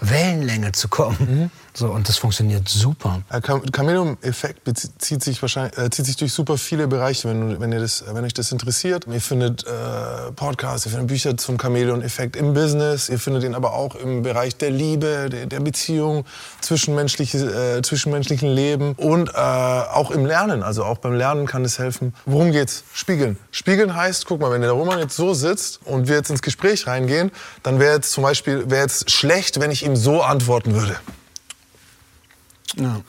Wellenlänge 0.02 0.74
zu 0.74 0.88
kommen. 0.88 1.52
So, 1.74 1.88
und 1.88 2.10
das 2.10 2.18
funktioniert 2.18 2.68
super. 2.68 3.22
Der 3.32 3.42
Cham- 3.42 3.64
Chamäleon-Effekt 3.74 4.66
bezieht 4.66 5.24
sich 5.24 5.42
äh, 5.42 5.90
zieht 5.90 6.06
sich 6.06 6.18
durch 6.18 6.34
super 6.34 6.58
viele 6.58 6.88
Bereiche, 6.88 7.30
wenn, 7.30 7.62
wenn, 7.62 7.72
ihr 7.72 7.80
das, 7.80 8.04
wenn 8.12 8.26
euch 8.26 8.34
das 8.34 8.52
interessiert. 8.52 9.06
Ihr 9.08 9.22
findet 9.22 9.66
äh, 9.66 10.32
Podcasts, 10.36 10.86
ihr 10.86 10.92
findet 10.92 11.08
Bücher 11.08 11.38
zum 11.38 11.58
Chamäleon-Effekt 11.58 12.36
im 12.36 12.54
Business, 12.54 13.08
ihr 13.08 13.20
findet 13.20 13.44
ihn 13.46 13.56
aber 13.56 13.74
auch 13.74 13.96
im 13.96 14.22
Bereich 14.22 14.58
der 14.58 14.70
Liebe, 14.70 15.30
der, 15.32 15.46
der 15.46 15.60
Beziehung, 15.62 16.26
zwischenmenschliche, 16.60 17.78
äh, 17.78 17.82
zwischenmenschlichen 17.82 18.50
Leben 18.50 18.94
und 18.96 19.30
äh, 19.30 19.32
auch 19.38 20.12
im 20.12 20.26
Lernen. 20.26 20.64
Also 20.64 20.84
auch 20.84 20.98
beim 20.98 21.14
Lernen 21.14 21.48
kann 21.48 21.64
es 21.64 21.80
helfen. 21.80 22.14
Worum 22.26 22.52
geht's? 22.52 22.84
Spiegeln. 22.94 23.38
Spiegeln 23.52 23.96
heißt, 23.96 24.26
guck 24.26 24.42
mal, 24.42 24.52
wenn 24.52 24.62
der 24.62 24.72
Roman 24.72 25.00
jetzt 25.00 25.16
so 25.16 25.34
sitzt 25.34 25.80
und 25.86 26.10
wir 26.10 26.16
jetzt 26.18 26.30
ins 26.30 26.42
Gespräch 26.42 26.86
reingehen, 26.86 27.32
dann 27.64 27.80
wäre 27.80 27.96
jetzt 27.96 28.12
zum 28.12 28.24
Beispiel 28.24 28.66
jetzt 28.70 29.10
schlecht, 29.10 29.62
wenn 29.62 29.72
ich 29.72 29.86
ihm 29.86 29.96
so 29.96 30.22
antworten 30.22 30.74
würde. 30.74 30.98
Ja. 32.78 33.02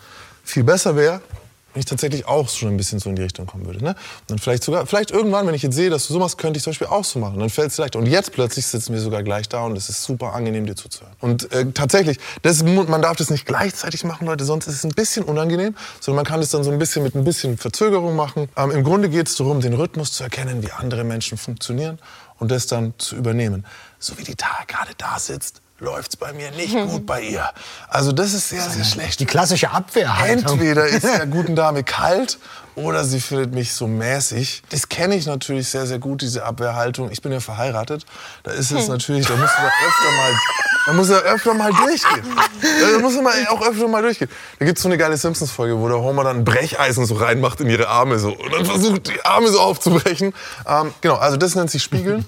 Viel 0.45 0.65
besser 0.65 0.97
wäre, 0.97 1.21
wenn 1.73 1.81
ich 1.81 1.87
tatsächlich 1.87 2.27
auch 2.27 2.49
schon 2.49 2.69
ein 2.71 2.77
bisschen 2.77 2.99
so 2.99 3.09
in 3.09 3.17
die 3.17 3.23
Richtung 3.23 3.47
kommen 3.47 3.65
würde. 3.65 3.83
Ne? 3.83 3.91
Und 3.91 4.31
dann 4.31 4.39
vielleicht 4.39 4.65
sogar, 4.65 4.87
vielleicht 4.87 5.11
irgendwann, 5.11 5.47
wenn 5.47 5.55
ich 5.55 5.63
jetzt 5.63 5.75
sehe, 5.75 5.89
dass 5.89 6.07
du 6.07 6.13
so 6.13 6.19
machst, 6.19 6.37
könnte 6.37 6.59
ich 6.59 6.65
zum 6.65 6.73
Beispiel 6.73 6.89
auch 6.89 7.05
so 7.05 7.19
machen. 7.19 7.39
Dann 7.39 7.49
fällt 7.49 7.71
es 7.71 7.79
leichter. 7.79 7.99
Und 7.99 8.07
jetzt 8.07 8.33
plötzlich 8.33 8.67
sitzen 8.67 8.93
wir 8.93 9.01
sogar 9.01 9.23
gleich 9.23 9.49
da 9.49 9.65
und 9.65 9.77
es 9.77 9.89
ist 9.89 10.03
super 10.03 10.35
angenehm, 10.35 10.67
dir 10.67 10.77
zuzuhören. 10.77 11.15
Und 11.21 11.51
äh, 11.53 11.73
tatsächlich, 11.73 12.19
das, 12.43 12.63
man 12.63 13.01
darf 13.01 13.17
das 13.17 13.31
nicht 13.31 13.47
gleichzeitig 13.47 14.05
machen, 14.05 14.27
Leute, 14.27 14.45
sonst 14.45 14.67
ist 14.67 14.75
es 14.75 14.85
ein 14.85 14.93
bisschen 14.93 15.25
unangenehm, 15.25 15.75
sondern 16.01 16.17
man 16.17 16.27
kann 16.27 16.41
es 16.41 16.51
dann 16.51 16.63
so 16.63 16.71
ein 16.71 16.79
bisschen 16.79 17.03
mit 17.05 17.15
ein 17.15 17.25
bisschen 17.25 17.57
Verzögerung 17.57 18.17
machen. 18.17 18.49
Ähm, 18.57 18.71
Im 18.71 18.85
Grunde 18.85 19.09
geht 19.09 19.29
es 19.29 19.37
darum, 19.37 19.61
den 19.61 19.75
Rhythmus 19.75 20.13
zu 20.13 20.25
erkennen, 20.25 20.63
wie 20.63 20.73
andere 20.73 21.05
Menschen 21.05 21.39
funktionieren 21.39 21.99
und 22.39 22.51
das 22.51 22.67
dann 22.67 22.93
zu 22.99 23.17
übernehmen. 23.17 23.65
So 23.99 24.19
wie 24.19 24.25
die 24.25 24.35
Tara 24.35 24.65
gerade 24.67 24.93
da 24.99 25.19
sitzt, 25.19 25.62
läuft 25.83 26.13
es 26.13 26.17
bei 26.17 26.33
mir 26.33 26.51
nicht 26.53 26.75
gut 26.75 27.05
bei 27.05 27.21
ihr. 27.23 27.51
Also 27.89 28.13
das 28.13 28.33
ist 28.33 28.49
sehr, 28.49 28.63
sehr 28.63 28.85
schlecht. 28.85 29.19
Die 29.21 29.27
klassische 29.27 29.71
Abwehrhaltung. 29.73 30.53
Entweder 30.53 30.87
ist 30.87 31.05
der 31.05 31.27
guten 31.27 31.57
Dame 31.57 31.83
kalt 31.83 32.39
oder 32.77 33.05
sie 33.05 33.21
findet 33.21 33.53
mich 33.53 33.73
so 33.73 33.87
mäßig. 33.89 34.63
Das 34.71 34.89
kenne 34.89 35.17
ich 35.17 35.27
natürlich 35.27 35.69
sehr, 35.69 35.87
sehr 35.87 35.99
gut, 35.99 36.23
diese 36.23 36.45
Abwehrhaltung. 36.45 37.11
Ich 37.11 37.21
bin 37.21 37.33
ja 37.33 37.41
verheiratet. 37.41 38.07
Da 38.45 38.53
ist 38.53 38.71
es 38.71 38.89
natürlich, 38.89 39.27
da 39.27 39.35
du 39.35 39.41
da 39.41 39.47
öfter 39.47 40.11
mal 40.17 40.33
Da 40.87 40.93
muss 40.93 41.11
er 41.11 41.23
öfter 41.23 41.55
mal 41.55 41.73
durchgehen. 41.73 42.25
Da 42.63 42.99
muss 43.01 43.17
er 43.17 43.23
mal 43.23 43.33
auch 43.51 43.67
öfter 43.67 43.89
mal 43.89 44.03
durchgehen. 44.03 44.31
Da 44.61 44.65
gibt 44.65 44.79
es 44.79 44.83
so 44.83 44.89
eine 44.89 44.97
geile 44.97 45.17
Simpsons-Folge, 45.17 45.79
wo 45.79 45.89
der 45.89 45.99
Homer 45.99 46.23
dann 46.23 46.39
ein 46.39 46.45
Brecheisen 46.45 47.07
so 47.07 47.17
reinmacht 47.17 47.61
in 47.61 47.69
ihre 47.69 47.89
Arme 47.89 48.21
so 48.21 48.31
und 48.31 48.53
dann 48.53 48.65
versucht, 48.65 49.09
die 49.09 49.25
Arme 49.25 49.49
so 49.49 49.61
aufzubrechen. 49.61 50.33
Ähm, 50.67 50.95
genau, 51.01 51.17
also 51.17 51.37
das 51.37 51.57
nennt 51.57 51.73
sich 51.73 51.83
Spiegeln. 51.83 52.25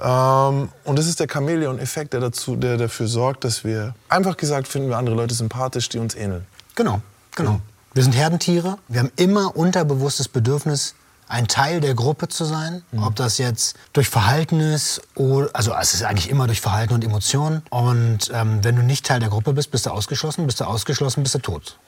Ähm, 0.00 0.68
und 0.84 0.98
das 0.98 1.06
ist 1.06 1.20
der 1.20 1.28
Chamäleon-Effekt, 1.30 2.12
der, 2.12 2.20
dazu, 2.20 2.56
der 2.56 2.76
dafür 2.76 3.06
sorgt, 3.06 3.44
dass 3.44 3.64
wir, 3.64 3.94
einfach 4.08 4.36
gesagt, 4.36 4.68
finden 4.68 4.88
wir 4.88 4.98
andere 4.98 5.16
Leute 5.16 5.34
sympathisch, 5.34 5.88
die 5.88 5.98
uns 5.98 6.14
ähneln. 6.14 6.46
Genau, 6.74 7.00
genau. 7.34 7.60
Wir 7.94 8.02
sind 8.02 8.14
Herdentiere. 8.14 8.76
Wir 8.88 9.00
haben 9.00 9.12
immer 9.16 9.56
unterbewusstes 9.56 10.28
Bedürfnis, 10.28 10.94
ein 11.28 11.48
Teil 11.48 11.80
der 11.80 11.94
Gruppe 11.94 12.28
zu 12.28 12.44
sein. 12.44 12.82
Ob 13.00 13.16
das 13.16 13.38
jetzt 13.38 13.76
durch 13.94 14.08
Verhalten 14.08 14.60
ist, 14.60 15.00
oder, 15.14 15.48
also 15.54 15.72
es 15.74 15.94
ist 15.94 16.04
eigentlich 16.04 16.30
immer 16.30 16.46
durch 16.46 16.60
Verhalten 16.60 16.94
und 16.94 17.02
Emotionen. 17.02 17.62
Und 17.70 18.30
ähm, 18.32 18.62
wenn 18.62 18.76
du 18.76 18.82
nicht 18.82 19.06
Teil 19.06 19.20
der 19.20 19.30
Gruppe 19.30 19.52
bist, 19.54 19.70
bist 19.70 19.86
du 19.86 19.90
ausgeschlossen. 19.90 20.46
Bist 20.46 20.60
du 20.60 20.64
ausgeschlossen, 20.64 21.22
bist 21.22 21.34
du 21.34 21.38
tot. 21.40 21.78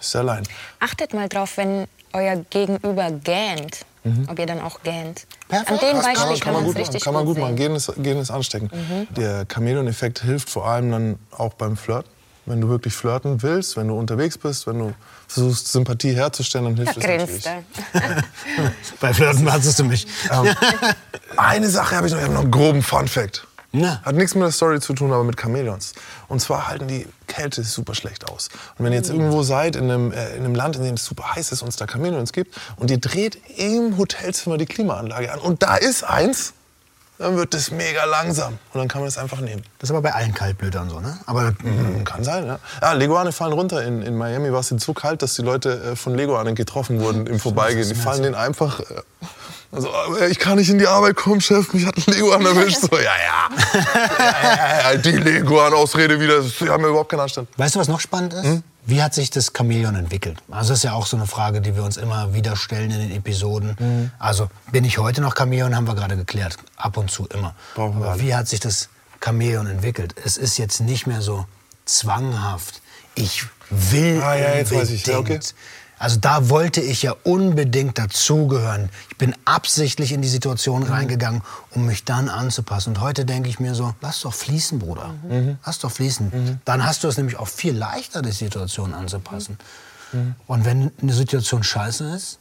Ist 0.00 0.16
allein. 0.16 0.42
Achtet 0.80 1.14
mal 1.14 1.28
drauf, 1.28 1.56
wenn 1.58 1.86
euer 2.12 2.36
Gegenüber 2.50 3.10
gähnt, 3.10 3.84
ob 4.28 4.38
ihr 4.38 4.46
dann 4.46 4.60
auch 4.60 4.82
gähnt. 4.82 5.26
Perfekt. 5.48 5.70
An 5.70 5.78
dem 5.78 5.96
Das 5.96 6.04
Kann 6.04 6.14
Beispiel 6.14 6.26
man, 6.30 6.40
kann 6.40 6.52
man 6.52 6.62
es 6.62 6.66
gut 6.66 6.74
machen. 6.74 6.76
richtig 6.82 7.04
Kann 7.04 7.14
man 7.14 7.24
gut 7.24 7.34
sehen. 7.34 7.42
machen. 7.42 7.56
Gehen 7.56 7.74
ist, 7.76 7.92
gehen 7.98 8.18
ist 8.18 8.30
ansteckend. 8.30 8.72
Der 9.16 9.46
Chamäleon-Effekt 9.52 10.22
hilft 10.22 10.48
vor 10.50 10.66
allem 10.66 10.90
dann 10.90 11.18
auch 11.36 11.54
beim 11.54 11.76
Flirten. 11.76 12.10
Wenn 12.46 12.62
du 12.62 12.68
wirklich 12.70 12.94
flirten 12.94 13.42
willst, 13.42 13.76
wenn 13.76 13.88
du 13.88 13.98
unterwegs 13.98 14.38
bist, 14.38 14.66
wenn 14.66 14.78
du 14.78 14.94
versuchst, 15.26 15.70
Sympathie 15.70 16.14
herzustellen, 16.14 16.64
dann 16.64 16.76
hilft 16.76 16.96
Da 16.96 17.00
es 17.00 17.06
grinst 17.06 17.44
natürlich. 17.92 18.24
Bei 19.00 19.12
Flirten 19.12 19.44
wartest 19.44 19.78
du 19.78 19.84
mich. 19.84 20.06
Eine 21.36 21.68
Sache 21.68 21.96
habe 21.96 22.06
ich 22.06 22.12
noch, 22.14 22.18
ich 22.20 22.24
habe 22.24 22.34
noch 22.34 22.42
einen 22.42 22.50
groben 22.50 22.82
Fun-Fact. 22.82 23.46
Na. 23.80 24.00
Hat 24.02 24.14
nichts 24.14 24.34
mit 24.34 24.42
der 24.44 24.50
Story 24.50 24.80
zu 24.80 24.92
tun, 24.92 25.12
aber 25.12 25.24
mit 25.24 25.40
Chamäleons. 25.40 25.92
Und 26.28 26.40
zwar 26.40 26.68
halten 26.68 26.88
die 26.88 27.06
Kälte 27.26 27.62
super 27.62 27.94
schlecht 27.94 28.28
aus. 28.30 28.48
Und 28.76 28.84
wenn 28.84 28.92
ihr 28.92 28.98
jetzt 28.98 29.10
irgendwo 29.10 29.42
seid, 29.42 29.76
in 29.76 29.84
einem, 29.84 30.12
äh, 30.12 30.34
in 30.36 30.44
einem 30.44 30.54
Land, 30.54 30.76
in 30.76 30.82
dem 30.82 30.94
es 30.94 31.04
super 31.04 31.34
heiß 31.34 31.52
ist 31.52 31.62
und 31.62 31.68
es 31.68 31.76
da 31.76 31.86
Chamäleons 31.86 32.32
gibt, 32.32 32.56
und 32.76 32.90
ihr 32.90 32.98
dreht 32.98 33.38
im 33.56 33.96
Hotelzimmer 33.96 34.58
die 34.58 34.66
Klimaanlage 34.66 35.32
an 35.32 35.38
und 35.38 35.62
da 35.62 35.76
ist 35.76 36.02
eins, 36.02 36.54
dann 37.18 37.36
wird 37.36 37.52
das 37.52 37.72
mega 37.72 38.04
langsam. 38.04 38.58
Und 38.72 38.78
dann 38.78 38.86
kann 38.88 39.00
man 39.00 39.08
es 39.08 39.18
einfach 39.18 39.40
nehmen. 39.40 39.62
Das 39.80 39.90
ist 39.90 39.94
aber 39.94 40.02
bei 40.02 40.14
allen 40.14 40.34
Kaltblütern 40.34 40.88
so, 40.88 41.00
ne? 41.00 41.18
Aber 41.26 41.52
Mhm, 41.62 42.04
Kann 42.04 42.22
sein, 42.22 42.46
ja. 42.46 42.60
Ah, 42.80 42.92
Leguane 42.92 43.32
fallen 43.32 43.52
runter. 43.52 43.84
In, 43.84 44.02
in 44.02 44.16
Miami 44.16 44.52
war 44.52 44.60
es 44.60 44.68
so 44.68 44.94
kalt, 44.94 45.22
dass 45.22 45.34
die 45.34 45.42
Leute 45.42 45.82
äh, 45.82 45.96
von 45.96 46.14
Leguanen 46.14 46.54
getroffen 46.54 47.00
wurden 47.00 47.26
im 47.26 47.40
Vorbeigehen. 47.40 47.88
Die 47.88 47.94
fallen 47.96 48.22
denen 48.22 48.34
einfach. 48.36 48.80
Äh, 48.80 48.84
also, 49.70 49.88
äh, 50.18 50.28
ich 50.30 50.38
kann 50.38 50.56
nicht 50.58 50.70
in 50.70 50.78
die 50.78 50.86
Arbeit 50.86 51.16
kommen, 51.16 51.40
Chef, 51.40 51.72
mich 51.74 51.84
hat 51.84 51.96
ein 51.96 52.04
Leguan 52.12 52.44
erwischt. 52.44 52.80
So, 52.80 52.96
ja, 52.96 53.02
ja. 53.02 53.48
ja, 53.74 54.56
ja, 54.56 54.92
ja 54.92 54.96
die 54.96 55.12
Leguan-Ausrede 55.12 56.18
wieder. 56.20 56.40
Die 56.40 56.68
haben 56.70 56.82
ja 56.82 56.88
überhaupt 56.88 57.10
keinen 57.10 57.20
Anstand. 57.20 57.48
Weißt 57.56 57.74
du, 57.74 57.78
was 57.80 57.88
noch 57.88 58.00
spannend 58.00 58.32
ist? 58.34 58.62
Wie 58.86 59.02
hat 59.02 59.12
sich 59.12 59.28
das 59.28 59.52
Chamäleon 59.54 59.94
entwickelt? 59.96 60.38
Also 60.50 60.70
das 60.70 60.78
ist 60.78 60.84
ja 60.84 60.94
auch 60.94 61.04
so 61.04 61.18
eine 61.18 61.26
Frage, 61.26 61.60
die 61.60 61.76
wir 61.76 61.84
uns 61.84 61.98
immer 61.98 62.32
wieder 62.32 62.56
stellen 62.56 62.90
in 62.90 63.00
den 63.00 63.10
Episoden. 63.10 64.10
Also 64.18 64.48
bin 64.72 64.84
ich 64.86 64.96
heute 64.96 65.20
noch 65.20 65.34
Chamäleon, 65.36 65.76
haben 65.76 65.86
wir 65.86 65.94
gerade 65.94 66.16
geklärt. 66.16 66.56
Ab 66.76 66.96
und 66.96 67.10
zu 67.10 67.26
immer. 67.26 67.54
Brauchen 67.74 68.02
Aber 68.02 68.18
wie 68.18 68.34
hat 68.34 68.48
sich 68.48 68.60
das 68.60 68.88
Chamäleon 69.22 69.66
entwickelt? 69.66 70.14
Es 70.24 70.38
ist 70.38 70.56
jetzt 70.56 70.80
nicht 70.80 71.06
mehr 71.06 71.20
so 71.20 71.44
zwanghaft. 71.84 72.80
Ich 73.14 73.44
will 73.68 74.22
Ah, 74.22 74.36
ja, 74.36 74.54
jetzt 74.54 74.74
weiß 74.74 74.88
ich. 74.90 75.04
Ja, 75.06 75.18
okay. 75.18 75.38
Also 75.98 76.18
da 76.20 76.48
wollte 76.48 76.80
ich 76.80 77.02
ja 77.02 77.14
unbedingt 77.24 77.98
dazugehören. 77.98 78.88
Ich 79.10 79.16
bin 79.18 79.34
absichtlich 79.44 80.12
in 80.12 80.22
die 80.22 80.28
Situation 80.28 80.82
Mhm. 80.84 80.90
reingegangen, 80.90 81.42
um 81.70 81.86
mich 81.86 82.04
dann 82.04 82.28
anzupassen. 82.28 82.90
Und 82.90 83.00
heute 83.00 83.24
denke 83.24 83.48
ich 83.48 83.58
mir 83.60 83.74
so, 83.74 83.94
lass 84.00 84.20
doch 84.20 84.34
fließen, 84.34 84.78
Bruder. 84.78 85.14
Mhm. 85.28 85.58
Lass 85.64 85.78
doch 85.80 85.90
fließen. 85.90 86.60
Dann 86.64 86.84
hast 86.86 87.04
du 87.04 87.08
es 87.08 87.16
nämlich 87.16 87.36
auch 87.38 87.48
viel 87.48 87.76
leichter, 87.76 88.22
die 88.22 88.32
Situation 88.32 88.94
anzupassen. 88.94 89.58
Mhm. 90.12 90.34
Und 90.46 90.64
wenn 90.64 90.90
eine 91.02 91.12
Situation 91.12 91.62
scheiße 91.62 92.08
ist, 92.14 92.38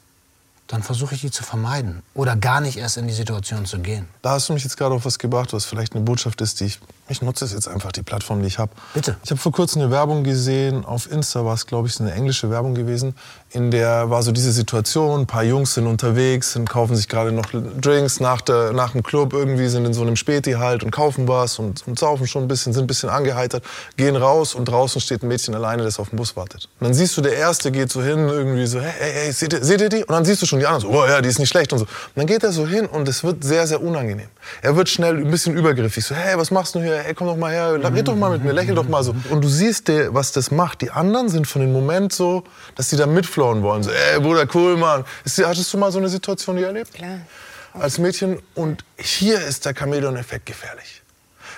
dann 0.67 0.83
versuche 0.83 1.15
ich 1.15 1.21
die 1.21 1.31
zu 1.31 1.43
vermeiden. 1.43 2.03
Oder 2.13 2.35
gar 2.35 2.59
nicht 2.59 2.77
erst 2.77 2.97
in 2.97 3.07
die 3.07 3.13
Situation 3.13 3.65
zu 3.65 3.79
gehen. 3.79 4.05
Da 4.21 4.31
hast 4.31 4.49
du 4.49 4.53
mich 4.53 4.63
jetzt 4.63 4.77
gerade 4.77 4.93
auf 4.95 5.05
was 5.05 5.17
gebracht, 5.17 5.53
was 5.53 5.63
vielleicht 5.65 5.95
eine 5.95 6.03
Botschaft 6.03 6.41
ist, 6.41 6.59
die 6.59 6.65
ich. 6.65 6.79
Ich 7.09 7.21
nutze 7.21 7.45
es 7.45 7.53
jetzt 7.53 7.67
einfach, 7.67 7.91
die 7.93 8.03
Plattform, 8.03 8.41
die 8.41 8.47
ich 8.47 8.59
habe. 8.59 8.71
Bitte. 8.93 9.15
Ich 9.23 9.31
habe 9.31 9.39
vor 9.39 9.53
kurzem 9.53 9.81
eine 9.81 9.91
Werbung 9.91 10.23
gesehen, 10.23 10.83
auf 10.83 11.09
Insta 11.09 11.45
war 11.45 11.53
es, 11.53 11.65
glaube 11.65 11.87
ich, 11.87 11.99
eine 11.99 12.11
englische 12.13 12.49
Werbung 12.49 12.75
gewesen, 12.75 13.15
in 13.51 13.71
der 13.71 14.09
war 14.09 14.23
so 14.23 14.33
diese 14.33 14.51
Situation, 14.51 15.21
ein 15.21 15.25
paar 15.25 15.43
Jungs 15.43 15.73
sind 15.73 15.87
unterwegs, 15.87 16.51
sind, 16.53 16.69
kaufen 16.69 16.97
sich 16.97 17.07
gerade 17.07 17.31
noch 17.31 17.45
Drinks 17.79 18.19
nach, 18.19 18.41
der, 18.41 18.73
nach 18.73 18.91
dem 18.91 19.03
Club, 19.03 19.31
irgendwie 19.31 19.69
sind 19.69 19.85
in 19.85 19.93
so 19.93 20.01
einem 20.01 20.17
Späti 20.17 20.53
halt 20.53 20.83
und 20.83 20.91
kaufen 20.91 21.29
was 21.29 21.59
und, 21.59 21.87
und 21.87 21.97
saufen 21.97 22.27
schon 22.27 22.43
ein 22.43 22.47
bisschen, 22.49 22.73
sind 22.73 22.83
ein 22.83 22.87
bisschen 22.87 23.09
angeheitert, 23.09 23.63
gehen 23.95 24.17
raus 24.17 24.53
und 24.53 24.65
draußen 24.65 24.99
steht 24.99 25.23
ein 25.23 25.29
Mädchen 25.29 25.55
alleine, 25.55 25.83
das 25.83 25.99
auf 25.99 26.09
den 26.09 26.17
Bus 26.17 26.35
wartet. 26.35 26.67
Und 26.79 26.87
dann 26.87 26.93
siehst 26.93 27.15
du, 27.15 27.21
der 27.21 27.37
Erste 27.37 27.71
geht 27.71 27.89
so 27.89 28.03
hin, 28.03 28.27
irgendwie 28.27 28.67
so, 28.67 28.81
hey, 28.81 28.91
hey, 28.99 29.11
hey 29.13 29.31
seht, 29.31 29.53
ihr, 29.53 29.63
seht 29.63 29.79
ihr 29.79 29.89
die? 29.89 30.03
Und 30.03 30.11
dann 30.11 30.25
siehst 30.25 30.41
du 30.41 30.45
schon 30.45 30.59
die 30.59 30.65
anderen 30.65 30.91
so, 30.91 30.99
oh 30.99 31.05
ja, 31.05 31.21
die 31.21 31.29
ist 31.29 31.39
nicht 31.39 31.49
schlecht 31.49 31.71
und 31.71 31.79
so. 31.79 31.85
Und 31.85 32.17
dann 32.17 32.27
geht 32.27 32.43
er 32.43 32.51
so 32.51 32.67
hin 32.67 32.85
und 32.85 33.07
es 33.07 33.23
wird 33.23 33.45
sehr, 33.45 33.65
sehr 33.65 33.81
unangenehm. 33.81 34.27
Er 34.61 34.75
wird 34.75 34.89
schnell 34.89 35.15
ein 35.15 35.31
bisschen 35.31 35.55
übergriffig, 35.55 36.03
so, 36.03 36.13
hey, 36.13 36.37
was 36.37 36.51
machst 36.51 36.75
du 36.75 36.81
hier? 36.81 36.96
Hey, 37.03 37.13
komm 37.13 37.27
doch 37.27 37.37
mal 37.37 37.51
her, 37.51 37.73
red 37.93 38.07
doch 38.07 38.15
mal 38.15 38.31
mit 38.31 38.43
mir, 38.43 38.51
lächel 38.53 38.75
doch 38.75 38.87
mal 38.87 39.03
so. 39.03 39.15
Und 39.29 39.43
du 39.43 39.47
siehst, 39.47 39.87
dir, 39.87 40.13
was 40.13 40.31
das 40.31 40.51
macht. 40.51 40.81
Die 40.81 40.91
anderen 40.91 41.29
sind 41.29 41.47
von 41.47 41.61
dem 41.61 41.71
Moment 41.71 42.13
so, 42.13 42.43
dass 42.75 42.89
sie 42.89 42.97
da 42.97 43.05
mitflowen 43.05 43.63
wollen. 43.63 43.83
So, 43.83 43.91
ey, 43.91 44.19
Bruder, 44.19 44.47
cool, 44.53 44.77
Mann. 44.77 45.05
Ist, 45.25 45.37
hattest 45.45 45.73
du 45.73 45.77
mal 45.77 45.91
so 45.91 45.99
eine 45.99 46.09
Situation, 46.09 46.57
die 46.57 46.63
erlebt? 46.63 46.93
Klar. 46.93 47.19
als 47.73 47.97
Mädchen. 47.97 48.39
Und 48.55 48.83
hier 48.97 49.39
ist 49.41 49.65
der 49.65 49.73
Chamäleon-Effekt 49.75 50.45
gefährlich. 50.45 51.01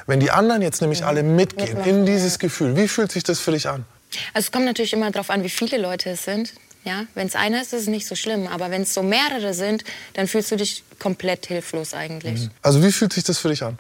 Wenn 0.08 0.20
die 0.20 0.32
anderen 0.32 0.62
jetzt 0.62 0.82
nämlich 0.82 1.06
alle 1.06 1.24
mitgehen 1.24 1.78
in 1.86 2.06
dieses 2.06 2.40
Gefühl, 2.40 2.76
wie 2.76 2.88
fühlt 2.88 3.12
sich 3.12 3.24
das 3.24 3.40
für 3.40 3.52
dich 3.52 3.68
an? 3.70 3.86
Also 4.34 4.48
es 4.48 4.52
kommt 4.52 4.66
natürlich 4.66 4.94
immer 4.94 5.12
darauf 5.12 5.30
an, 5.30 5.44
wie 5.44 5.50
viele 5.50 5.78
Leute 5.78 6.10
es 6.12 6.26
sind. 6.26 6.54
Ja, 6.84 7.04
wenn 7.14 7.28
es 7.28 7.36
einer 7.36 7.62
ist, 7.62 7.74
ist 7.74 7.82
es 7.82 7.88
nicht 7.88 8.08
so 8.08 8.16
schlimm. 8.16 8.48
Aber 8.48 8.72
wenn 8.72 8.84
es 8.84 8.94
so 8.94 9.04
mehrere 9.04 9.54
sind, 9.54 9.84
dann 10.14 10.28
fühlst 10.28 10.50
du 10.52 10.56
dich 10.56 10.84
komplett 10.98 11.46
hilflos 11.46 11.94
eigentlich. 11.94 12.50
Also 12.62 12.82
wie 12.84 12.92
fühlt 12.92 13.14
sich 13.14 13.24
das 13.24 13.38
für 13.38 13.50
dich 13.50 13.64
an? 13.64 13.78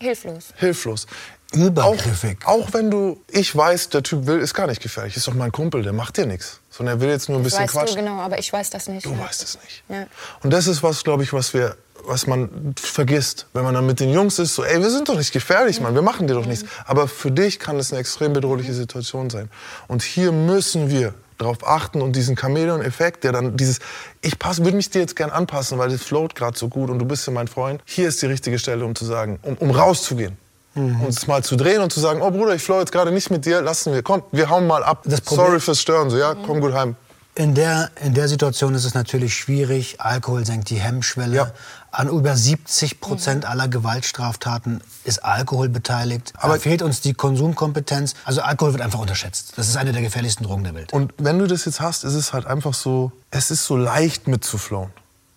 Hilflos. 0.00 0.54
Hilflos. 0.56 1.06
Übergriffig. 1.52 2.38
Auch, 2.44 2.66
auch 2.66 2.72
wenn 2.74 2.90
du, 2.90 3.22
ich 3.30 3.54
weiß, 3.56 3.88
der 3.88 4.02
Typ 4.02 4.26
will, 4.26 4.38
ist 4.38 4.52
gar 4.52 4.66
nicht 4.66 4.82
gefährlich. 4.82 5.16
Ist 5.16 5.26
doch 5.26 5.34
mein 5.34 5.50
Kumpel, 5.50 5.82
der 5.82 5.94
macht 5.94 6.18
dir 6.18 6.26
nichts. 6.26 6.60
Sondern 6.70 6.98
er 6.98 7.00
will 7.00 7.08
jetzt 7.08 7.28
nur 7.28 7.38
ein 7.38 7.44
Das 7.44 7.52
bisschen 7.52 7.64
weißt 7.64 7.72
quatschen. 7.72 7.96
du 7.96 8.02
genau, 8.02 8.20
aber 8.20 8.38
ich 8.38 8.52
weiß 8.52 8.68
das 8.70 8.88
nicht. 8.88 9.06
Du 9.06 9.12
ja. 9.12 9.18
weißt 9.18 9.42
es 9.42 9.58
nicht. 9.62 9.82
Ja. 9.88 10.06
Und 10.42 10.52
das 10.52 10.66
ist 10.66 10.82
was, 10.82 11.02
glaube 11.04 11.22
ich, 11.22 11.32
was 11.32 11.54
wir, 11.54 11.76
was 12.04 12.26
man 12.26 12.74
vergisst, 12.78 13.46
wenn 13.54 13.64
man 13.64 13.74
dann 13.74 13.86
mit 13.86 13.98
den 13.98 14.12
Jungs 14.12 14.38
ist, 14.38 14.54
so, 14.54 14.62
ey, 14.62 14.80
wir 14.80 14.90
sind 14.90 15.08
doch 15.08 15.16
nicht 15.16 15.32
gefährlich, 15.32 15.80
Mann, 15.80 15.94
wir 15.94 16.02
machen 16.02 16.26
dir 16.26 16.34
doch 16.34 16.46
nichts. 16.46 16.68
Aber 16.84 17.08
für 17.08 17.30
dich 17.30 17.58
kann 17.58 17.78
es 17.78 17.92
eine 17.92 18.00
extrem 18.00 18.34
bedrohliche 18.34 18.74
Situation 18.74 19.30
sein. 19.30 19.50
Und 19.86 20.02
hier 20.02 20.32
müssen 20.32 20.90
wir 20.90 21.14
darauf 21.38 21.66
achten 21.66 22.02
und 22.02 22.14
diesen 22.14 22.36
Chamäleon-Effekt, 22.36 23.24
der 23.24 23.32
dann 23.32 23.56
dieses, 23.56 23.78
ich 24.20 24.38
passe, 24.38 24.64
würde 24.64 24.76
mich 24.76 24.90
dir 24.90 25.00
jetzt 25.00 25.16
gern 25.16 25.30
anpassen, 25.30 25.78
weil 25.78 25.88
das 25.88 26.02
float 26.02 26.34
gerade 26.34 26.58
so 26.58 26.68
gut 26.68 26.90
und 26.90 26.98
du 26.98 27.04
bist 27.04 27.26
ja 27.26 27.32
mein 27.32 27.48
Freund. 27.48 27.80
Hier 27.84 28.08
ist 28.08 28.20
die 28.20 28.26
richtige 28.26 28.58
Stelle, 28.58 28.84
um 28.84 28.94
zu 28.94 29.04
sagen, 29.04 29.38
um, 29.42 29.56
um 29.56 29.70
rauszugehen. 29.70 30.36
Uns 30.74 31.26
mal 31.26 31.42
zu 31.42 31.56
drehen 31.56 31.80
und 31.82 31.92
zu 31.92 31.98
sagen, 31.98 32.22
oh 32.22 32.30
Bruder, 32.30 32.54
ich 32.54 32.62
flow 32.62 32.78
jetzt 32.78 32.92
gerade 32.92 33.10
nicht 33.10 33.30
mit 33.30 33.44
dir, 33.44 33.62
lassen 33.62 33.92
wir, 33.92 34.02
komm, 34.04 34.22
wir 34.30 34.48
hauen 34.48 34.66
mal 34.68 34.84
ab. 34.84 35.02
Das 35.06 35.20
Problem- 35.22 35.46
Sorry 35.46 35.60
fürs 35.60 35.80
Stören, 35.80 36.08
so, 36.08 36.16
ja, 36.16 36.36
komm 36.46 36.60
gut 36.60 36.72
heim. 36.72 36.94
In 37.34 37.54
der, 37.54 37.90
in 38.04 38.14
der 38.14 38.28
Situation 38.28 38.74
ist 38.74 38.84
es 38.84 38.94
natürlich 38.94 39.34
schwierig. 39.34 40.00
Alkohol 40.00 40.44
senkt 40.44 40.70
die 40.70 40.76
Hemmschwelle. 40.80 41.36
Ja. 41.36 41.52
An 41.90 42.08
über 42.08 42.36
70 42.36 43.00
Prozent 43.00 43.46
aller 43.46 43.66
Gewaltstraftaten 43.66 44.82
ist 45.04 45.24
Alkohol 45.24 45.68
beteiligt. 45.68 46.32
Aber 46.36 46.54
Aber- 46.54 46.60
fehlt 46.60 46.82
uns 46.82 47.00
die 47.00 47.14
Konsumkompetenz. 47.14 48.14
Also 48.24 48.42
Alkohol 48.42 48.72
wird 48.72 48.82
einfach 48.82 48.98
unterschätzt. 48.98 49.54
Das 49.56 49.68
ist 49.68 49.76
eine 49.76 49.92
der 49.92 50.02
gefährlichsten 50.02 50.44
Drogen 50.44 50.64
der 50.64 50.74
Welt. 50.74 50.92
Und 50.92 51.14
wenn 51.18 51.38
du 51.38 51.46
das 51.46 51.64
jetzt 51.64 51.80
hast, 51.80 52.04
ist 52.04 52.14
es 52.14 52.32
halt 52.32 52.46
einfach 52.46 52.74
so, 52.74 53.12
es 53.30 53.50
ist 53.50 53.64
so 53.64 53.76
leicht 53.76 54.28
mitzuflowen. 54.28 54.90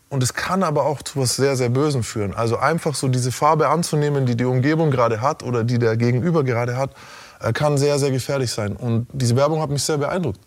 Und 0.10 0.22
es 0.24 0.34
kann 0.34 0.62
aber 0.64 0.86
auch 0.86 1.02
zu 1.02 1.22
was 1.22 1.38
sehr, 1.38 1.56
sehr 1.56 1.70
Bösem 1.70 2.04
führen. 2.04 2.34
Also 2.36 2.58
einfach 2.58 2.96
so 2.96 3.08
diese 3.08 3.32
Farbe 3.32 3.70
anzunehmen, 3.70 4.26
die 4.26 4.36
die 4.36 4.44
Umgebung 4.44 4.92
gerade 4.92 5.22
hat 5.22 5.42
oder 5.44 5.64
die 5.64 5.80
der 5.80 5.96
Gegenüber 5.96 6.44
gerade 6.44 6.76
hat, 6.76 6.92
äh, 7.40 7.54
kann 7.54 7.78
sehr, 7.78 7.98
sehr 7.98 8.12
gefährlich 8.12 8.52
sein. 8.52 8.76
Und 8.76 9.08
diese 9.14 9.38
Werbung 9.38 9.62
hat 9.62 9.70
mich 9.70 9.84
sehr 9.84 9.98
beeindruckt. 9.98 10.42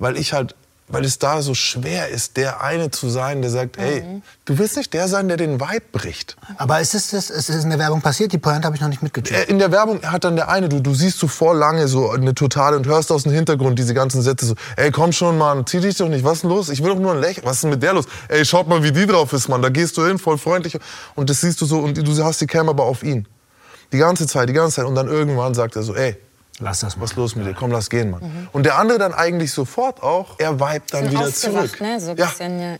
Weil 0.00 0.16
ich 0.16 0.32
halt, 0.32 0.56
weil 0.88 1.04
es 1.04 1.18
da 1.18 1.42
so 1.42 1.54
schwer 1.54 2.08
ist, 2.08 2.36
der 2.36 2.62
eine 2.62 2.90
zu 2.90 3.08
sein, 3.08 3.42
der 3.42 3.50
sagt, 3.50 3.76
ey, 3.76 4.04
du 4.44 4.58
willst 4.58 4.76
nicht 4.76 4.94
der 4.94 5.08
sein, 5.08 5.26
der 5.26 5.36
den 5.36 5.60
Vibe 5.60 5.82
bricht. 5.90 6.36
Aber 6.58 6.80
ist 6.80 6.94
es, 6.94 7.12
ist 7.12 7.30
es 7.30 7.64
in 7.64 7.70
der 7.70 7.78
Werbung 7.78 8.02
passiert? 8.02 8.32
Die 8.32 8.38
Pointe 8.38 8.66
habe 8.66 8.76
ich 8.76 8.82
noch 8.82 8.88
nicht 8.88 9.02
mitgecheckt. 9.02 9.48
Äh, 9.48 9.50
In 9.50 9.58
der 9.58 9.72
Werbung 9.72 10.00
hat 10.02 10.22
dann 10.24 10.36
der 10.36 10.48
eine, 10.48 10.68
du, 10.68 10.80
du 10.80 10.94
siehst 10.94 11.18
so 11.18 11.26
vor 11.26 11.54
lange 11.54 11.88
so 11.88 12.10
eine 12.10 12.34
totale 12.34 12.76
und 12.76 12.86
hörst 12.86 13.10
aus 13.10 13.24
dem 13.24 13.32
Hintergrund 13.32 13.78
diese 13.78 13.94
ganzen 13.94 14.22
Sätze 14.22 14.46
so, 14.46 14.54
ey, 14.76 14.92
komm 14.92 15.10
schon, 15.12 15.36
Mann, 15.38 15.66
zieh 15.66 15.80
dich 15.80 15.96
doch 15.96 16.08
nicht, 16.08 16.24
was 16.24 16.34
ist 16.34 16.42
denn 16.42 16.50
los? 16.50 16.68
Ich 16.68 16.82
will 16.82 16.90
doch 16.90 17.00
nur 17.00 17.12
ein 17.12 17.20
Lächeln, 17.20 17.44
was 17.44 17.56
ist 17.56 17.64
denn 17.64 17.70
mit 17.70 17.82
der 17.82 17.94
los? 17.94 18.04
Ey, 18.28 18.44
schaut 18.44 18.68
mal, 18.68 18.82
wie 18.84 18.92
die 18.92 19.06
drauf 19.06 19.32
ist, 19.32 19.48
Mann, 19.48 19.62
da 19.62 19.70
gehst 19.70 19.96
du 19.96 20.06
hin, 20.06 20.18
voll 20.18 20.38
freundlich 20.38 20.78
und 21.16 21.30
das 21.30 21.40
siehst 21.40 21.60
du 21.60 21.66
so 21.66 21.80
und 21.80 21.96
du 21.98 22.24
hast 22.24 22.40
die 22.40 22.46
Cam 22.46 22.68
aber 22.68 22.84
auf 22.84 23.02
ihn. 23.02 23.26
Die 23.92 23.98
ganze 23.98 24.26
Zeit, 24.26 24.48
die 24.48 24.52
ganze 24.52 24.76
Zeit 24.76 24.84
und 24.84 24.94
dann 24.94 25.08
irgendwann 25.08 25.54
sagt 25.54 25.74
er 25.76 25.82
so, 25.82 25.94
ey, 25.94 26.16
Lass 26.58 26.80
das 26.80 26.96
mal. 26.96 27.02
was 27.02 27.10
ist 27.10 27.16
los 27.16 27.36
mit 27.36 27.46
dir? 27.46 27.54
Komm, 27.54 27.70
lass 27.70 27.90
gehen, 27.90 28.10
Mann. 28.10 28.48
Und 28.52 28.64
der 28.64 28.78
andere 28.78 28.98
dann 28.98 29.12
eigentlich 29.14 29.52
sofort 29.52 30.02
auch, 30.02 30.36
er 30.38 30.58
vibet 30.58 30.92
dann 30.92 31.10
wieder 31.10 31.32
zurück. 31.32 31.80
ne? 31.80 32.00
So 32.00 32.08
ja. 32.12 32.26
bisschen, 32.26 32.60
ja. 32.60 32.76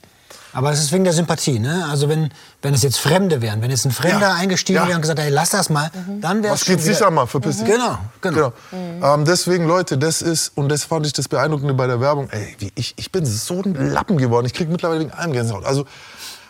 Aber 0.53 0.72
es 0.72 0.81
ist 0.81 0.91
wegen 0.91 1.05
der 1.05 1.12
Sympathie, 1.12 1.59
ne? 1.59 1.87
Also 1.91 2.09
wenn, 2.09 2.31
wenn 2.62 2.72
es 2.72 2.83
jetzt 2.83 2.99
Fremde 2.99 3.43
wären, 3.43 3.61
wenn 3.61 3.70
jetzt 3.70 3.85
ein 3.85 3.91
Fremder 3.91 4.29
Ja. 4.29 4.35
eingestiegen 4.37 4.79
Ja. 4.79 4.87
wäre 4.87 4.97
und 4.97 5.03
gesagt, 5.03 5.20
hey, 5.20 5.29
lass 5.29 5.51
das 5.51 5.68
mal, 5.68 5.91
dann 6.22 6.43
wäre 6.43 6.55
es 6.55 6.62
Was 6.62 6.66
geht 6.66 6.81
sich 6.81 7.05
an, 7.05 7.12
mal, 7.12 7.27
verpiss 7.27 7.59
dich. 7.59 7.66
Genau, 7.66 7.99
genau. 8.22 8.55
Genau. 8.70 9.14
Ähm, 9.14 9.27
deswegen, 9.27 9.66
Leute, 9.66 9.99
das 9.99 10.22
ist, 10.22 10.53
und 10.55 10.70
das 10.70 10.85
fand 10.85 11.05
ich 11.05 11.12
das 11.12 11.29
Beeindruckende 11.29 11.74
bei 11.74 11.87
der 11.87 12.01
Werbung, 12.01 12.31
ey, 12.31 12.57
wie 12.59 12.72
ich, 12.74 12.95
ich 12.97 13.12
bin 13.12 13.27
so 13.27 13.61
ein 13.62 13.74
Lappen 13.93 14.16
geworden. 14.16 14.47
Ich 14.47 14.55
krieg 14.55 14.70
mittlerweile 14.70 15.01
wegen 15.01 15.11
allem 15.12 15.33
Gänsehaut. 15.33 15.66
Also, 15.66 15.85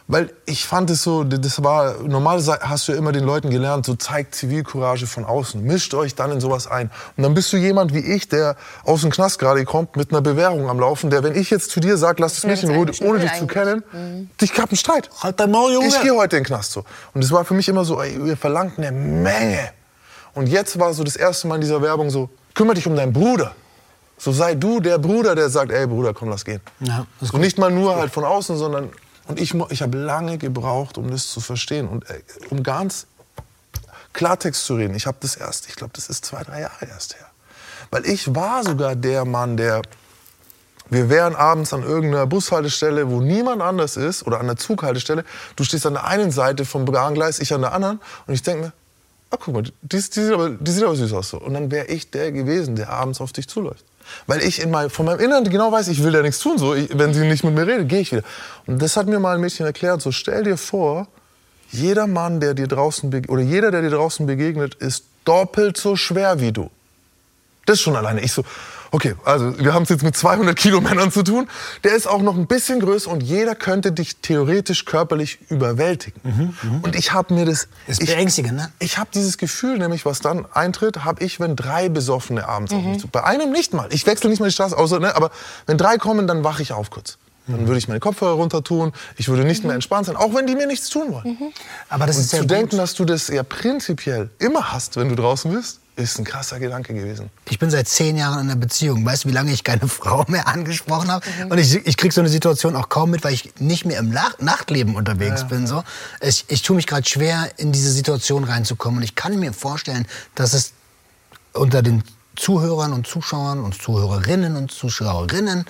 weil 0.09 0.31
ich 0.45 0.67
fand 0.67 0.89
es 0.91 1.03
so, 1.03 1.25
das 1.25 1.63
war, 1.65 1.97
normal 2.03 2.41
hast 2.61 2.87
du 2.87 2.93
ja 2.93 2.99
immer 2.99 3.11
den 3.11 3.25
Leuten 3.25 3.51
gelernt, 3.51 3.87
so 3.87 3.97
zeigt 3.97 4.35
Zivilcourage 4.37 5.07
von 5.07 5.25
außen, 5.25 5.63
mischt 5.63 5.95
euch 5.95 6.15
dann 6.15 6.31
in 6.31 6.41
sowas 6.41 6.69
ein. 6.69 6.91
Und 7.17 7.25
dann 7.25 7.35
bist 7.35 7.53
du 7.53 7.57
jemand 7.57 7.93
wie 7.93 7.99
ich, 7.99 8.29
der 8.29 8.57
aus 8.85 9.01
dem 9.01 9.11
Knast 9.11 9.39
gerade 9.39 9.65
kommt, 9.65 9.97
mit 9.97 10.13
einer 10.13 10.21
Bewährung 10.21 10.69
am 10.69 10.79
Laufen, 10.79 11.11
der, 11.11 11.25
wenn 11.25 11.35
ich 11.35 11.51
jetzt 11.51 11.71
zu 11.71 11.81
dir 11.81 11.97
sage, 11.97 12.23
lass 12.23 12.39
es 12.39 12.45
mich 12.45 12.63
in 12.63 12.71
Ruhe, 12.71 12.87
ohne 13.03 13.19
dich 13.19 13.33
zu 13.35 13.47
kennen, 13.47 14.31
dich 14.41 14.55
gab 14.55 14.71
einen 14.71 14.77
Streit. 14.77 15.11
Halt 15.23 15.41
dein 15.41 15.51
Maul, 15.51 15.73
Junge. 15.73 15.89
Ich 15.89 16.01
gehe 16.01 16.15
heute 16.15 16.37
in 16.37 16.43
den 16.43 16.47
Knast 16.47 16.73
so. 16.73 16.85
Und 17.13 17.25
es 17.25 17.33
war 17.33 17.45
für 17.45 17.55
mich 17.55 17.69
immer 17.69 17.85
so, 17.85 18.01
ey, 18.01 18.17
ihr 18.29 18.37
verlangt 18.37 18.79
eine 18.79 18.93
Menge. 18.93 19.71
Und 20.35 20.49
jetzt 20.49 20.79
war 20.79 20.93
so 20.95 21.03
das 21.03 21.17
erste 21.17 21.49
Mal 21.49 21.57
in 21.57 21.63
dieser 21.63 21.83
Werbung 21.83 22.11
so, 22.11 22.29
kümmere 22.55 22.75
dich 22.75 22.87
um 22.87 22.95
deinen 22.95 23.13
Bruder. 23.13 23.57
So 24.19 24.33
sei 24.33 24.55
du 24.55 24.81
der 24.81 24.99
Bruder, 24.99 25.35
der 25.35 25.51
sagt, 25.51 25.73
ey 25.73 25.87
Bruder, 25.87 26.15
komm, 26.15 26.29
lass 26.29 26.45
gehen. 26.45 26.61
Ja, 26.81 27.07
das 27.21 27.31
ist 27.31 27.35
und 27.35 27.41
nicht 27.41 27.59
mal 27.59 27.71
nur 27.71 27.97
halt 27.97 28.13
von 28.13 28.25
außen, 28.25 28.57
sondern 28.57 28.91
und 29.27 29.41
ich, 29.41 29.55
ich 29.55 29.83
habe 29.83 29.99
lange 29.99 30.39
gebraucht, 30.39 30.99
um 30.99 31.11
das 31.11 31.31
zu 31.31 31.41
verstehen 31.41 31.89
und 31.89 32.09
äh, 32.09 32.23
um 32.51 32.63
ganz 32.63 33.07
Klartext 34.13 34.65
zu 34.65 34.77
reden. 34.77 34.95
Ich 34.95 35.07
habe 35.07 35.19
das 35.21 35.37
erst, 35.37 35.69
ich 35.69 35.77
glaube, 35.77 35.93
das 35.95 36.09
ist 36.09 36.25
zwei, 36.25 36.43
drei 36.43 36.63
Jahre 36.63 36.87
erst 36.87 37.17
her. 37.17 37.27
Weil 37.91 38.07
ich 38.07 38.35
war 38.35 38.65
sogar 38.65 38.97
der 38.97 39.25
Mann, 39.25 39.57
der 39.57 39.83
wir 40.89 41.09
wären 41.09 41.35
abends 41.35 41.73
an 41.73 41.83
irgendeiner 41.83 42.27
Bushaltestelle, 42.27 43.11
wo 43.11 43.21
niemand 43.21 43.61
anders 43.61 43.97
ist, 43.97 44.25
oder 44.25 44.39
an 44.39 44.47
der 44.47 44.57
Zughaltestelle. 44.57 45.25
Du 45.57 45.65
stehst 45.65 45.85
an 45.85 45.95
der 45.95 46.05
einen 46.05 46.31
Seite 46.31 46.65
vom 46.65 46.85
Bahngleis, 46.85 47.41
ich 47.41 47.53
an 47.53 47.63
der 47.63 47.73
anderen. 47.73 48.01
Und 48.27 48.35
ich 48.35 48.43
denke 48.43 48.67
mir, 48.67 48.73
ah, 49.31 49.37
guck 49.41 49.53
mal, 49.53 49.63
die, 49.63 49.73
die, 49.83 49.99
sieht 49.99 50.33
aber, 50.33 50.51
die 50.51 50.71
sieht 50.71 50.85
aber 50.85 50.95
süß 50.95 51.13
aus. 51.13 51.31
So. 51.31 51.41
Und 51.41 51.55
dann 51.55 51.73
wäre 51.73 51.87
ich 51.87 52.11
der 52.11 52.31
gewesen, 52.31 52.77
der 52.77 52.91
abends 52.91 53.21
auf 53.21 53.33
dich 53.33 53.49
zuläuft. 53.49 53.85
Weil 54.27 54.43
ich 54.43 54.61
in 54.61 54.71
mein, 54.71 54.91
von 54.91 55.07
meinem 55.07 55.21
Inneren 55.21 55.45
genau 55.45 55.73
weiß, 55.73 55.89
ich 55.89 56.03
will 56.03 56.13
da 56.13 56.23
nichts 56.23 56.41
tun. 56.41 56.59
So. 56.59 56.75
Ich, 56.75 56.97
wenn 56.97 57.15
sie 57.15 57.27
nicht 57.27 57.45
mit 57.45 57.55
mir 57.55 57.67
redet, 57.67 57.89
gehe 57.89 58.01
ich 58.01 58.13
wieder. 58.13 58.23
Und 58.67 58.81
das 58.81 58.97
hat 58.97 59.07
mir 59.07 59.19
mal 59.19 59.35
ein 59.35 59.41
Mädchen 59.41 59.67
erklärt. 59.67 60.03
So, 60.03 60.13
stell 60.13 60.45
dir 60.45 60.57
vor, 60.57 61.09
jeder 61.71 62.07
Mann, 62.07 62.41
der 62.41 62.55
dir 62.55 62.69
draußen 62.69 63.11
oder 63.29 63.43
jeder, 63.43 63.71
der 63.71 63.83
dir 63.83 63.91
draußen 63.91 64.27
begegnet, 64.27 64.75
ist 64.77 65.05
doppelt 65.25 65.77
so 65.77 65.97
schwer 65.97 66.41
wie 66.41 66.53
du. 66.53 66.71
Das 67.67 67.81
schon 67.81 67.97
alleine. 67.97 68.21
Ich 68.21 68.33
so, 68.33 68.45
okay, 68.97 69.15
also 69.25 69.59
wir 69.59 69.75
haben 69.75 69.83
es 69.83 69.91
jetzt 69.91 70.03
mit 70.03 70.17
200 70.17 70.57
Kilo 70.57 70.81
Männern 70.81 71.13
zu 71.13 71.23
tun. 71.23 71.49
Der 71.85 71.95
ist 71.95 72.07
auch 72.07 72.23
noch 72.23 72.35
ein 72.35 72.47
bisschen 72.47 72.81
größer 72.81 73.11
und 73.11 73.23
jeder 73.23 73.55
könnte 73.55 73.93
dich 73.93 74.17
theoretisch 74.17 74.87
körperlich 74.87 75.39
überwältigen. 75.51 76.55
Und 76.83 76.97
ich 76.97 77.13
habe 77.13 77.35
mir 77.35 77.45
das... 77.45 77.69
Ist 77.87 78.03
ich, 78.03 78.09
beängstigend, 78.09 78.55
ne? 78.55 78.73
Ich 78.79 78.97
habe 78.97 79.11
dieses 79.13 79.37
Gefühl, 79.37 79.77
nämlich 79.77 80.07
was 80.07 80.21
dann 80.21 80.47
eintritt, 80.51 81.05
habe 81.05 81.23
ich, 81.23 81.39
wenn 81.41 81.57
drei 81.57 81.91
Besoffene 81.91 82.49
abends 82.49 82.73
auf 82.73 82.83
mich 82.83 82.99
zu. 82.99 83.09
Bei 83.09 83.23
einem 83.25 83.53
nicht 83.53 83.75
mal. 83.75 83.89
Ich 83.93 84.07
wechsle 84.07 84.31
nicht 84.31 84.41
mal 84.41 84.47
die 84.47 84.53
Straße, 84.53 84.77
außer, 84.77 84.99
ne, 84.99 85.15
aber 85.15 85.31
wenn 85.67 85.77
drei 85.77 85.99
kommen, 85.99 86.27
dann 86.27 86.43
wache 86.43 86.63
ich 86.63 86.73
auf 86.73 86.89
kurz. 86.89 87.19
Dann 87.49 87.69
würde 87.69 87.79
ich 87.79 87.87
meine 87.87 88.01
Kopfhörer 88.01 88.33
runter 88.33 88.65
tun. 88.65 88.93
Ich 89.19 89.29
würde 89.29 89.45
nicht 89.45 89.63
mehr 89.63 89.75
entspannt 89.75 90.07
sein, 90.07 90.17
auch 90.17 90.35
wenn 90.35 90.47
die 90.47 90.57
mir 90.57 90.67
nichts 90.67 90.89
tun 90.89 91.13
wollen. 91.13 91.53
Aber 91.91 92.07
das 92.07 92.17
Und 92.17 92.23
ist 92.23 92.33
ja 92.33 92.39
zu 92.41 92.47
denken, 92.47 92.79
dass 92.79 92.95
du 92.95 93.05
das 93.05 93.29
ja 93.29 93.43
prinzipiell 93.43 94.31
immer 94.39 94.73
hast, 94.73 94.97
wenn 94.97 95.11
du 95.11 95.15
draußen 95.15 95.53
bist, 95.53 95.81
ist 95.97 96.19
ein 96.19 96.25
krasser 96.25 96.59
Gedanke 96.61 96.93
gewesen. 96.93 97.31
Ich 97.49 97.59
bin 97.59 97.71
seit 97.71 97.89
zehn 97.89 98.17
Jahren 98.17 98.41
in 98.41 98.51
einer 98.51 98.61
Beziehung. 98.61 99.05
Weißt 99.05 99.25
du, 99.25 99.29
wie 99.29 99.33
lange 99.33 99.51
ich 99.53 99.65
keine 99.65 99.89
Frau 99.89 100.25
mehr 100.29 100.47
angesprochen 100.47 101.11
habe? 101.11 101.27
Und 101.49 101.59
ich, 101.59 101.75
ich 101.87 101.97
kriege 101.97 102.15
so 102.15 102.21
eine 102.21 102.29
Situation 102.29 102.77
auch 102.77 102.89
kaum 102.89 103.11
mit, 103.11 103.25
weil 103.25 103.33
ich 103.33 103.53
nicht 103.59 103.87
mehr 103.87 103.99
im 103.99 104.11
Nach 104.11 104.39
Nachtleben 104.39 104.95
unterwegs 104.95 105.49
bin. 105.49 105.67
So. 105.67 105.83
Ich, 106.21 106.45
ich 106.49 106.63
tue 106.63 106.77
mich 106.77 106.87
gerade 106.87 107.09
schwer, 107.09 107.51
in 107.57 107.73
diese 107.73 107.91
Situation 107.91 108.45
reinzukommen. 108.45 108.99
Und 108.99 109.05
ich 109.05 109.15
kann 109.15 109.39
mir 109.39 109.53
vorstellen, 109.53 110.07
dass 110.35 110.53
es 110.53 110.73
unter 111.55 111.83
den 111.83 112.05
Zuhörern 112.37 112.93
und 112.93 113.07
Zuschauern 113.07 113.61
und 113.61 113.81
Zuhörerinnen 113.81 114.57
und 114.57 114.71
Zuschauerinnen 114.71 115.65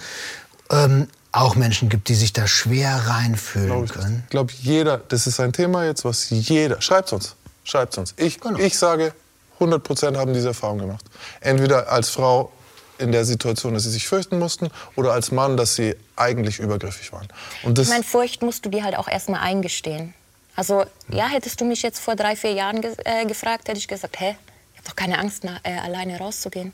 ähm, 0.71 1.07
auch 1.31 1.55
Menschen 1.55 1.89
gibt, 1.89 2.09
die 2.09 2.15
sich 2.17 2.33
da 2.33 2.49
schwer 2.49 3.07
reinfühlen 3.07 3.69
Glaub 3.69 3.85
ich 3.85 3.93
können. 3.93 4.23
Ich 4.25 4.31
glaube, 4.31 4.53
jeder, 4.59 4.99
das 4.99 5.29
ist 5.29 5.39
ein 5.39 5.53
Thema 5.53 5.85
jetzt, 5.85 6.05
was 6.05 6.31
jeder, 6.31 6.81
schreibt 6.83 7.13
uns, 7.13 7.37
schreibt 7.63 7.97
uns. 7.99 8.15
Ich, 8.17 8.41
Genau. 8.41 8.59
ich 8.59 8.77
sage, 8.77 9.13
100 9.57 9.83
Prozent 9.83 10.17
haben 10.17 10.33
diese 10.33 10.49
Erfahrung 10.49 10.79
gemacht. 10.79 11.05
Entweder 11.41 11.91
als 11.91 12.11
Frau 12.11 12.53
in 12.99 13.13
der 13.13 13.25
Situation, 13.25 13.75
dass 13.75 13.83
sie 13.83 13.91
sich 13.91 14.09
fürchten 14.09 14.39
mussten, 14.39 14.71
oder 14.95 15.13
als 15.13 15.31
Mann, 15.31 15.57
dass 15.57 15.75
sie 15.75 15.95
eigentlich 16.17 16.59
übergriffig 16.59 17.13
waren. 17.13 17.29
Und 17.63 17.77
das, 17.79 17.89
Ich 17.89 17.93
meine, 17.93 18.05
Furcht 18.05 18.43
musst 18.43 18.65
du 18.65 18.71
dir 18.71 18.85
halt 18.85 18.97
auch 18.97 19.09
erstmal 19.09 19.41
eingestehen. 19.41 20.15
Also, 20.55 20.85
ja, 21.11 21.27
hättest 21.29 21.61
du 21.61 21.67
mich 21.67 21.83
jetzt 21.83 21.99
vor 22.01 22.17
drei, 22.17 22.37
vier 22.37 22.53
Jahren 22.53 22.81
ge 22.81 22.95
äh, 23.05 23.27
gefragt, 23.27 23.69
hätte 23.69 23.79
ich 23.79 23.89
gesagt, 23.89 24.19
hä, 24.19 24.37
ich 24.73 24.79
habe 24.79 24.89
doch 24.89 24.97
keine 24.97 25.19
Angst, 25.19 25.45
na, 25.45 25.59
äh, 25.63 25.79
alleine 25.79 26.19
rauszugehen. 26.19 26.73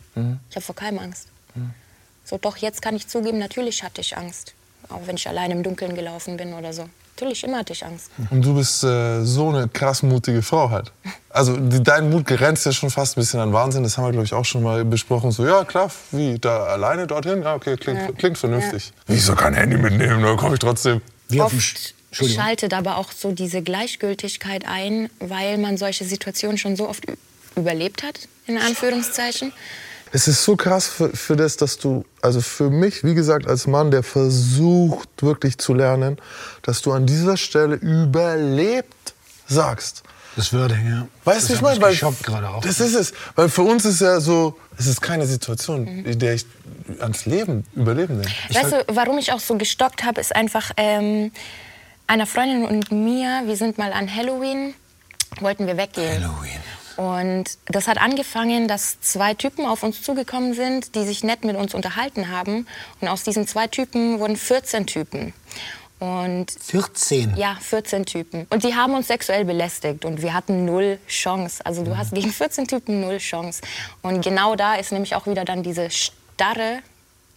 Ich 0.49 0.55
habe 0.57 0.65
vor 0.65 0.77
keinem 0.77 1.01
Angst. 1.01 1.29
So, 2.25 2.39
doch, 2.39 2.57
jetzt 2.57 2.81
kann 2.83 2.95
ich 2.95 3.09
zugeben, 3.09 3.39
natürlich 3.39 3.83
hatte 3.83 4.01
ich 4.01 4.17
Angst. 4.17 4.55
Auch 4.93 5.07
wenn 5.07 5.17
ich 5.17 5.29
alleine 5.29 5.55
im 5.55 5.63
Dunkeln 5.63 5.95
gelaufen 5.95 6.37
bin 6.37 6.53
oder 6.55 6.73
so. 6.73 6.89
Natürlich, 7.15 7.45
immer 7.45 7.59
hatte 7.59 7.73
ich 7.75 7.85
Angst. 7.85 8.11
und 8.31 8.43
du 8.45 8.55
bist 8.55 8.83
äh, 8.85 9.23
so 9.25 9.51
eine 9.51 9.69
krass 9.69 10.03
mutige 10.03 10.41
Frau 10.43 10.71
halt. 10.71 10.91
Also 11.29 11.57
die, 11.57 11.83
dein 11.83 12.11
Mut 12.11 12.27
grenzt 12.27 12.65
ja 12.67 12.73
schon 12.73 12.91
fast 12.91 13.17
ein 13.17 13.21
bisschen 13.21 13.39
an 13.41 13.53
Wahnsinn. 13.53 13.83
Das 13.83 13.97
haben 13.99 14.05
wir, 14.07 14.13
glaube 14.13 14.25
ich, 14.27 14.33
auch 14.33 14.45
schon 14.45 14.63
mal 14.63 14.85
besprochen. 14.85 15.31
So, 15.31 15.47
ja, 15.47 15.63
klar, 15.65 15.91
wie, 16.11 16.39
da 16.39 16.65
alleine 16.65 17.07
dorthin? 17.07 17.43
Ja, 17.43 17.55
okay, 17.55 17.77
klingt, 17.77 18.19
klingt 18.19 18.39
vernünftig. 18.39 18.93
Wieso 19.07 19.35
kein 19.35 19.55
Handy 19.55 19.77
mitnehmen? 19.77 20.23
Da 20.23 20.35
komme 20.37 20.55
ich 20.55 20.61
trotzdem. 20.61 21.01
Wie 21.29 21.41
auf 21.41 21.53
Oft 21.53 21.63
Sch- 21.63 21.93
Entschuldigung. 22.11 22.43
schaltet 22.45 22.75
aber 22.75 22.97
auch 22.97 23.13
so 23.13 23.33
diese 23.33 23.63
Gleichgültigkeit 23.63 24.65
ein, 24.67 25.09
weil 25.21 25.59
man 25.59 25.77
solche 25.77 26.05
Situationen 26.05 26.59
schon 26.59 26.77
so 26.77 26.89
oft 26.89 27.05
überlebt 27.57 28.03
hat, 28.03 28.21
in 28.47 28.59
Anführungszeichen. 28.59 29.53
Es 30.15 30.29
ist 30.29 30.45
so 30.45 30.57
krass 30.57 30.87
für, 30.89 31.09
für 31.17 31.37
das, 31.37 31.57
dass 31.57 31.79
du, 31.79 32.05
also 32.21 32.41
für 32.43 32.69
mich, 32.69 33.03
wie 33.03 33.15
gesagt, 33.15 33.47
als 33.47 33.67
Mann, 33.67 33.91
der 33.91 34.03
versucht 34.03 35.09
wirklich 35.23 35.57
zu 35.57 35.73
lernen, 35.73 36.19
dass 36.63 36.83
du 36.83 36.93
an 36.93 37.07
dieser 37.07 37.39
Stelle 37.39 37.77
überlebt 37.77 39.15
sagst. 39.49 40.03
Das 40.37 40.53
würde, 40.53 40.75
ja. 40.75 41.07
Weißt 41.25 41.49
du, 41.51 41.55
ich 41.55 41.61
meine, 41.61 41.81
weil 41.81 41.91
geschockt 41.91 42.23
gerade 42.25 42.49
auch. 42.49 42.63
das 42.63 42.81
ist 42.81 42.95
es, 42.95 43.13
weil 43.35 43.49
für 43.49 43.63
uns 43.63 43.85
ist 43.85 44.01
ja 44.01 44.19
so, 44.21 44.59
es 44.79 44.87
ist 44.87 45.03
keine 45.03 45.27
Situation, 45.27 45.87
in 45.87 46.19
der 46.19 46.35
ich 46.35 46.47
ans 47.01 47.27
Leben 47.27 47.67
überleben 47.75 48.21
denke. 48.21 48.33
Ich 48.49 48.57
Weißt 48.57 48.73
du, 48.73 48.85
warum 48.89 49.19
ich 49.19 49.33
auch 49.33 49.41
so 49.41 49.57
gestockt 49.57 50.05
habe, 50.05 50.21
ist 50.21 50.35
einfach 50.35 50.71
ähm, 50.79 51.33
einer 52.07 52.27
Freundin 52.27 52.65
und 52.65 52.93
mir, 52.93 53.43
wir 53.45 53.57
sind 53.57 53.77
mal 53.77 53.93
an 53.93 54.15
Halloween, 54.15 54.75
wollten 55.41 55.67
wir 55.67 55.77
weggehen. 55.77 56.25
Halloween. 56.25 56.61
Und 56.97 57.45
das 57.67 57.89
hat 57.89 57.99
angefangen, 57.99 58.69
dass 58.69 59.01
zwei 59.01 59.35
Typen 59.35 59.67
auf 59.67 59.83
uns 59.83 60.03
zugekommen 60.03 60.55
sind, 60.55 60.95
die 60.95 61.05
sich 61.05 61.25
nett 61.25 61.45
mit 61.45 61.57
uns 61.57 61.75
unterhalten 61.75 62.29
haben. 62.31 62.67
Und 63.01 63.09
aus 63.09 63.25
diesen 63.25 63.47
zwei 63.47 63.67
Typen 63.67 64.19
wurden 64.19 64.37
14 64.37 64.87
Typen. 64.87 65.33
Und 65.99 66.51
14. 66.51 67.37
ja, 67.37 67.57
14 67.61 68.07
Typen. 68.07 68.47
Und 68.51 68.65
die 68.65 68.75
haben 68.75 68.95
uns 68.95 69.07
sexuell 69.07 69.45
belästigt 69.45 70.05
und 70.05 70.21
wir 70.21 70.35
hatten 70.35 70.65
null 70.65 70.99
Chance. 71.07 71.65
Also 71.65 71.85
du 71.85 71.97
hast 71.97 72.13
gegen 72.13 72.33
14 72.33 72.67
Typen 72.67 73.01
null 73.01 73.19
Chance. 73.19 73.63
Und 74.03 74.21
genau 74.25 74.57
da 74.57 74.75
ist 74.75 74.91
nämlich 74.91 75.15
auch 75.15 75.27
wieder 75.29 75.45
dann 75.45 75.63
diese 75.63 75.91
Starre 75.91 76.81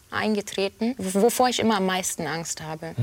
eingetreten, 0.09 0.95
wovor 0.97 1.49
ich 1.49 1.59
immer 1.59 1.77
am 1.77 1.85
meisten 1.85 2.25
Angst 2.25 2.63
habe. 2.63 2.95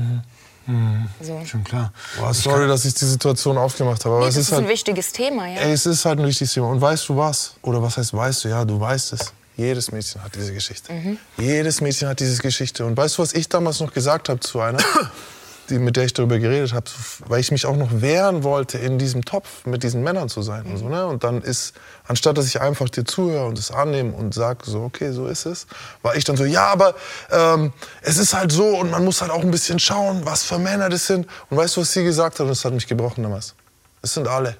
So. 1.21 1.41
Schon 1.45 1.63
klar. 1.63 1.91
Boah, 2.19 2.33
sorry, 2.33 2.67
dass 2.67 2.85
ich 2.85 2.93
die 2.93 3.05
Situation 3.05 3.57
aufgemacht 3.57 4.05
habe, 4.05 4.15
aber 4.15 4.23
Nee, 4.25 4.29
es 4.29 4.37
ist 4.37 4.47
ist 4.47 4.53
ein 4.53 4.59
halt, 4.59 4.69
wichtiges 4.69 5.11
Thema, 5.11 5.47
ja. 5.47 5.59
ey, 5.59 5.73
es 5.73 5.85
ist 5.85 6.05
halt 6.05 6.19
ein 6.19 6.25
wichtiges 6.25 6.53
Thema. 6.53 6.67
Und 6.69 6.79
weißt 6.79 7.09
du 7.09 7.17
was? 7.17 7.55
Oder 7.61 7.81
was 7.81 7.97
heißt 7.97 8.13
weißt 8.13 8.45
du? 8.45 8.49
Ja, 8.49 8.63
du 8.63 8.79
weißt 8.79 9.13
es. 9.13 9.33
Jedes 9.57 9.91
Mädchen 9.91 10.23
hat 10.23 10.33
diese 10.35 10.53
Geschichte. 10.53 10.91
Jedes 11.37 11.79
Mädchen 11.81 12.07
hat 12.07 12.19
diese 12.19 12.41
Geschichte. 12.41 12.85
Und 12.85 12.97
weißt 12.97 13.17
du, 13.17 13.21
was 13.21 13.33
ich 13.33 13.47
damals 13.49 13.79
noch 13.81 13.93
gesagt 13.93 14.29
habe 14.29 14.39
zu 14.39 14.59
einer, 14.61 14.79
die, 15.73 15.79
mit 15.79 15.95
der 15.95 16.05
ich 16.05 16.13
darüber 16.13 16.39
geredet 16.39 16.73
habe, 16.73 16.89
so, 16.89 16.95
weil 17.27 17.39
ich 17.39 17.51
mich 17.51 17.65
auch 17.65 17.75
noch 17.75 18.01
wehren 18.01 18.43
wollte, 18.43 18.77
in 18.77 18.97
diesem 18.97 19.25
Topf 19.25 19.65
mit 19.65 19.83
diesen 19.83 20.03
Männern 20.03 20.29
zu 20.29 20.41
sein. 20.41 20.65
Und, 20.65 20.77
so, 20.77 20.87
ne? 20.87 21.07
und 21.07 21.23
dann 21.23 21.41
ist, 21.41 21.73
anstatt 22.07 22.37
dass 22.37 22.47
ich 22.47 22.61
einfach 22.61 22.89
dir 22.89 23.03
zuhöre 23.03 23.45
und 23.45 23.57
es 23.57 23.71
annehme 23.71 24.13
und 24.13 24.33
sage, 24.33 24.59
so, 24.65 24.83
okay, 24.83 25.11
so 25.11 25.27
ist 25.27 25.45
es, 25.45 25.67
war 26.01 26.15
ich 26.15 26.23
dann 26.23 26.37
so, 26.37 26.45
ja, 26.45 26.67
aber 26.67 26.95
ähm, 27.31 27.73
es 28.01 28.17
ist 28.17 28.33
halt 28.33 28.51
so 28.51 28.77
und 28.77 28.91
man 28.91 29.03
muss 29.03 29.21
halt 29.21 29.31
auch 29.31 29.41
ein 29.41 29.51
bisschen 29.51 29.79
schauen, 29.79 30.21
was 30.25 30.43
für 30.43 30.59
Männer 30.59 30.89
das 30.89 31.07
sind. 31.07 31.27
Und 31.49 31.57
weißt 31.57 31.75
du, 31.75 31.81
was 31.81 31.91
sie 31.91 32.03
gesagt 32.03 32.35
hat? 32.35 32.41
Und 32.41 32.49
das 32.49 32.63
hat 32.63 32.73
mich 32.73 32.87
gebrochen 32.87 33.23
damals. 33.23 33.55
Es 34.01 34.13
sind 34.13 34.27
alle. 34.27 34.55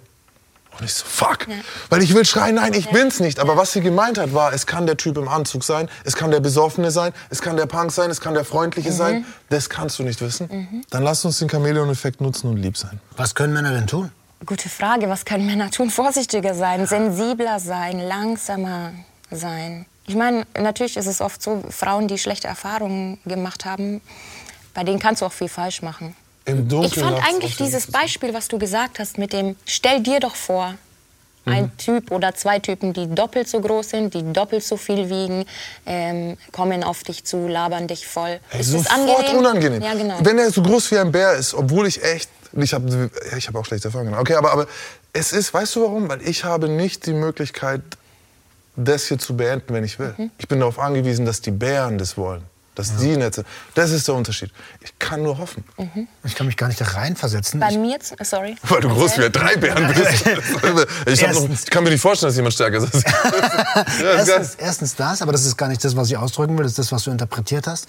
Und 0.79 0.85
ich 0.85 0.93
so, 0.93 1.05
fuck. 1.05 1.47
Weil 1.89 2.01
ich 2.01 2.13
will 2.15 2.25
schreien, 2.25 2.55
nein, 2.55 2.73
ich 2.73 2.89
bin's 2.89 3.19
nicht. 3.19 3.39
Aber 3.39 3.57
was 3.57 3.73
sie 3.73 3.81
gemeint 3.81 4.17
hat, 4.17 4.33
war, 4.33 4.53
es 4.53 4.65
kann 4.65 4.85
der 4.85 4.97
Typ 4.97 5.17
im 5.17 5.27
Anzug 5.27 5.63
sein, 5.63 5.89
es 6.03 6.15
kann 6.15 6.31
der 6.31 6.39
Besoffene 6.39 6.89
sein, 6.91 7.13
es 7.29 7.41
kann 7.41 7.57
der 7.57 7.67
Punk 7.67 7.91
sein, 7.91 8.09
es 8.09 8.19
kann 8.21 8.33
der 8.33 8.45
Freundliche 8.45 8.91
sein. 8.91 9.25
Das 9.49 9.69
kannst 9.69 9.99
du 9.99 10.03
nicht 10.03 10.21
wissen. 10.21 10.83
Dann 10.89 11.03
lass 11.03 11.23
uns 11.25 11.39
den 11.39 11.49
Chamäleon-Effekt 11.49 12.21
nutzen 12.21 12.49
und 12.49 12.57
lieb 12.57 12.77
sein. 12.77 12.99
Was 13.17 13.35
können 13.35 13.53
Männer 13.53 13.71
denn 13.71 13.87
tun? 13.87 14.11
Gute 14.45 14.67
Frage. 14.67 15.07
Was 15.09 15.25
können 15.25 15.45
Männer 15.45 15.71
tun? 15.71 15.89
Vorsichtiger 15.89 16.53
sein, 16.53 16.85
sensibler 16.87 17.59
sein, 17.59 17.99
langsamer 17.99 18.91
sein. 19.31 19.85
Ich 20.05 20.15
meine, 20.15 20.45
natürlich 20.59 20.97
ist 20.97 21.05
es 21.05 21.21
oft 21.21 21.41
so, 21.41 21.63
Frauen, 21.69 22.07
die 22.07 22.17
schlechte 22.17 22.47
Erfahrungen 22.47 23.19
gemacht 23.25 23.63
haben, 23.63 24.01
bei 24.73 24.83
denen 24.83 24.99
kannst 24.99 25.21
du 25.21 25.25
auch 25.25 25.31
viel 25.31 25.47
falsch 25.47 25.81
machen. 25.81 26.15
Im 26.53 26.67
Dunkeln 26.69 26.91
Ich 26.93 26.99
fand 26.99 27.17
eigentlich 27.27 27.57
dieses. 27.57 27.87
Beispiel, 27.91 28.33
was 28.33 28.47
du 28.47 28.57
gesagt 28.57 28.99
hast, 28.99 29.17
mit 29.17 29.33
dem, 29.33 29.55
stell 29.65 30.01
dir 30.01 30.19
doch 30.19 30.35
vor, 30.35 30.75
ein 31.45 31.63
Mhm. 31.65 31.77
Typ 31.77 32.11
oder 32.11 32.33
zwei 32.35 32.59
Typen, 32.59 32.93
die 32.93 33.13
doppelt 33.13 33.49
so 33.49 33.59
groß 33.59 33.89
sind, 33.89 34.13
die 34.13 34.23
doppelt 34.31 34.63
so 34.63 34.77
viel 34.77 35.09
wiegen, 35.09 35.45
ähm, 35.85 36.37
kommen 36.53 36.83
auf 36.85 37.03
dich 37.03 37.25
zu, 37.25 37.47
labern 37.49 37.87
dich 37.87 38.07
voll. 38.07 38.39
Ey, 38.51 38.61
Ist 38.61 38.71
sofort 38.71 38.93
angenehm? 38.97 39.37
unangenehm. 39.39 39.81
Ja, 39.81 39.93
genau. 39.93 40.17
Wenn 40.21 40.39
er 40.39 40.49
so 40.51 40.61
groß 40.61 40.91
wie 40.91 40.99
ein 40.99 41.11
Bär 41.11 41.33
ist, 41.33 41.53
obwohl 41.53 41.85
ich 41.87 42.01
echt, 42.01 42.29
ich 42.53 42.73
habe 42.73 43.09
ich 43.37 43.47
hab 43.47 43.55
auch 43.55 43.65
schlechte 43.65 43.89
Erfahrungen 43.89 44.11
gemacht. 44.11 44.21
Okay, 44.21 44.35
aber, 44.35 44.51
aber 44.53 44.67
es 45.11 45.33
ist, 45.33 45.53
weißt 45.53 45.75
du 45.75 45.81
warum? 45.83 46.07
Weil 46.07 46.21
ich 46.21 46.45
habe 46.45 46.69
nicht 46.69 47.05
die 47.07 47.13
Möglichkeit, 47.13 47.81
das 48.77 49.07
hier 49.07 49.19
zu 49.19 49.35
beenden, 49.35 49.73
wenn 49.73 49.83
ich 49.83 49.99
will. 49.99 50.15
Mhm. 50.17 50.31
Ich 50.37 50.47
bin 50.47 50.59
darauf 50.61 50.79
angewiesen, 50.79 51.25
dass 51.25 51.41
die 51.41 51.51
Bären 51.51 51.97
das 51.97 52.17
wollen. 52.17 52.43
Dass 52.75 52.95
die 52.97 53.15
Netze. 53.15 53.45
Das 53.75 53.91
ist 53.91 54.07
der 54.07 54.15
Unterschied. 54.15 54.51
Ich 54.81 54.97
kann 54.97 55.21
nur 55.21 55.37
hoffen. 55.37 55.63
Ich 56.23 56.33
kann 56.33 56.47
mich 56.47 56.57
gar 56.57 56.67
nicht 56.67 56.81
da 56.81 56.85
reinversetzen. 56.85 57.59
Bei 57.59 57.69
Ich, 57.69 57.77
mir, 57.77 57.97
äh, 57.97 58.25
sorry. 58.25 58.55
Weil 58.63 58.81
du 58.81 58.89
groß 58.89 59.17
wie 59.19 59.25
ein 59.25 59.31
drei 59.31 59.55
Bären 59.57 59.93
bist. 59.93 60.25
Ich, 61.05 61.21
noch, 61.21 61.49
ich 61.49 61.65
kann 61.69 61.83
mir 61.83 61.91
nicht 61.91 62.01
vorstellen, 62.01 62.29
dass 62.29 62.35
jemand 62.35 62.53
stärker 62.53 62.77
ist. 62.77 62.93
ja, 64.01 64.15
erstens, 64.15 64.55
erstens 64.55 64.95
das, 64.95 65.21
aber 65.21 65.31
das 65.31 65.45
ist 65.45 65.57
gar 65.57 65.67
nicht 65.67 65.83
das, 65.83 65.95
was 65.95 66.09
ich 66.09 66.17
ausdrücken 66.17 66.57
will, 66.57 66.63
das 66.63 66.73
ist 66.73 66.79
das, 66.79 66.91
was 66.91 67.03
du 67.03 67.11
interpretiert 67.11 67.67
hast. 67.67 67.87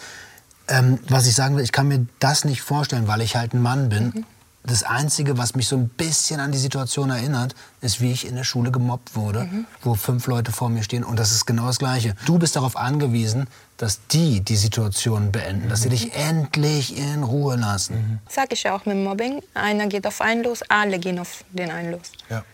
Ähm, 0.68 0.99
was 1.09 1.26
ich 1.26 1.35
sagen 1.35 1.57
will, 1.57 1.64
ich 1.64 1.72
kann 1.72 1.89
mir 1.89 2.07
das 2.18 2.45
nicht 2.45 2.62
vorstellen, 2.62 3.07
weil 3.09 3.20
ich 3.20 3.37
halt 3.37 3.55
ein 3.55 3.62
Mann 3.62 3.89
bin. 3.89 4.24
Das 4.66 4.82
Einzige, 4.82 5.37
was 5.37 5.55
mich 5.55 5.68
so 5.68 5.76
ein 5.76 5.89
bisschen 5.91 6.41
an 6.41 6.51
die 6.51 6.59
Situation 6.59 7.11
erinnert, 7.11 7.55
ist, 7.82 8.01
wie 8.01 8.11
ich 8.12 8.26
in 8.26 8.35
der 8.35 8.45
Schule 8.45 8.70
gemobbt 8.70 9.14
wurde, 9.14 9.47
wo 9.82 9.95
fünf 9.95 10.26
Leute 10.26 10.53
vor 10.53 10.70
mir 10.70 10.82
stehen. 10.82 11.05
Und 11.05 11.18
das 11.18 11.32
ist 11.32 11.45
genau 11.45 11.66
das 11.66 11.78
Gleiche. 11.78 12.14
Du 12.24 12.39
bist 12.39 12.57
darauf 12.57 12.76
angewiesen, 12.76 13.47
dass 13.77 14.07
die 14.09 14.41
die 14.41 14.57
Situation 14.57 15.33
beenden, 15.33 15.68
dass 15.68 15.83
sie 15.83 15.89
dich 15.89 16.14
endlich 16.14 16.97
in 16.97 17.22
Ruhe 17.22 17.57
lassen. 17.57 18.20
Sag 18.29 18.53
ich 18.53 18.62
ja 18.62 18.77
auch 18.77 18.87
mit 18.87 18.97
Mobbing. 18.97 19.43
Einer 19.55 19.87
geht 19.89 20.07
auf 20.07 20.20
einen 20.20 20.45
los, 20.45 20.62
alle 20.68 20.99
gehen 20.99 21.18
auf 21.18 21.45
den 21.51 21.70
einen 21.70 21.93
los. 21.93 22.12
Ja. 22.31 22.45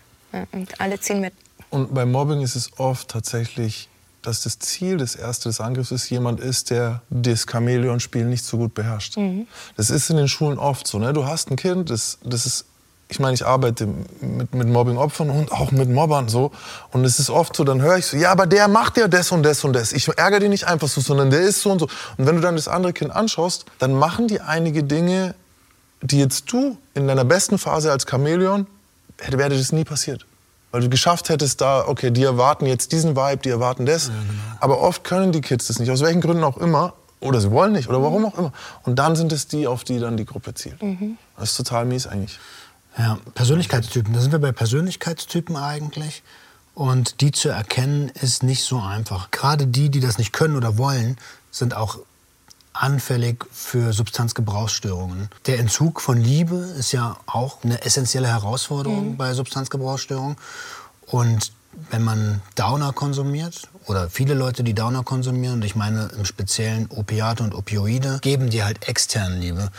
Und 0.51 0.79
alle 0.79 0.99
ziehen 0.99 1.21
mit. 1.21 1.33
Und 1.69 1.93
beim 1.93 2.11
Mobbing 2.11 2.41
ist 2.41 2.55
es 2.55 2.77
oft 2.79 3.09
tatsächlich, 3.09 3.87
dass 4.21 4.43
das 4.43 4.59
Ziel 4.59 4.97
des 4.97 5.15
ersten 5.15 5.49
des 5.49 5.59
Angriffs 5.61 5.91
ist, 5.91 6.09
jemand 6.09 6.39
ist, 6.39 6.69
der 6.69 7.01
das 7.09 7.45
Chamäleon-Spiel 7.49 8.25
nicht 8.25 8.45
so 8.45 8.57
gut 8.57 8.73
beherrscht. 8.73 9.17
Das 9.77 9.89
ist 9.89 10.09
in 10.09 10.17
den 10.17 10.27
Schulen 10.27 10.59
oft 10.59 10.87
so. 10.87 10.99
Ne? 10.99 11.13
Du 11.13 11.25
hast 11.25 11.49
ein 11.49 11.55
Kind, 11.55 11.89
das, 11.89 12.19
das 12.23 12.45
ist, 12.45 12.65
ich 13.11 13.19
meine, 13.19 13.33
ich 13.33 13.45
arbeite 13.45 13.87
mit, 14.21 14.55
mit 14.55 14.69
Mobbing-Opfern 14.69 15.29
und 15.29 15.51
auch 15.51 15.71
mit 15.71 15.89
Mobbern 15.89 16.29
so. 16.29 16.51
Und 16.91 17.03
es 17.03 17.19
ist 17.19 17.29
oft 17.29 17.53
so, 17.53 17.65
dann 17.65 17.81
höre 17.81 17.97
ich 17.97 18.05
so, 18.05 18.15
ja, 18.15 18.31
aber 18.31 18.47
der 18.47 18.69
macht 18.69 18.95
ja 18.95 19.09
das 19.09 19.33
und 19.33 19.43
das 19.43 19.65
und 19.65 19.73
das. 19.73 19.91
Ich 19.91 20.07
ärgere 20.07 20.39
den 20.39 20.51
nicht 20.51 20.65
einfach 20.65 20.87
so, 20.87 21.01
sondern 21.01 21.29
der 21.29 21.41
ist 21.41 21.59
so 21.61 21.71
und 21.71 21.79
so. 21.79 21.89
Und 22.17 22.25
wenn 22.25 22.35
du 22.35 22.41
dann 22.41 22.55
das 22.55 22.69
andere 22.69 22.93
Kind 22.93 23.11
anschaust, 23.11 23.65
dann 23.79 23.93
machen 23.93 24.29
die 24.29 24.39
einige 24.39 24.85
Dinge, 24.85 25.35
die 26.01 26.19
jetzt 26.19 26.53
du 26.53 26.77
in 26.93 27.05
deiner 27.05 27.25
besten 27.25 27.57
Phase 27.57 27.91
als 27.91 28.05
Chamäleon, 28.09 28.65
hätte, 29.19 29.37
wäre 29.37 29.49
das 29.49 29.73
nie 29.73 29.83
passiert. 29.83 30.25
Weil 30.71 30.79
du 30.79 30.89
geschafft 30.89 31.27
hättest 31.27 31.59
da, 31.59 31.85
okay, 31.85 32.11
die 32.11 32.23
erwarten 32.23 32.65
jetzt 32.65 32.93
diesen 32.93 33.17
Vibe, 33.17 33.41
die 33.43 33.49
erwarten 33.49 33.85
das. 33.85 34.09
Aber 34.61 34.79
oft 34.79 35.03
können 35.03 35.33
die 35.33 35.41
Kids 35.41 35.67
das 35.67 35.79
nicht, 35.79 35.91
aus 35.91 35.99
welchen 35.99 36.21
Gründen 36.21 36.45
auch 36.45 36.57
immer. 36.57 36.93
Oder 37.19 37.41
sie 37.41 37.51
wollen 37.51 37.73
nicht, 37.73 37.89
oder 37.89 38.01
warum 38.01 38.25
auch 38.25 38.37
immer. 38.37 38.53
Und 38.83 38.97
dann 38.97 39.17
sind 39.17 39.33
es 39.33 39.47
die, 39.47 39.67
auf 39.67 39.83
die 39.83 39.99
dann 39.99 40.15
die 40.15 40.25
Gruppe 40.25 40.53
zielt. 40.53 40.81
Das 41.37 41.51
ist 41.51 41.57
total 41.57 41.83
mies 41.85 42.07
eigentlich. 42.07 42.39
Ja, 42.97 43.19
Persönlichkeitstypen. 43.33 44.13
Da 44.13 44.19
sind 44.19 44.31
wir 44.31 44.39
bei 44.39 44.51
Persönlichkeitstypen 44.51 45.55
eigentlich. 45.55 46.23
Und 46.73 47.21
die 47.21 47.31
zu 47.31 47.49
erkennen, 47.49 48.09
ist 48.09 48.43
nicht 48.43 48.63
so 48.63 48.79
einfach. 48.79 49.31
Gerade 49.31 49.67
die, 49.67 49.89
die 49.89 49.99
das 49.99 50.17
nicht 50.17 50.33
können 50.33 50.55
oder 50.55 50.77
wollen, 50.77 51.17
sind 51.51 51.75
auch 51.75 51.99
anfällig 52.73 53.45
für 53.51 53.91
Substanzgebrauchsstörungen. 53.91 55.29
Der 55.45 55.59
Entzug 55.59 55.99
von 55.99 56.17
Liebe 56.17 56.55
ist 56.55 56.93
ja 56.93 57.17
auch 57.25 57.63
eine 57.63 57.83
essentielle 57.83 58.29
Herausforderung 58.29 59.17
bei 59.17 59.33
Substanzgebrauchsstörungen. 59.33 60.37
Und 61.07 61.51
wenn 61.89 62.03
man 62.03 62.41
Downer 62.55 62.93
konsumiert, 62.93 63.69
oder 63.87 64.09
viele 64.09 64.33
Leute, 64.33 64.63
die 64.63 64.73
Downer 64.73 65.03
konsumieren, 65.03 65.55
und 65.55 65.65
ich 65.65 65.75
meine 65.75 66.09
im 66.17 66.25
Speziellen 66.25 66.87
Opiate 66.89 67.43
und 67.43 67.53
Opioide, 67.53 68.19
geben 68.21 68.49
dir 68.49 68.65
halt 68.65 68.87
externe 68.87 69.35
Liebe 69.35 69.71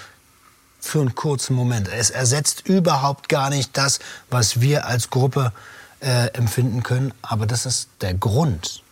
für 0.82 1.00
einen 1.00 1.14
kurzen 1.14 1.54
Moment. 1.54 1.88
Es 1.88 2.10
ersetzt 2.10 2.68
überhaupt 2.68 3.28
gar 3.28 3.48
nicht 3.48 3.76
das, 3.76 4.00
was 4.28 4.60
wir 4.60 4.86
als 4.86 5.08
Gruppe 5.10 5.52
äh, 6.00 6.26
empfinden 6.34 6.82
können. 6.82 7.14
Aber 7.22 7.46
das 7.46 7.64
ist 7.64 7.88
der 8.00 8.14
Grund, 8.14 8.82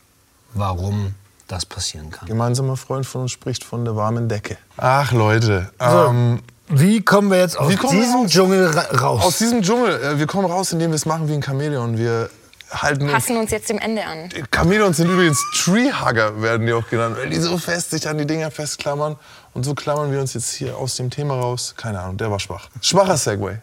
warum 0.55 1.15
das 1.49 1.67
passieren 1.67 2.11
kann. 2.11 2.29
Gemeinsamer 2.29 2.77
Freund 2.77 3.05
von 3.05 3.23
uns 3.23 3.33
spricht 3.33 3.65
von 3.65 3.85
der 3.85 3.97
warmen 3.97 4.29
Decke. 4.29 4.57
Ach 4.77 5.11
Leute, 5.13 5.71
ähm, 5.81 6.41
Wie 6.69 7.03
kommen 7.03 7.31
wir 7.31 7.39
jetzt 7.39 7.59
aus 7.59 7.69
diesem 7.69 8.21
raus? 8.21 8.31
Dschungel 8.31 8.67
ra 8.67 8.83
raus? 8.97 9.25
aus 9.25 9.39
diesem 9.39 9.63
Dschungel, 9.63 10.01
äh, 10.01 10.19
wir 10.19 10.29
kommen 10.29 10.47
raus, 10.47 10.73
indem 10.73 10.93
wir 10.93 10.97
es 10.97 11.07
machen 11.07 11.29
wie 11.29 11.35
ein 11.35 11.43
Chamäleon. 11.43 11.99
Wir 11.99 12.31
halten 12.71 13.09
Passen 13.09 13.37
uns 13.37 13.51
jetzt 13.51 13.69
dem 13.69 13.79
Ende 13.79 14.05
an. 14.05 14.29
Chamäleons 14.55 14.97
sind 14.97 15.11
übrigens 15.11 15.39
Treehugger, 15.55 16.41
werden 16.43 16.67
die 16.67 16.73
auch 16.73 16.89
genannt, 16.89 17.17
weil 17.19 17.31
die 17.31 17.39
so 17.41 17.59
fest 17.59 17.91
sich 17.91 18.09
an 18.09 18.19
die 18.19 18.27
Dinger 18.27 18.51
festklammern. 18.51 19.17
Und 19.53 19.65
so 19.65 19.75
klammern 19.75 20.13
wir 20.13 20.21
uns 20.21 20.35
jetzt 20.35 20.53
hier 20.53 20.77
aus 20.77 20.95
dem 20.97 21.11
Thema 21.11 21.35
raus. 21.35 21.75
Keine 21.77 22.01
Ahnung, 22.01 22.17
der 22.17 22.31
war 22.31 22.39
schwach. 22.39 22.69
Schwacher 22.81 23.17
Segway. 23.17 23.57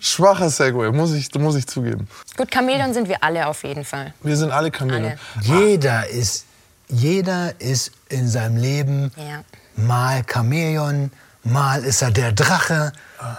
Schwacher 0.00 0.50
Segway, 0.50 0.90
muss 0.90 1.12
ich, 1.12 1.32
muss 1.34 1.54
ich 1.54 1.66
zugeben. 1.66 2.08
Gut, 2.36 2.52
Chamäleon 2.52 2.92
sind 2.92 3.08
wir 3.08 3.22
alle 3.22 3.46
auf 3.46 3.62
jeden 3.62 3.84
Fall. 3.84 4.12
Wir 4.22 4.36
sind 4.36 4.50
alle 4.50 4.72
Chamäleon. 4.76 5.12
Alle. 5.36 5.60
Jeder 5.66 6.08
ist, 6.08 6.44
jeder 6.88 7.52
ist 7.60 7.92
in 8.08 8.26
seinem 8.28 8.56
Leben 8.56 9.12
Ja. 9.16 9.44
mal 9.76 10.24
Chamäleon, 10.26 11.12
mal 11.44 11.84
ist 11.84 12.02
er 12.02 12.10
der 12.10 12.32
Drache, 12.32 12.92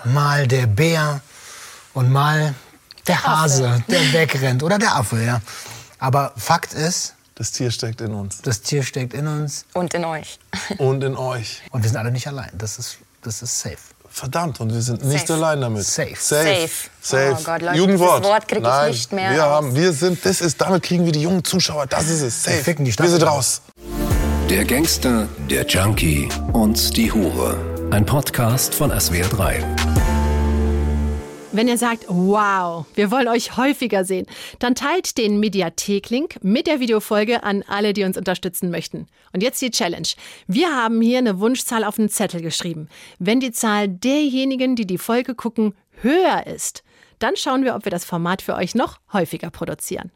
mal 0.06 0.48
der 0.48 0.68
Bär 0.68 1.20
und 1.94 2.10
mal 2.10 2.54
der 3.10 3.24
Hase, 3.24 3.84
der 3.90 4.14
wegrennt 4.14 4.64
oder 4.64 4.78
der 4.80 4.96
Affe, 4.96 5.22
ja. 5.22 5.42
Aber 6.00 6.32
Fakt 6.38 6.74
ist, 6.74 7.16
Das 7.36 7.52
Tier 7.52 7.72
steckt 7.72 8.00
in 8.02 8.14
uns. 8.14 8.42
das 8.42 8.62
Tier 8.62 8.84
steckt 8.84 9.14
in 9.14 9.28
uns 9.28 9.66
Und 9.74 9.94
in 9.94 10.06
euch. 10.06 10.40
Und 10.78 11.04
in 11.04 11.18
euch. 11.18 11.62
und 11.72 11.84
wir 11.84 11.90
sind 11.90 11.98
alle 11.98 12.12
nicht 12.12 12.28
allein. 12.28 12.50
Das 12.58 12.78
ist, 12.80 12.98
das 13.22 13.42
ist 13.42 13.60
safe. 13.60 13.78
Verdammt, 14.12 14.60
und 14.60 14.74
wir 14.74 14.82
sind 14.82 15.04
nicht 15.06 15.28
Safe. 15.28 15.34
allein 15.40 15.62
damit. 15.62 15.86
Safe. 15.86 16.16
Safe. 16.18 16.44
Safe. 16.44 16.70
Safe. 17.00 17.38
Oh 17.40 17.44
Gott, 17.44 17.62
Leute, 17.62 17.78
Jugendwort. 17.78 18.20
dieses 18.24 18.32
Wort 18.34 18.48
krieg 18.48 18.58
ich 18.58 18.64
Nein, 18.64 18.90
nicht 18.92 19.12
mehr 19.14 19.32
Wir, 19.34 19.42
raus. 19.44 19.52
haben, 19.58 19.76
wir 19.76 19.94
sind, 19.94 20.26
das 20.26 20.42
ist, 20.42 20.60
damit 20.60 20.82
kriegen 20.84 21.06
wir 21.06 21.12
die 21.12 21.22
jungen 21.22 21.44
Zuschauer. 21.44 21.86
Das 21.86 22.08
ist 22.10 22.22
es. 22.22 22.44
Safe. 22.44 22.58
ficken 22.58 22.86
die 22.86 22.92
Stadt 22.92 23.06
wir 23.06 23.12
sind 23.12 23.22
raus. 23.24 23.62
raus. 23.78 24.50
Der 24.50 24.66
Gangster, 24.66 25.28
der 25.50 25.66
Junkie 25.68 26.28
und 26.54 26.98
die 26.98 27.12
Hure. 27.12 27.56
Ein 27.92 28.04
Podcast 28.06 28.74
von 28.74 28.92
SWR3. 28.92 29.99
Wenn 31.52 31.68
ihr 31.68 31.80
sagt, 31.80 32.06
wow, 32.08 32.86
wir 32.94 33.10
wollen 33.10 33.28
euch 33.28 33.58
häufiger 33.58 34.06
sehen, 34.06 34.28
dann 34.60 34.76
teilt 34.76 35.18
den 35.18 35.40
Mediathek-Link 35.40 36.44
mit 36.44 36.68
der 36.68 36.80
Videofolge 36.80 37.42
an 37.42 37.64
alle, 37.68 37.94
die 37.94 38.04
uns 38.04 38.18
unterstützen 38.18 38.70
möchten. 38.70 39.08
Und 39.34 39.42
jetzt 39.42 39.60
die 39.62 39.72
Challenge. 39.72 40.08
Wir 40.46 40.76
haben 40.76 41.02
hier 41.02 41.18
eine 41.18 41.40
Wunschzahl 41.40 41.84
auf 41.84 41.96
den 41.96 42.10
Zettel 42.10 42.42
geschrieben. 42.42 42.88
Wenn 43.18 43.40
die 43.40 43.52
Zahl 43.52 43.88
derjenigen, 43.88 44.76
die 44.76 44.86
die 44.86 45.00
Folge 45.00 45.34
gucken, 45.34 45.74
höher 46.02 46.46
ist, 46.46 46.84
dann 47.18 47.36
schauen 47.36 47.64
wir, 47.64 47.74
ob 47.76 47.84
wir 47.84 47.92
das 47.92 48.06
Format 48.06 48.44
für 48.44 48.54
euch 48.54 48.76
noch 48.76 49.00
häufiger 49.12 49.50
produzieren. 49.50 50.12